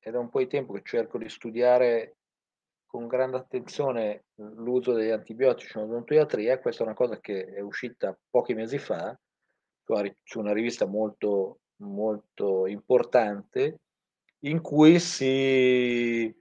è 0.00 0.10
da 0.10 0.18
un 0.18 0.28
po' 0.28 0.40
di 0.40 0.48
tempo 0.48 0.72
che 0.72 0.82
cerco 0.82 1.18
di 1.18 1.28
studiare 1.28 2.17
con 2.88 3.06
grande 3.06 3.36
attenzione 3.36 4.24
l'uso 4.36 4.94
degli 4.94 5.10
antibiotici 5.10 5.76
in 5.76 5.84
odontoiatria. 5.84 6.58
Questa 6.58 6.82
è 6.82 6.86
una 6.86 6.96
cosa 6.96 7.20
che 7.20 7.44
è 7.44 7.60
uscita 7.60 8.18
pochi 8.30 8.54
mesi 8.54 8.78
fa 8.78 9.16
su 10.24 10.38
una 10.38 10.52
rivista 10.52 10.86
molto, 10.86 11.60
molto 11.76 12.66
importante 12.66 13.80
in 14.40 14.60
cui 14.60 14.98
si 15.00 16.34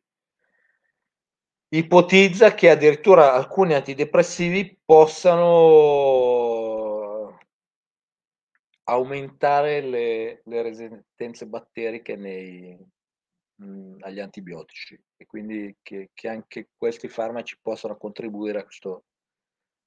ipotizza 1.70 2.54
che 2.54 2.70
addirittura 2.70 3.34
alcuni 3.34 3.74
antidepressivi 3.74 4.80
possano 4.86 6.38
aumentare 8.84 9.82
le, 9.82 10.42
le 10.46 10.62
resistenze 10.62 11.46
batteriche 11.46 12.16
nei, 12.16 12.78
mh, 13.58 13.98
agli 14.02 14.20
antibiotici 14.20 15.00
e 15.16 15.26
quindi 15.26 15.76
che, 15.82 16.10
che, 16.14 16.28
anche 16.28 16.70
questi 16.76 17.08
farmaci 17.08 17.58
possano 17.62 17.98
contribuire 17.98 18.60
a 18.60 18.64
questo 18.64 19.04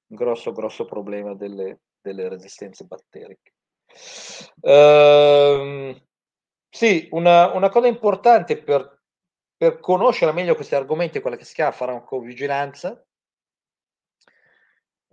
grosso 0.05 0.51
grosso 0.51 0.85
problema 0.85 1.33
delle, 1.35 1.81
delle 2.01 2.29
resistenze 2.29 2.85
batteriche. 2.85 3.53
Ehm, 4.61 6.01
sì, 6.69 7.07
una, 7.11 7.53
una 7.53 7.69
cosa 7.69 7.87
importante 7.87 8.61
per 8.61 9.01
per 9.61 9.79
conoscere 9.79 10.31
meglio 10.31 10.55
questi 10.55 10.73
argomenti 10.73 11.19
è 11.19 11.21
quella 11.21 11.35
che 11.35 11.45
si 11.45 11.53
chiama 11.53 11.71
farmacovigilanza. 11.71 13.05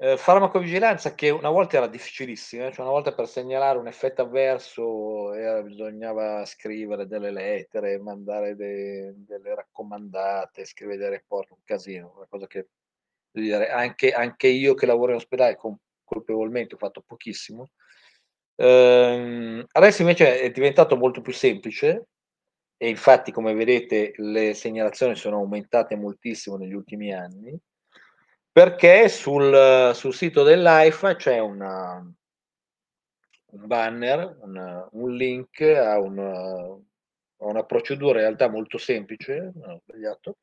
Eh, 0.00 0.16
farmacovigilanza 0.16 1.16
che 1.16 1.28
una 1.30 1.50
volta 1.50 1.76
era 1.76 1.88
difficilissima, 1.88 2.70
cioè 2.70 2.84
una 2.84 2.92
volta 2.92 3.12
per 3.12 3.26
segnalare 3.26 3.78
un 3.78 3.88
effetto 3.88 4.22
avverso 4.22 5.32
era, 5.32 5.60
bisognava 5.60 6.44
scrivere 6.44 7.08
delle 7.08 7.32
lettere, 7.32 7.98
mandare 7.98 8.54
de, 8.54 9.12
delle 9.16 9.56
raccomandate, 9.56 10.64
scrivere 10.64 10.98
dei 10.98 11.08
report, 11.08 11.50
un 11.50 11.64
casino, 11.64 12.12
una 12.14 12.26
cosa 12.28 12.46
che 12.46 12.68
dire, 13.32 13.70
anche, 13.70 14.12
anche 14.12 14.46
io 14.46 14.74
che 14.74 14.86
lavoro 14.86 15.10
in 15.10 15.16
ospedale 15.16 15.56
con, 15.56 15.76
colpevolmente 16.04 16.76
ho 16.76 16.78
fatto 16.78 17.02
pochissimo. 17.04 17.70
Eh, 18.54 19.66
adesso 19.72 20.02
invece 20.02 20.40
è 20.40 20.50
diventato 20.52 20.96
molto 20.96 21.20
più 21.22 21.32
semplice, 21.32 22.06
e 22.76 22.88
infatti 22.88 23.32
come 23.32 23.52
vedete 23.52 24.12
le 24.18 24.54
segnalazioni 24.54 25.16
sono 25.16 25.38
aumentate 25.38 25.96
moltissimo 25.96 26.56
negli 26.56 26.74
ultimi 26.74 27.12
anni 27.12 27.60
perché 28.58 29.08
sul, 29.08 29.92
sul 29.94 30.12
sito 30.12 30.42
dell'AIFA 30.42 31.14
c'è 31.14 31.38
una, 31.38 32.04
un 33.52 33.66
banner, 33.68 34.36
una, 34.40 34.88
un 34.94 35.14
link 35.14 35.60
a 35.60 36.00
una, 36.00 36.76
una, 37.36 37.62
procedura 37.62 38.18
in 38.18 38.24
realtà 38.24 38.48
molto 38.48 38.76
semplice, 38.76 39.52
no, 39.54 39.80
sbagliato, 39.84 40.38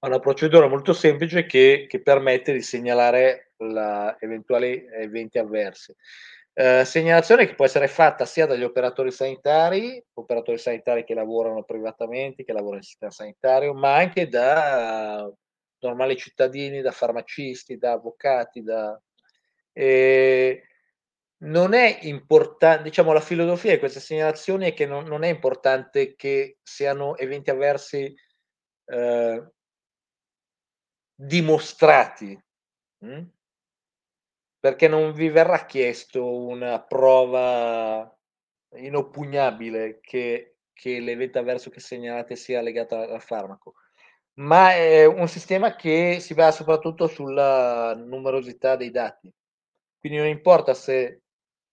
una 0.00 0.18
procedura 0.18 0.66
molto 0.66 0.92
semplice 0.92 1.46
che, 1.46 1.86
che 1.88 2.02
permette 2.02 2.52
di 2.52 2.60
segnalare 2.60 3.52
la, 3.58 4.16
eventuali 4.18 4.84
eventi 4.90 5.38
avversi. 5.38 5.94
Eh, 6.54 6.84
segnalazione 6.84 7.46
che 7.46 7.54
può 7.54 7.66
essere 7.66 7.86
fatta 7.86 8.26
sia 8.26 8.46
dagli 8.46 8.64
operatori 8.64 9.12
sanitari, 9.12 10.04
operatori 10.14 10.58
sanitari 10.58 11.04
che 11.04 11.14
lavorano 11.14 11.62
privatamente, 11.62 12.42
che 12.42 12.52
lavorano 12.52 12.78
nel 12.78 12.84
sistema 12.84 13.12
sanitario, 13.12 13.74
ma 13.74 13.94
anche 13.94 14.28
da 14.28 15.32
normali 15.88 16.16
cittadini, 16.16 16.80
da 16.80 16.90
farmacisti, 16.90 17.76
da 17.76 17.92
avvocati. 17.92 18.62
Da... 18.62 19.00
Eh, 19.72 20.62
non 21.44 21.74
è 21.74 21.98
importante, 22.02 22.82
diciamo, 22.84 23.12
la 23.12 23.20
filosofia 23.20 23.72
di 23.72 23.78
queste 23.78 24.00
segnalazioni 24.00 24.66
è 24.66 24.74
che 24.74 24.86
non, 24.86 25.04
non 25.04 25.24
è 25.24 25.28
importante 25.28 26.14
che 26.14 26.58
siano 26.62 27.16
eventi 27.16 27.50
avversi 27.50 28.14
eh, 28.86 29.48
dimostrati. 31.14 32.42
Hm? 33.04 33.28
perché 34.64 34.88
non 34.88 35.12
vi 35.12 35.28
verrà 35.28 35.66
chiesto 35.66 36.24
una 36.26 36.80
prova 36.80 38.10
inoppugnabile 38.76 40.00
che, 40.00 40.56
che 40.72 41.00
l'evento 41.00 41.38
avverso 41.38 41.68
che 41.68 41.80
segnalate 41.80 42.34
sia 42.34 42.62
legato 42.62 42.96
al 42.96 43.20
farmaco, 43.20 43.74
ma 44.34 44.72
è 44.74 45.04
un 45.04 45.28
sistema 45.28 45.76
che 45.76 46.18
si 46.20 46.34
basa 46.34 46.58
soprattutto 46.58 47.06
sulla 47.06 47.94
numerosità 47.94 48.76
dei 48.76 48.90
dati. 48.90 49.32
Quindi 49.98 50.18
non 50.18 50.28
importa 50.28 50.74
se 50.74 51.22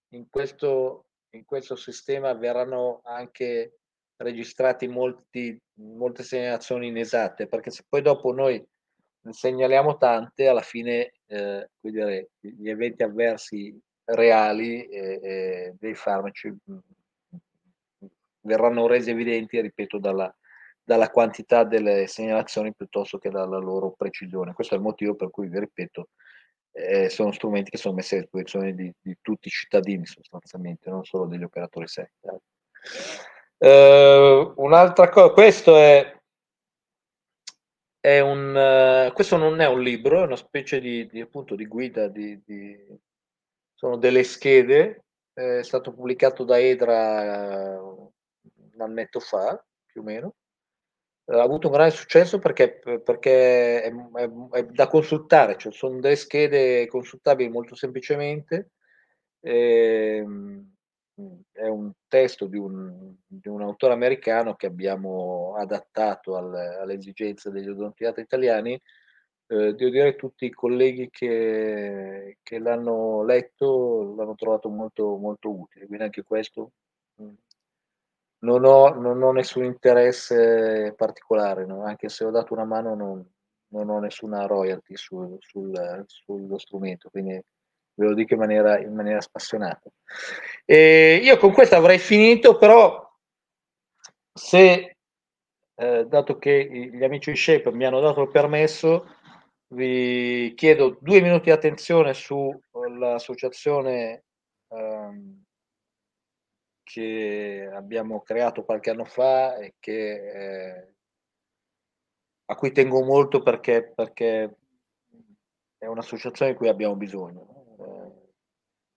in 0.09 0.29
questo, 0.29 1.05
in 1.31 1.45
questo 1.45 1.75
sistema 1.75 2.33
verranno 2.33 3.01
anche 3.03 3.79
registrati 4.17 4.87
molti, 4.87 5.59
molte 5.75 6.23
segnalazioni 6.23 6.87
inesatte, 6.87 7.47
perché 7.47 7.71
se 7.71 7.83
poi 7.87 8.01
dopo 8.01 8.31
noi 8.31 8.63
ne 9.23 9.33
segnaliamo 9.33 9.97
tante, 9.97 10.47
alla 10.47 10.61
fine 10.61 11.13
eh, 11.27 11.69
dire, 11.79 12.31
gli 12.39 12.69
eventi 12.69 13.03
avversi 13.03 13.77
reali 14.05 14.85
eh, 14.85 15.19
eh, 15.21 15.75
dei 15.79 15.93
farmaci 15.93 16.49
mm, 16.49 16.77
verranno 18.41 18.87
resi 18.87 19.11
evidenti, 19.11 19.59
ripeto, 19.61 19.99
dalla, 19.99 20.33
dalla, 20.91 21.09
quantità 21.09 21.63
delle 21.63 22.07
segnalazioni 22.07 22.73
piuttosto 22.73 23.17
che 23.17 23.29
dalla 23.29 23.57
loro 23.57 23.91
precisione. 23.91 24.53
Questo 24.53 24.73
è 24.73 24.77
il 24.77 24.83
motivo 24.83 25.15
per 25.15 25.29
cui, 25.29 25.47
vi 25.47 25.59
ripeto, 25.59 26.09
eh, 26.73 27.09
sono 27.09 27.31
strumenti 27.31 27.69
che 27.71 27.77
sono 27.77 27.95
messi 27.95 28.15
a 28.15 28.19
disposizione 28.19 28.73
di, 28.75 28.93
di, 28.99 29.17
tutti 29.21 29.47
i 29.47 29.51
cittadini 29.51 30.05
sostanzialmente, 30.05 30.89
non 30.89 31.05
solo 31.05 31.25
degli 31.27 31.43
operatori 31.43 31.87
sanitari. 31.87 32.39
Uh, 33.57 34.53
un'altra 34.55 35.07
cosa, 35.09 35.33
questo 35.33 35.77
è 35.77 36.19
è 37.99 38.19
un, 38.19 38.55
uh, 39.09 39.13
questo 39.13 39.37
non 39.37 39.59
è 39.61 39.67
un 39.67 39.79
libro, 39.79 40.21
è 40.21 40.25
una 40.25 40.35
specie 40.35 40.79
di, 40.79 41.05
di 41.07 41.21
appunto 41.21 41.53
di 41.55 41.67
guida, 41.67 42.07
di, 42.07 42.41
sono 43.75 43.95
delle 43.97 44.23
schede, 44.23 45.03
è 45.31 45.61
stato 45.61 45.93
pubblicato 45.93 46.43
da 46.43 46.59
Edra 46.59 47.79
uh, 47.79 48.11
un 48.73 48.81
annetto 48.81 49.19
fa, 49.19 49.63
più 49.85 50.01
o 50.01 50.03
meno. 50.03 50.35
Uh, 51.31 51.35
ha 51.35 51.43
avuto 51.43 51.67
un 51.67 51.73
grande 51.73 51.93
successo 51.93 52.39
perché, 52.39 52.79
perché 53.03 53.83
è, 53.83 53.93
è, 53.93 54.29
è, 54.51 54.65
da 54.65 54.87
consultare, 54.87 55.57
cioè 55.57 55.71
sono 55.71 55.99
delle 55.99 56.15
schede 56.15 56.87
consultabili 56.87 57.49
molto 57.49 57.75
semplicemente. 57.75 58.71
E, 59.39 60.17
ehm, 60.17 60.71
è 61.51 61.67
un 61.67 61.91
testo 62.07 62.47
di 62.47 62.57
un, 62.57 63.15
di 63.25 63.47
un, 63.47 63.61
autore 63.61 63.93
americano 63.93 64.55
che 64.55 64.65
abbiamo 64.65 65.55
adattato 65.55 66.35
alle, 66.35 66.75
alle 66.77 66.93
esigenze 66.95 67.51
degli 67.51 67.69
odontoiatri 67.69 68.21
italiani. 68.23 68.73
Eh, 68.73 69.73
devo 69.73 69.89
dire 69.89 70.15
tutti 70.15 70.45
i 70.45 70.51
colleghi 70.51 71.09
che, 71.09 72.37
che 72.41 72.59
l'hanno 72.59 73.23
letto 73.23 74.15
l'hanno 74.15 74.35
trovato 74.35 74.69
molto, 74.69 75.17
molto 75.17 75.49
utile, 75.51 75.85
quindi 75.85 76.05
anche 76.05 76.23
questo 76.23 76.71
mm, 77.21 77.33
non 78.41 78.65
ho, 78.65 78.93
non 78.93 79.21
ho 79.21 79.31
nessun 79.31 79.63
interesse 79.63 80.93
particolare, 80.95 81.65
no? 81.65 81.83
anche 81.83 82.09
se 82.09 82.23
ho 82.23 82.31
dato 82.31 82.53
una 82.53 82.65
mano 82.65 82.95
non, 82.95 83.25
non 83.69 83.89
ho 83.89 83.99
nessuna 83.99 84.45
royalty 84.45 84.95
sul, 84.95 85.37
sul, 85.39 86.03
sullo 86.07 86.57
strumento, 86.57 87.09
quindi 87.09 87.33
ve 87.33 88.05
lo 88.05 88.13
dico 88.13 88.33
in 88.33 88.39
maniera, 88.39 88.79
in 88.79 88.93
maniera 88.93 89.21
spassionata. 89.21 89.89
E 90.65 91.19
io 91.21 91.37
con 91.37 91.53
questo 91.53 91.75
avrei 91.75 91.99
finito, 91.99 92.57
però 92.57 93.09
se, 94.33 94.97
eh, 95.75 96.05
dato 96.05 96.37
che 96.37 96.89
gli 96.91 97.03
amici 97.03 97.31
di 97.31 97.37
Shape 97.37 97.71
mi 97.71 97.85
hanno 97.85 97.99
dato 97.99 98.21
il 98.21 98.31
permesso, 98.31 99.05
vi 99.73 100.53
chiedo 100.55 100.97
due 100.99 101.21
minuti 101.21 101.45
di 101.45 101.51
attenzione 101.51 102.13
sull'associazione 102.13 104.23
ehm, 104.69 105.40
che 106.83 107.69
abbiamo 107.73 108.21
creato 108.21 108.63
qualche 108.63 108.89
anno 108.89 109.05
fa 109.05 109.57
e 109.57 109.75
che, 109.79 110.31
eh, 110.31 110.93
a 112.45 112.55
cui 112.55 112.71
tengo 112.71 113.03
molto 113.03 113.41
perché, 113.41 113.91
perché 113.93 114.55
è 115.77 115.85
un'associazione 115.87 116.51
di 116.51 116.57
cui 116.57 116.67
abbiamo 116.67 116.95
bisogno. 116.95 117.59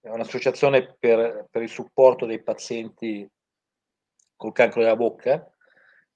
È 0.01 0.11
un'associazione 0.11 0.97
per, 0.99 1.47
per 1.51 1.63
il 1.63 1.71
supporto 1.71 2.27
dei 2.27 2.43
pazienti 2.43 3.27
col 4.37 4.53
cancro 4.53 4.83
della 4.83 4.97
bocca. 4.97 5.51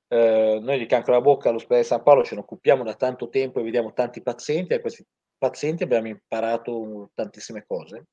Eh, 0.08 0.58
noi 0.60 0.78
di 0.78 0.86
cancro 0.86 1.12
della 1.12 1.24
bocca 1.24 1.48
all'ospedale 1.48 1.82
di 1.82 1.86
San 1.86 2.02
Paolo 2.02 2.22
ce 2.22 2.34
ne 2.34 2.42
occupiamo 2.42 2.82
da 2.82 2.94
tanto 2.94 3.30
tempo 3.30 3.60
e 3.60 3.62
vediamo 3.62 3.94
tanti 3.94 4.20
pazienti 4.22 4.72
e 4.72 4.76
a 4.76 4.80
questi 4.80 5.06
pazienti 5.38 5.84
abbiamo 5.84 6.08
imparato 6.08 7.10
tantissime 7.14 7.64
cose. 7.66 8.06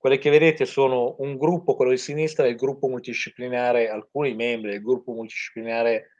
Quelle 0.00 0.16
che 0.16 0.30
vedete 0.30 0.64
sono 0.64 1.16
un 1.18 1.36
gruppo, 1.36 1.76
quello 1.76 1.90
di 1.90 1.98
sinistra, 1.98 2.46
il 2.46 2.56
gruppo 2.56 2.88
multidisciplinare, 2.88 3.90
alcuni 3.90 4.34
membri 4.34 4.70
del 4.70 4.82
gruppo 4.82 5.12
multidisciplinare 5.12 6.12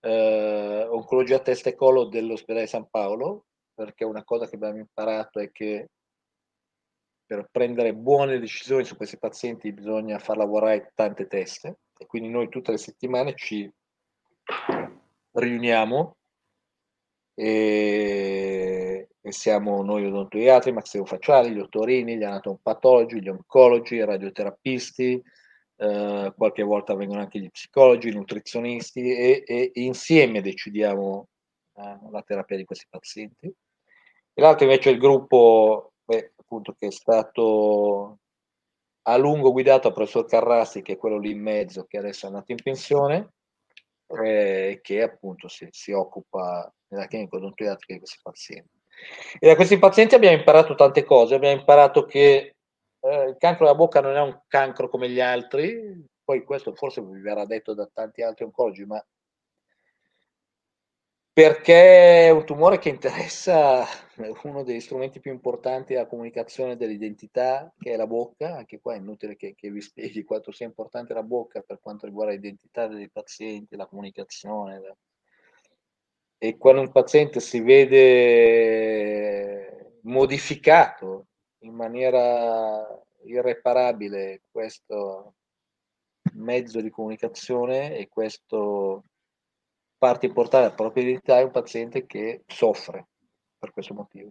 eh, 0.00 0.86
Oncologia 0.88 1.40
Testa 1.40 1.68
e 1.68 1.74
Collo 1.74 2.04
dell'ospedale 2.04 2.66
San 2.66 2.88
Paolo, 2.88 3.44
perché 3.74 4.04
una 4.04 4.24
cosa 4.24 4.48
che 4.48 4.54
abbiamo 4.54 4.78
imparato 4.78 5.40
è 5.40 5.52
che 5.52 5.90
per 7.26 7.48
prendere 7.52 7.94
buone 7.94 8.38
decisioni 8.38 8.84
su 8.84 8.96
questi 8.96 9.18
pazienti 9.18 9.74
bisogna 9.74 10.18
far 10.18 10.38
lavorare 10.38 10.92
tante 10.94 11.26
teste 11.26 11.80
e 11.98 12.06
quindi 12.06 12.30
noi 12.30 12.48
tutte 12.48 12.70
le 12.70 12.78
settimane 12.78 13.34
ci 13.34 13.70
riuniamo 15.32 16.16
e, 17.34 18.69
e 19.30 19.32
siamo 19.32 19.82
noi 19.82 20.06
odontoiatri, 20.06 20.72
maxillofacciali, 20.72 21.52
gli 21.52 21.60
ottorini, 21.60 22.16
gli 22.16 22.24
anatomopatologi, 22.24 23.22
gli 23.22 23.28
oncologi, 23.28 23.94
i 23.94 24.04
radioterapisti, 24.04 25.22
eh, 25.76 26.32
qualche 26.36 26.62
volta 26.62 26.94
vengono 26.94 27.20
anche 27.20 27.38
gli 27.38 27.48
psicologi, 27.48 28.08
i 28.08 28.12
nutrizionisti 28.12 29.12
e, 29.12 29.44
e 29.46 29.70
insieme 29.74 30.42
decidiamo 30.42 31.28
eh, 31.76 31.98
la 32.10 32.22
terapia 32.22 32.56
di 32.56 32.64
questi 32.64 32.86
pazienti. 32.88 33.46
E 33.46 34.42
l'altro 34.42 34.64
invece 34.64 34.90
è 34.90 34.92
il 34.92 34.98
gruppo 34.98 35.92
beh, 36.04 36.32
appunto 36.36 36.74
che 36.76 36.88
è 36.88 36.92
stato 36.92 38.18
a 39.02 39.16
lungo 39.16 39.52
guidato 39.52 39.88
dal 39.88 39.92
professor 39.92 40.26
Carrassi, 40.26 40.82
che 40.82 40.94
è 40.94 40.98
quello 40.98 41.18
lì 41.18 41.30
in 41.30 41.40
mezzo, 41.40 41.84
che 41.84 41.98
adesso 41.98 42.26
è 42.26 42.28
andato 42.28 42.50
in 42.50 42.58
pensione, 42.62 43.32
eh, 44.24 44.80
che 44.82 45.02
appunto 45.02 45.48
si, 45.48 45.68
si 45.70 45.92
occupa 45.92 46.72
nella 46.88 47.06
clinica 47.06 47.36
odontoiatrica 47.36 47.92
di 47.92 47.98
questi 48.00 48.18
pazienti. 48.20 48.79
E 49.38 49.46
da 49.46 49.56
questi 49.56 49.78
pazienti 49.78 50.14
abbiamo 50.14 50.36
imparato 50.36 50.74
tante 50.74 51.04
cose, 51.04 51.34
abbiamo 51.34 51.58
imparato 51.58 52.04
che 52.04 52.54
eh, 53.00 53.24
il 53.28 53.36
cancro 53.38 53.64
della 53.64 53.76
bocca 53.76 54.00
non 54.00 54.16
è 54.16 54.20
un 54.20 54.40
cancro 54.46 54.88
come 54.88 55.08
gli 55.08 55.20
altri, 55.20 56.04
poi 56.24 56.44
questo 56.44 56.74
forse 56.74 57.02
vi 57.02 57.20
verrà 57.20 57.44
detto 57.44 57.74
da 57.74 57.88
tanti 57.92 58.22
altri 58.22 58.44
oncologi, 58.44 58.84
ma 58.84 59.04
perché 61.32 62.26
è 62.26 62.30
un 62.30 62.44
tumore 62.44 62.78
che 62.78 62.88
interessa 62.88 63.86
uno 64.42 64.62
degli 64.62 64.80
strumenti 64.80 65.20
più 65.20 65.32
importanti 65.32 65.94
della 65.94 66.06
comunicazione 66.06 66.76
dell'identità, 66.76 67.72
che 67.78 67.92
è 67.92 67.96
la 67.96 68.06
bocca. 68.06 68.56
Anche 68.56 68.80
qua 68.80 68.94
è 68.94 68.98
inutile 68.98 69.36
che, 69.36 69.54
che 69.54 69.70
vi 69.70 69.80
spieghi 69.80 70.24
quanto 70.24 70.52
sia 70.52 70.66
importante 70.66 71.14
la 71.14 71.22
bocca 71.22 71.62
per 71.62 71.78
quanto 71.80 72.04
riguarda 72.06 72.34
l'identità 72.34 72.86
dei 72.88 73.08
pazienti, 73.10 73.76
la 73.76 73.86
comunicazione. 73.86 74.96
E 76.42 76.56
quando 76.56 76.80
un 76.80 76.90
paziente 76.90 77.38
si 77.38 77.60
vede 77.60 78.00
modificato 80.04 81.26
in 81.64 81.74
maniera 81.74 82.82
irreparabile 83.24 84.44
questo 84.50 85.34
mezzo 86.36 86.80
di 86.80 86.88
comunicazione 86.88 87.94
e 87.96 88.08
questo 88.08 89.04
parte 89.98 90.24
importante 90.24 90.64
della 90.64 90.76
propria 90.76 91.02
identità 91.02 91.38
è 91.38 91.42
un 91.42 91.50
paziente 91.50 92.06
che 92.06 92.42
soffre 92.46 93.08
per 93.58 93.72
questo 93.72 93.92
motivo. 93.92 94.30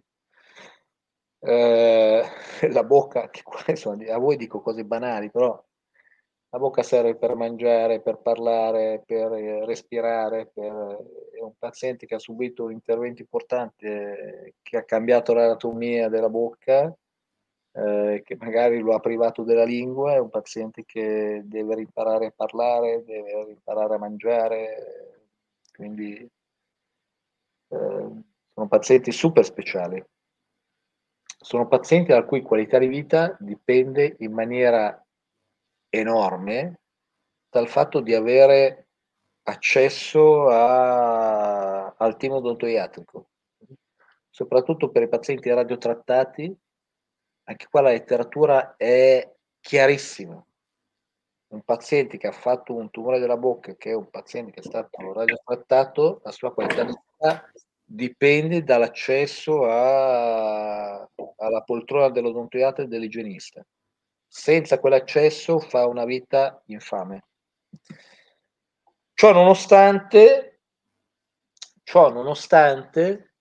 Eh, 1.38 2.24
la 2.72 2.82
bocca, 2.82 3.30
che 3.30 3.44
insomma, 3.68 4.12
a 4.12 4.18
voi 4.18 4.36
dico 4.36 4.60
cose 4.60 4.84
banali, 4.84 5.30
però 5.30 5.64
la 6.52 6.58
bocca 6.58 6.82
serve 6.82 7.14
per 7.14 7.36
mangiare, 7.36 8.00
per 8.00 8.18
parlare, 8.18 9.02
per 9.06 9.30
respirare, 9.64 10.50
per... 10.52 10.72
è 11.32 11.40
un 11.40 11.52
paziente 11.56 12.06
che 12.06 12.16
ha 12.16 12.18
subito 12.18 12.64
un 12.64 12.72
intervento 12.72 13.22
importante 13.22 14.54
che 14.60 14.76
ha 14.76 14.84
cambiato 14.84 15.32
l'anatomia 15.32 16.08
della 16.08 16.28
bocca, 16.28 16.92
eh, 17.72 18.22
che 18.24 18.36
magari 18.36 18.80
lo 18.80 18.94
ha 18.94 19.00
privato 19.00 19.44
della 19.44 19.64
lingua, 19.64 20.14
è 20.14 20.18
un 20.18 20.28
paziente 20.28 20.84
che 20.84 21.42
deve 21.44 21.80
imparare 21.80 22.26
a 22.26 22.32
parlare, 22.34 23.04
deve 23.04 23.50
imparare 23.50 23.94
a 23.94 23.98
mangiare, 23.98 25.28
quindi 25.72 26.16
eh, 27.68 28.10
sono 28.52 28.68
pazienti 28.68 29.12
super 29.12 29.44
speciali. 29.44 30.04
Sono 31.42 31.68
pazienti 31.68 32.10
la 32.10 32.24
cui 32.24 32.42
qualità 32.42 32.78
di 32.78 32.88
vita 32.88 33.36
dipende 33.38 34.16
in 34.18 34.32
maniera 34.32 35.02
enorme 35.90 36.80
dal 37.50 37.68
fatto 37.68 38.00
di 38.00 38.14
avere 38.14 38.88
accesso 39.42 40.48
a, 40.48 41.94
al 41.96 42.16
team 42.16 42.34
odontoiatrico, 42.34 43.28
soprattutto 44.30 44.90
per 44.90 45.02
i 45.02 45.08
pazienti 45.08 45.50
radiotrattati. 45.50 46.56
Anche 47.44 47.66
qua 47.68 47.80
la 47.80 47.90
letteratura 47.90 48.76
è 48.76 49.28
chiarissima 49.60 50.42
un 51.50 51.62
paziente 51.62 52.16
che 52.16 52.28
ha 52.28 52.32
fatto 52.32 52.74
un 52.74 52.90
tumore 52.90 53.18
della 53.18 53.36
bocca, 53.36 53.74
che 53.74 53.90
è 53.90 53.94
un 53.94 54.08
paziente 54.08 54.52
che 54.52 54.60
è 54.60 54.62
stato 54.62 55.12
radiotrattato, 55.12 56.20
la 56.22 56.30
sua 56.30 56.52
qualità 56.52 56.84
di 56.84 56.92
vita 56.92 57.50
dipende 57.82 58.62
dall'accesso 58.62 59.64
a, 59.64 60.94
alla 61.36 61.62
poltrona 61.64 62.08
dell'odontoiatra 62.08 62.84
e 62.84 62.86
dell'igienista. 62.86 63.66
Senza 64.32 64.78
quell'accesso 64.78 65.58
fa 65.58 65.88
una 65.88 66.04
vita 66.04 66.62
infame. 66.66 67.24
Ciò 69.12 69.32
nonostante, 69.32 70.60
ciò 71.82 72.10
nonostante 72.10 73.34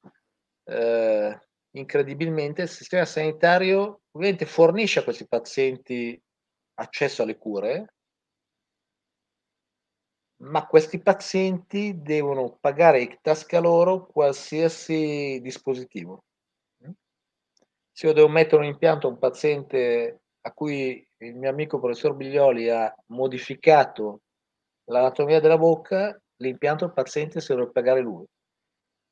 eh, 0.64 1.42
incredibilmente, 1.76 2.64
il 2.64 2.70
sistema 2.70 3.06
sanitario 3.06 4.02
ovviamente 4.14 4.48
fornisce 4.48 5.00
a 5.00 5.04
questi 5.04 5.28
pazienti 5.28 6.20
accesso 6.74 7.22
alle 7.22 7.38
cure, 7.38 7.94
ma 10.38 10.66
questi 10.66 11.00
pazienti 11.00 12.02
devono 12.02 12.58
pagare 12.60 13.02
in 13.02 13.16
tasca 13.22 13.60
loro 13.60 14.08
qualsiasi 14.08 15.40
dispositivo. 15.40 16.24
Se 17.92 18.08
io 18.08 18.14
devo 18.14 18.28
mettere 18.28 18.64
un 18.64 18.68
impianto 18.70 19.06
a 19.06 19.12
un 19.12 19.20
paziente 19.20 20.22
a 20.42 20.52
cui 20.52 21.06
il 21.18 21.36
mio 21.36 21.50
amico 21.50 21.80
professor 21.80 22.16
Biglioli 22.16 22.70
ha 22.70 22.94
modificato 23.08 24.22
l'anatomia 24.86 25.40
della 25.40 25.58
bocca, 25.58 26.20
l'impianto 26.38 26.86
il 26.86 26.94
paziente 26.94 27.42
se 27.42 27.54
lo 27.54 27.60
deve 27.60 27.72
pagare 27.72 28.02
lui. 28.02 28.26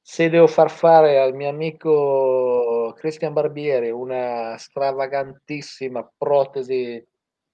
Se 0.01 0.29
devo 0.29 0.47
far 0.47 0.71
fare 0.71 1.19
al 1.19 1.33
mio 1.33 1.49
amico 1.49 2.93
Christian 2.95 3.33
Barbieri 3.33 3.91
una 3.91 4.57
stravagantissima 4.57 6.09
protesi 6.17 7.05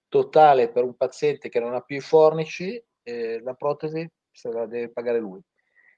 totale 0.07 0.71
per 0.71 0.83
un 0.83 0.95
paziente 0.95 1.49
che 1.49 1.59
non 1.59 1.73
ha 1.73 1.81
più 1.81 1.97
i 1.97 2.01
fornici, 2.01 2.81
eh, 3.01 3.41
la 3.41 3.55
protesi 3.55 4.07
se 4.31 4.51
la 4.51 4.67
deve 4.67 4.91
pagare 4.91 5.19
lui. 5.19 5.41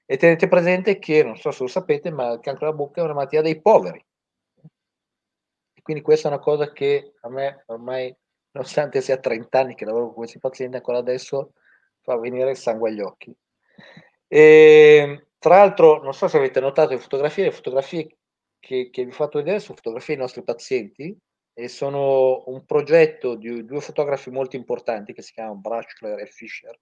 E 0.06 0.16
tenete 0.16 0.48
presente 0.48 0.98
che, 0.98 1.22
non 1.22 1.36
so 1.36 1.50
se 1.50 1.62
lo 1.62 1.68
sapete, 1.68 2.10
ma 2.10 2.32
il 2.32 2.40
cancro 2.40 2.66
della 2.66 2.76
bocca 2.78 3.00
è 3.00 3.04
una 3.04 3.12
malattia 3.12 3.42
dei 3.42 3.60
poveri. 3.60 4.02
Quindi 5.86 6.02
questa 6.02 6.28
è 6.28 6.32
una 6.32 6.40
cosa 6.40 6.72
che 6.72 7.12
a 7.20 7.28
me 7.28 7.62
ormai, 7.66 8.12
nonostante 8.50 9.00
sia 9.00 9.18
30 9.18 9.56
anni 9.56 9.76
che 9.76 9.84
lavoro 9.84 10.06
con 10.06 10.14
questi 10.14 10.40
pazienti, 10.40 10.74
ancora 10.74 10.98
adesso 10.98 11.52
fa 12.00 12.18
venire 12.18 12.50
il 12.50 12.56
sangue 12.56 12.90
agli 12.90 12.98
occhi. 12.98 13.32
E, 14.26 15.28
tra 15.38 15.58
l'altro, 15.58 16.02
non 16.02 16.12
so 16.12 16.26
se 16.26 16.38
avete 16.38 16.58
notato 16.58 16.90
le 16.90 16.98
fotografie, 16.98 17.44
le 17.44 17.52
fotografie 17.52 18.16
che, 18.58 18.90
che 18.90 19.04
vi 19.04 19.10
ho 19.10 19.14
fatto 19.14 19.38
vedere 19.38 19.60
sono 19.60 19.76
fotografie 19.76 20.16
dei 20.16 20.24
nostri 20.24 20.42
pazienti 20.42 21.16
e 21.52 21.68
sono 21.68 22.42
un 22.46 22.64
progetto 22.64 23.36
di 23.36 23.64
due 23.64 23.80
fotografi 23.80 24.30
molto 24.30 24.56
importanti 24.56 25.12
che 25.12 25.22
si 25.22 25.34
chiamano 25.34 25.60
Brachler 25.60 26.18
e 26.18 26.26
Fischer 26.26 26.76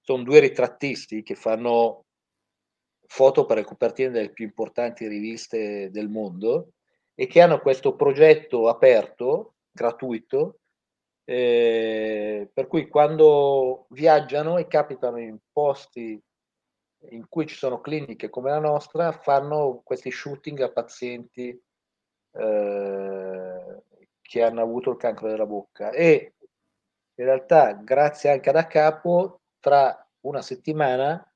sono 0.00 0.22
due 0.22 0.38
ritrattisti 0.38 1.24
che 1.24 1.34
fanno 1.34 2.04
foto 3.08 3.46
per 3.46 3.56
le 3.56 3.64
copertine 3.64 4.10
delle 4.10 4.30
più 4.30 4.44
importanti 4.44 5.08
riviste 5.08 5.90
del 5.90 6.08
mondo 6.08 6.74
e 7.14 7.26
che 7.26 7.40
hanno 7.40 7.60
questo 7.60 7.94
progetto 7.94 8.68
aperto, 8.68 9.54
gratuito, 9.70 10.58
eh, 11.24 12.50
per 12.52 12.66
cui 12.66 12.88
quando 12.88 13.86
viaggiano 13.90 14.58
e 14.58 14.66
capitano 14.66 15.18
in 15.18 15.38
posti 15.52 16.20
in 17.10 17.28
cui 17.28 17.46
ci 17.46 17.54
sono 17.54 17.80
cliniche 17.80 18.30
come 18.30 18.50
la 18.50 18.58
nostra, 18.58 19.12
fanno 19.12 19.82
questi 19.84 20.10
shooting 20.10 20.60
a 20.60 20.70
pazienti 20.70 21.48
eh, 22.32 23.82
che 24.20 24.42
hanno 24.42 24.62
avuto 24.62 24.90
il 24.90 24.96
cancro 24.96 25.28
della 25.28 25.46
bocca. 25.46 25.90
E 25.90 26.34
in 27.16 27.24
realtà 27.24 27.74
grazie 27.74 28.30
anche 28.30 28.48
ad 28.48 28.56
Acapo 28.56 29.42
tra 29.60 30.06
una 30.20 30.42
settimana 30.42 31.33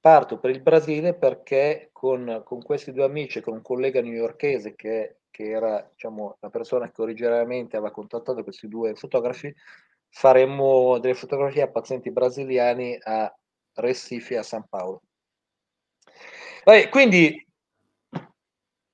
parto 0.00 0.38
per 0.38 0.50
il 0.50 0.62
Brasile 0.62 1.14
perché 1.14 1.90
con, 1.92 2.42
con 2.44 2.62
questi 2.62 2.92
due 2.92 3.04
amici, 3.04 3.40
con 3.40 3.54
un 3.54 3.62
collega 3.62 4.00
newyorkese 4.00 4.74
che, 4.74 5.18
che 5.30 5.50
era 5.50 5.88
diciamo, 5.92 6.36
la 6.40 6.50
persona 6.50 6.90
che 6.90 7.02
originariamente 7.02 7.76
aveva 7.76 7.92
contattato 7.92 8.42
questi 8.42 8.68
due 8.68 8.94
fotografi, 8.94 9.54
faremmo 10.08 10.98
delle 10.98 11.14
fotografie 11.14 11.62
a 11.62 11.68
pazienti 11.68 12.10
brasiliani 12.10 12.98
a 13.02 13.32
Recife 13.74 14.36
a 14.36 14.42
San 14.42 14.66
Paolo. 14.68 15.02
Vabbè, 16.64 16.88
quindi 16.88 17.46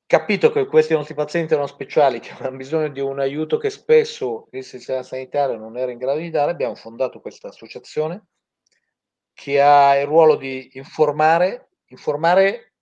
capito 0.07 0.53
che 0.53 0.67
questi 0.67 0.95
nostri 0.95 1.15
pazienti 1.15 1.55
erano 1.55 1.67
speciali, 1.67 2.21
che 2.21 2.31
avevano 2.31 2.57
bisogno 2.57 2.89
di 2.89 3.01
un 3.01 3.19
aiuto 3.19 3.59
che 3.59 3.71
spesso 3.71 4.49
il 4.51 4.65
sistema 4.65 5.03
sanitario 5.03 5.57
non 5.57 5.77
era 5.77 5.91
in 5.91 5.99
grado 5.99 6.21
di 6.21 6.31
dare, 6.31 6.51
abbiamo 6.51 6.75
fondato 6.75 7.21
questa 7.21 7.49
associazione 7.49 8.27
che 9.35 9.61
ha 9.61 9.98
il 9.98 10.06
ruolo 10.06 10.36
di 10.36 10.70
informare, 10.74 11.70
informare 11.86 12.73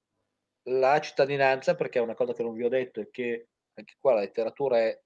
la 0.66 1.00
cittadinanza, 1.00 1.74
perché 1.74 1.98
è 1.98 2.02
una 2.02 2.14
cosa 2.14 2.34
che 2.34 2.42
non 2.42 2.52
vi 2.52 2.62
ho 2.62 2.68
detto 2.68 3.00
e 3.00 3.10
che 3.10 3.48
anche 3.74 3.96
qua 3.98 4.14
la 4.14 4.20
letteratura 4.20 4.78
è 4.78 5.00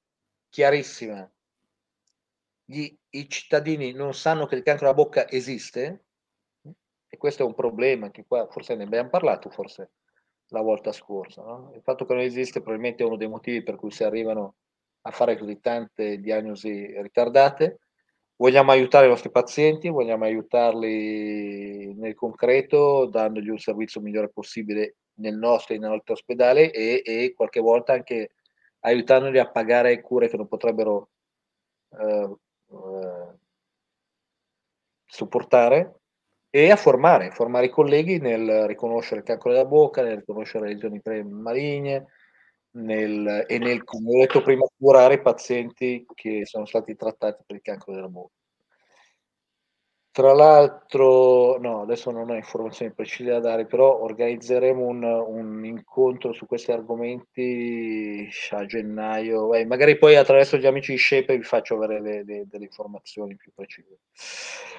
chiarissima. 0.51 1.31
Gli, 2.64 2.94
I 3.10 3.28
cittadini 3.28 3.93
non 3.93 4.12
sanno 4.12 4.47
che 4.47 4.56
il 4.56 4.62
cancro 4.62 4.86
alla 4.86 4.94
bocca 4.94 5.31
esiste 5.31 6.05
e 7.09 7.16
questo 7.16 7.44
è 7.44 7.47
un 7.47 7.55
problema, 7.55 8.06
anche 8.06 8.27
qua 8.27 8.48
forse 8.48 8.74
ne 8.74 8.82
abbiamo 8.82 9.09
parlato, 9.09 9.48
forse 9.48 9.93
la 10.48 10.60
volta 10.60 10.90
scorsa. 10.90 11.43
No? 11.43 11.73
Il 11.74 11.82
fatto 11.82 12.05
che 12.05 12.14
non 12.14 12.23
esiste 12.23 12.60
probabilmente 12.60 13.05
è 13.05 13.06
uno 13.06 13.16
dei 13.16 13.28
motivi 13.28 13.62
per 13.62 13.77
cui 13.77 13.93
si 13.93 14.02
arrivano 14.02 14.56
a 15.02 15.12
fare 15.12 15.39
così 15.39 15.60
tante 15.60 16.18
diagnosi 16.18 17.01
ritardate 17.01 17.78
Vogliamo 18.39 18.71
aiutare 18.71 19.07
i 19.07 19.09
nostri 19.09 19.31
pazienti, 19.31 19.89
vogliamo 19.89 20.25
aiutarli 20.25 21.95
nel 21.95 22.15
concreto, 22.15 23.07
dandogli 23.07 23.49
un 23.49 23.59
servizio 23.59 24.03
migliore 24.03 24.29
possibile 24.29 24.97
nel 25.15 25.37
nostro 25.37 25.75
e 25.75 25.79
nell'altro 25.79 26.13
ospedale 26.13 26.71
e, 26.71 27.03
e, 27.03 27.33
qualche 27.35 27.61
volta 27.61 27.95
anche 27.95 28.33
aiutandoli 28.81 29.39
a 29.39 29.51
pagare 29.51 30.03
cure 30.03 30.29
che 30.29 30.37
non 30.37 30.49
potrebbero 30.49 31.09
eh, 31.99 32.37
eh, 32.71 33.39
supportare 35.07 36.01
e 36.51 36.71
a 36.71 36.77
formare, 36.77 37.31
formare 37.31 37.67
i 37.67 37.71
colleghi 37.71 38.19
nel 38.19 38.67
riconoscere 38.67 39.21
il 39.21 39.27
cancro 39.27 39.51
della 39.51 39.65
bocca, 39.65 40.03
nel 40.03 40.17
riconoscere 40.19 40.67
le 40.67 40.75
lesioni 40.75 41.01
maligne, 41.25 42.07
nel, 42.77 43.44
e 43.47 43.59
nel, 43.59 43.85
come 43.85 44.11
ho 44.11 44.20
detto 44.20 44.43
prima, 44.43 44.66
curare 44.77 45.15
i 45.15 45.23
pazienti 45.23 46.07
che 46.15 46.44
sono 46.44 46.66
stati 46.66 46.94
trattati 46.97 47.43
per 47.47 47.57
il 47.57 47.62
cancro 47.62 47.94
della 47.94 48.09
bocca. 48.09 48.35
Tra 50.11 50.32
l'altro, 50.32 51.59
no, 51.59 51.82
adesso 51.82 52.11
non 52.11 52.31
ho 52.31 52.35
informazioni 52.35 52.90
precise 52.90 53.32
da 53.32 53.39
dare, 53.39 53.66
però 53.66 54.01
organizzeremo 54.01 54.82
un, 54.82 55.03
un 55.03 55.62
incontro 55.66 56.32
su 56.32 56.47
questi 56.47 56.73
argomenti 56.73 58.27
a 58.53 58.65
gennaio. 58.65 59.53
Eh, 59.53 59.66
magari 59.66 59.98
poi 59.98 60.16
attraverso 60.16 60.57
gli 60.57 60.65
amici 60.65 60.93
di 60.93 60.98
Shape 60.98 61.36
vi 61.36 61.43
faccio 61.43 61.74
avere 61.74 62.01
le, 62.01 62.24
le, 62.24 62.47
delle 62.48 62.65
informazioni 62.65 63.36
più 63.36 63.53
precise. 63.55 63.98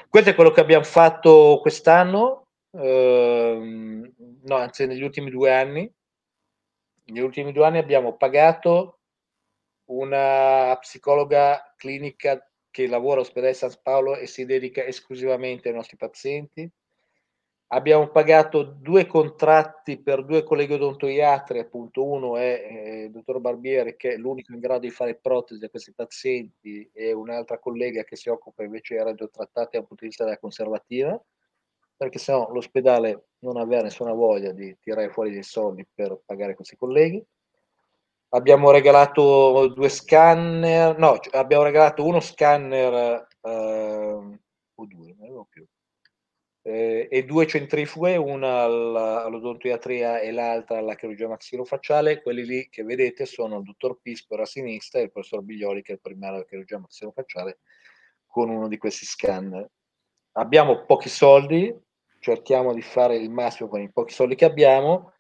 Questo 0.10 0.32
è 0.32 0.34
quello 0.34 0.50
che 0.50 0.62
abbiamo 0.62 0.86
fatto 0.86 1.60
quest'anno, 1.62 2.48
ehm, 2.72 4.14
no, 4.44 4.56
anzi 4.56 4.88
negli 4.88 5.04
ultimi 5.04 5.30
due 5.30 5.54
anni 5.54 5.92
negli 7.08 7.24
ultimi 7.24 7.52
due 7.52 7.66
anni 7.66 7.78
abbiamo 7.78 8.16
pagato 8.18 9.00
una 9.86 10.76
psicologa 10.80 11.74
clinica 11.78 12.42
che 12.70 12.88
lavora 12.88 13.16
all'ospedale 13.16 13.54
San 13.54 13.72
Paolo 13.82 14.16
e 14.16 14.28
si 14.28 14.46
dedica 14.46 14.84
esclusivamente 14.84 15.70
ai 15.70 15.76
nostri 15.76 15.96
pazienti. 15.96 16.70
Abbiamo 17.70 18.08
pagato 18.10 18.64
due 18.64 19.06
contratti 19.06 20.02
per 20.02 20.24
due 20.24 20.44
colleghi 20.44 20.74
odontoiatri, 20.74 21.60
appunto 21.60 22.06
uno 22.06 22.38
è 22.38 22.66
eh, 22.70 23.04
il 23.06 23.12
dottor 23.12 23.40
Barbieri 23.40 23.98
che 23.98 24.14
è 24.14 24.18
l'unico 24.18 24.54
in 24.54 24.60
grado 24.60 24.82
di 24.82 24.90
fare 24.90 25.16
protesi 25.16 25.66
a 25.66 25.70
questi 25.70 25.94
pazienti 25.94 26.90
e 26.94 27.12
un'altra 27.12 27.60
collega 27.60 28.04
che 28.04 28.16
si 28.16 28.30
occupa 28.30 28.64
invece 28.64 28.96
di 28.96 29.04
radiotrattati 29.04 29.78
dal 29.78 29.86
punto 29.86 30.04
di 30.04 30.10
vista 30.10 30.24
della 30.24 30.40
conservativa 30.40 31.22
perché 31.98 32.20
sennò 32.20 32.50
l'ospedale 32.52 33.30
non 33.40 33.58
aveva 33.58 33.82
nessuna 33.82 34.14
voglia 34.14 34.52
di 34.52 34.78
tirare 34.80 35.10
fuori 35.10 35.32
dei 35.32 35.44
soldi 35.44 35.86
per 35.92 36.22
pagare 36.26 36.54
questi 36.54 36.78
colleghi. 36.78 37.24
Abbiamo 38.30 38.72
regalato 38.72 39.68
due 39.74 39.90
scanner, 39.90 40.98
no, 40.98 41.18
abbiamo 41.32 41.64
regalato 41.64 42.06
uno 42.06 42.20
scanner 42.20 43.28
eh, 43.42 44.40
o 44.76 44.86
due, 44.86 45.16
non 45.18 45.26
avevo 45.26 45.48
più, 45.50 45.66
eh, 46.68 47.08
e 47.10 47.24
due 47.24 47.48
centrifughe, 47.48 48.18
una 48.18 48.64
all'odontoiatria 48.64 50.20
e 50.20 50.32
l'altra 50.32 50.80
alla 50.80 50.96
chirurgia 50.96 51.30
maxillofacciale. 51.30 52.22
Quelli 52.22 52.46
lì 52.46 52.68
che 52.70 52.84
vedete 52.84 53.26
sono 53.26 53.60
il 53.60 53.64
dottor 53.64 54.00
Pisper 54.02 54.42
a 54.42 54.46
sinistra 54.46 55.00
e 55.00 55.04
il 55.04 55.12
professor 55.12 55.42
Biglioli 55.42 55.82
che 55.82 55.94
è 55.94 55.96
il 55.96 56.02
primario 56.02 56.36
della 56.36 56.48
chirurgia 56.48 56.80
maxillofacciale 56.80 57.60
con 58.26 58.50
uno 58.50 58.68
di 58.68 58.78
questi 58.78 59.06
scanner. 59.06 59.66
Abbiamo 60.34 60.84
pochi 60.86 61.08
soldi, 61.08 61.74
cerchiamo 62.20 62.74
di 62.74 62.82
fare 62.82 63.16
il 63.16 63.30
massimo 63.30 63.70
con 63.70 63.82
i 63.82 63.92
pochi 63.92 64.14
soldi 64.14 64.36
che 64.36 64.46
abbiamo. 64.46 65.14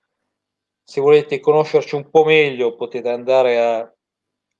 Se 0.83 1.01
volete 1.01 1.39
conoscerci 1.39 1.95
un 1.95 2.09
po' 2.09 2.23
meglio 2.23 2.75
potete 2.75 3.09
andare 3.09 3.59
a, 3.59 3.93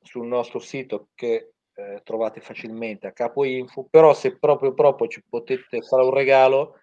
sul 0.01 0.27
nostro 0.27 0.59
sito 0.59 1.09
che 1.15 1.53
eh, 1.73 2.01
trovate 2.03 2.41
facilmente 2.41 3.07
a 3.07 3.11
capo 3.11 3.43
info, 3.43 3.87
però 3.89 4.13
se 4.13 4.37
proprio 4.37 4.73
proprio 4.73 5.07
ci 5.07 5.23
potete 5.27 5.81
fare 5.81 6.03
un 6.03 6.13
regalo, 6.13 6.79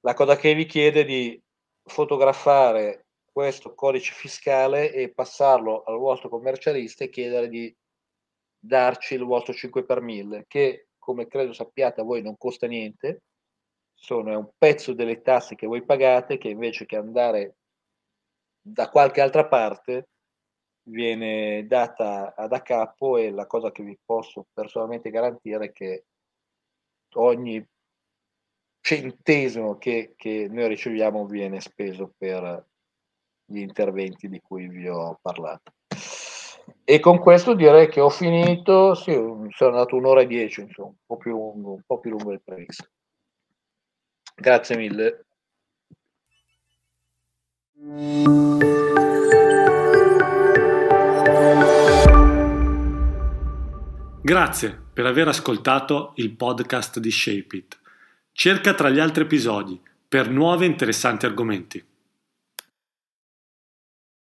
la 0.00 0.14
cosa 0.14 0.36
che 0.36 0.54
vi 0.54 0.66
chiede 0.66 1.00
è 1.00 1.04
di 1.04 1.40
fotografare 1.82 3.06
questo 3.32 3.74
codice 3.74 4.12
fiscale 4.12 4.92
e 4.92 5.12
passarlo 5.12 5.82
al 5.84 5.96
vostro 5.98 6.28
commercialista 6.28 7.04
e 7.04 7.10
chiedere 7.10 7.48
di 7.48 7.74
darci 8.58 9.14
il 9.14 9.24
vostro 9.24 9.54
5 9.54 9.84
per 9.84 10.00
1000 10.00 10.44
che 10.48 10.88
come 10.98 11.28
credo 11.28 11.52
sappiate 11.52 12.00
a 12.00 12.04
voi 12.04 12.20
non 12.20 12.36
costa 12.36 12.66
niente 12.66 13.22
sono, 14.00 14.32
è 14.32 14.36
un 14.36 14.50
pezzo 14.56 14.92
delle 14.92 15.20
tasse 15.22 15.56
che 15.56 15.66
voi 15.66 15.84
pagate 15.84 16.38
che 16.38 16.48
invece 16.48 16.86
che 16.86 16.96
andare 16.96 17.56
da 18.60 18.88
qualche 18.88 19.20
altra 19.20 19.46
parte 19.46 20.08
viene 20.88 21.66
data 21.66 22.34
ad 22.34 22.52
a 22.52 22.62
capo 22.62 23.16
e 23.16 23.30
la 23.30 23.46
cosa 23.46 23.70
che 23.72 23.82
vi 23.82 23.98
posso 24.02 24.46
personalmente 24.52 25.10
garantire 25.10 25.66
è 25.66 25.72
che 25.72 26.04
ogni 27.16 27.66
centesimo 28.80 29.76
che, 29.76 30.14
che 30.16 30.46
noi 30.48 30.68
riceviamo 30.68 31.26
viene 31.26 31.60
speso 31.60 32.14
per 32.16 32.66
gli 33.44 33.58
interventi 33.58 34.28
di 34.28 34.40
cui 34.40 34.68
vi 34.68 34.88
ho 34.88 35.18
parlato. 35.20 35.72
E 36.84 37.00
con 37.00 37.18
questo 37.18 37.54
direi 37.54 37.88
che 37.88 38.00
ho 38.00 38.10
finito, 38.10 38.94
sì, 38.94 39.12
sono 39.12 39.70
andato 39.70 39.96
un'ora 39.96 40.22
e 40.22 40.26
dieci, 40.26 40.60
insomma, 40.60 40.88
un 40.88 40.96
po' 41.04 41.16
più 41.16 41.32
lungo, 41.32 41.72
un 41.72 41.82
po' 41.84 41.98
più 41.98 42.10
lungo 42.10 42.30
del 42.30 42.42
previsto. 42.42 42.88
Grazie 44.40 44.76
mille. 44.76 45.24
Grazie 54.22 54.82
per 54.92 55.06
aver 55.06 55.28
ascoltato 55.28 56.12
il 56.16 56.36
podcast 56.36 57.00
di 57.00 57.10
Shape 57.10 57.56
It. 57.56 57.78
Cerca 58.30 58.74
tra 58.74 58.90
gli 58.90 59.00
altri 59.00 59.24
episodi 59.24 59.80
per 60.06 60.30
nuovi 60.30 60.66
interessanti 60.66 61.26
argomenti. 61.26 61.84